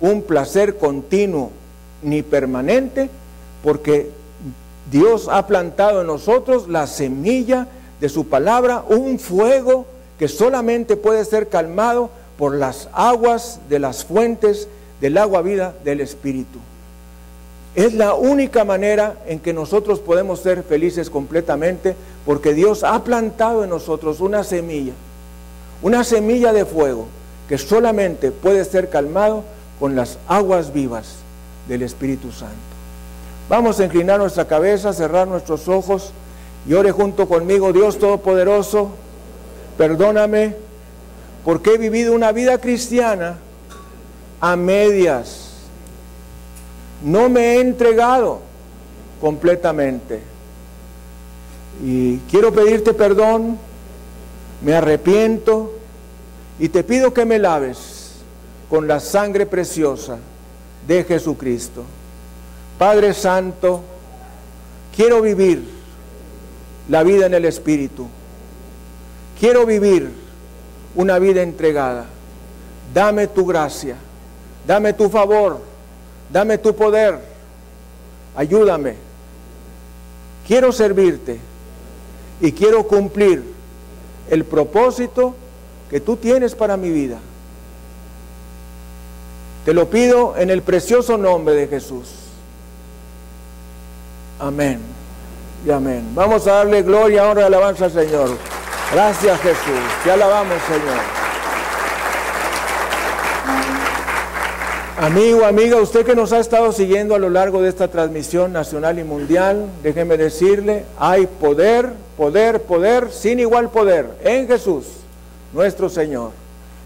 un 0.00 0.22
placer 0.22 0.76
continuo 0.76 1.50
ni 2.02 2.22
permanente, 2.22 3.08
porque 3.62 4.10
Dios 4.90 5.28
ha 5.30 5.46
plantado 5.46 6.00
en 6.00 6.06
nosotros 6.06 6.68
la 6.68 6.86
semilla 6.86 7.68
de 8.00 8.08
su 8.08 8.26
palabra, 8.26 8.82
un 8.88 9.18
fuego 9.18 9.86
que 10.18 10.26
solamente 10.26 10.96
puede 10.96 11.24
ser 11.24 11.48
calmado 11.48 12.10
por 12.38 12.54
las 12.56 12.88
aguas 12.92 13.60
de 13.68 13.78
las 13.78 14.04
fuentes 14.04 14.68
del 15.00 15.18
agua 15.18 15.42
vida 15.42 15.74
del 15.84 16.00
Espíritu. 16.00 16.58
Es 17.74 17.94
la 17.94 18.14
única 18.14 18.64
manera 18.64 19.16
en 19.26 19.38
que 19.38 19.52
nosotros 19.52 20.00
podemos 20.00 20.40
ser 20.40 20.62
felices 20.62 21.08
completamente 21.08 21.94
porque 22.26 22.52
Dios 22.52 22.82
ha 22.82 23.02
plantado 23.04 23.62
en 23.64 23.70
nosotros 23.70 24.20
una 24.20 24.42
semilla, 24.42 24.92
una 25.82 26.02
semilla 26.02 26.52
de 26.52 26.64
fuego 26.64 27.06
que 27.48 27.58
solamente 27.58 28.32
puede 28.32 28.64
ser 28.64 28.90
calmado 28.90 29.44
con 29.78 29.96
las 29.96 30.18
aguas 30.28 30.72
vivas 30.72 31.16
del 31.68 31.82
Espíritu 31.82 32.32
Santo. 32.32 32.54
Vamos 33.48 33.80
a 33.80 33.84
inclinar 33.84 34.20
nuestra 34.20 34.46
cabeza, 34.46 34.92
cerrar 34.92 35.26
nuestros 35.26 35.66
ojos. 35.66 36.12
Y 36.68 36.74
ore 36.74 36.92
junto 36.92 37.26
conmigo, 37.26 37.72
Dios 37.72 37.98
Todopoderoso, 37.98 38.90
perdóname 39.76 40.54
porque 41.44 41.74
he 41.74 41.78
vivido 41.78 42.14
una 42.14 42.30
vida 42.30 42.58
cristiana 42.58 43.38
a 44.40 44.54
medias. 44.54 45.49
No 47.02 47.28
me 47.28 47.54
he 47.54 47.60
entregado 47.60 48.40
completamente. 49.20 50.20
Y 51.82 52.18
quiero 52.30 52.52
pedirte 52.52 52.92
perdón, 52.92 53.58
me 54.62 54.74
arrepiento 54.74 55.72
y 56.58 56.68
te 56.68 56.82
pido 56.82 57.14
que 57.14 57.24
me 57.24 57.38
laves 57.38 58.16
con 58.68 58.86
la 58.86 59.00
sangre 59.00 59.46
preciosa 59.46 60.18
de 60.86 61.04
Jesucristo. 61.04 61.84
Padre 62.78 63.14
Santo, 63.14 63.82
quiero 64.94 65.22
vivir 65.22 65.62
la 66.88 67.02
vida 67.02 67.26
en 67.26 67.34
el 67.34 67.44
Espíritu. 67.44 68.06
Quiero 69.38 69.64
vivir 69.64 70.10
una 70.94 71.18
vida 71.18 71.42
entregada. 71.42 72.06
Dame 72.92 73.26
tu 73.26 73.46
gracia, 73.46 73.96
dame 74.66 74.92
tu 74.92 75.08
favor, 75.08 75.60
dame 76.32 76.58
tu 76.58 76.74
poder. 76.74 77.18
Ayúdame. 78.36 78.96
Quiero 80.46 80.72
servirte 80.72 81.38
y 82.40 82.52
quiero 82.52 82.86
cumplir 82.86 83.42
el 84.30 84.44
propósito 84.44 85.34
que 85.90 86.00
tú 86.00 86.16
tienes 86.16 86.54
para 86.54 86.76
mi 86.76 86.90
vida. 86.90 87.18
Te 89.64 89.74
lo 89.74 89.90
pido 89.90 90.36
en 90.36 90.50
el 90.50 90.62
precioso 90.62 91.18
nombre 91.18 91.54
de 91.54 91.68
Jesús. 91.68 92.08
Amén 94.38 94.80
y 95.66 95.70
amén. 95.70 96.12
Vamos 96.14 96.46
a 96.46 96.52
darle 96.52 96.82
gloria, 96.82 97.28
honra 97.28 97.42
y 97.42 97.44
alabanza 97.44 97.84
al 97.84 97.92
Señor. 97.92 98.30
Gracias 98.92 99.40
Jesús. 99.40 99.80
Te 100.02 100.10
alabamos, 100.10 100.56
Señor. 100.66 101.19
Amigo, 105.00 105.46
amiga, 105.46 105.78
usted 105.78 106.04
que 106.04 106.14
nos 106.14 106.30
ha 106.34 106.40
estado 106.40 106.70
siguiendo 106.72 107.14
a 107.14 107.18
lo 107.18 107.30
largo 107.30 107.62
de 107.62 107.70
esta 107.70 107.88
transmisión 107.88 108.52
nacional 108.52 108.98
y 108.98 109.02
mundial, 109.02 109.64
déjeme 109.82 110.18
decirle, 110.18 110.84
hay 110.98 111.26
poder, 111.26 111.94
poder, 112.18 112.60
poder, 112.60 113.10
sin 113.10 113.40
igual 113.40 113.70
poder 113.70 114.10
en 114.22 114.46
Jesús, 114.46 114.84
nuestro 115.54 115.88
Señor. 115.88 116.32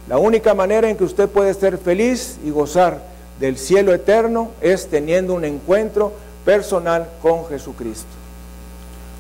La 0.09 0.19
única 0.19 0.55
manera 0.55 0.89
en 0.89 0.97
que 0.97 1.03
usted 1.03 1.29
puede 1.29 1.53
ser 1.55 1.77
feliz 1.77 2.39
y 2.45 2.51
gozar 2.51 3.01
del 3.41 3.59
cielo 3.59 3.93
eterno 3.93 4.53
es 4.61 4.87
teniendo 4.87 5.35
un 5.35 5.45
encuentro 5.45 6.13
personal 6.45 7.09
con 7.21 7.47
Jesucristo. 7.47 8.07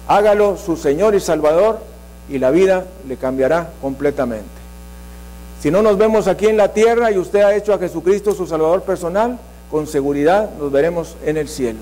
Hágalo 0.07 0.57
su 0.57 0.76
Señor 0.76 1.16
y 1.16 1.20
Salvador 1.20 1.80
y 2.28 2.38
la 2.38 2.53
vida 2.53 2.84
le 3.09 3.16
cambiará 3.16 3.70
completamente. 3.82 4.53
Si 5.65 5.71
no 5.71 5.81
nos 5.81 5.97
vemos 5.97 6.29
aquí 6.29 6.47
en 6.47 6.59
la 6.59 6.75
tierra 6.75 7.11
y 7.11 7.17
usted 7.17 7.41
ha 7.41 7.57
hecho 7.57 7.73
a 7.73 7.79
Jesucristo 7.79 8.35
su 8.35 8.47
Salvador 8.47 8.83
personal, 8.83 9.39
con 9.71 9.87
seguridad 9.87 10.51
nos 10.59 10.71
veremos 10.71 11.17
en 11.25 11.39
el 11.39 11.49
cielo. 11.49 11.79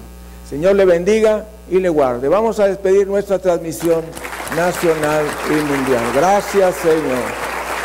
Señor 0.48 0.76
le 0.76 0.84
bendiga 0.84 1.46
y 1.68 1.80
le 1.80 1.88
guarde. 1.88 2.28
Vamos 2.28 2.60
a 2.60 2.68
despedir 2.68 3.08
nuestra 3.08 3.40
transmisión 3.40 4.04
nacional 4.56 5.24
y 5.48 5.54
mundial. 5.54 6.04
Gracias 6.14 6.76
Señor. 6.76 7.24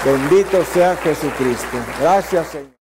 Bendito 0.05 0.63
sea 0.71 0.95
Jesucristo. 0.97 1.77
Gracias 1.99 2.47
Señor. 2.49 2.76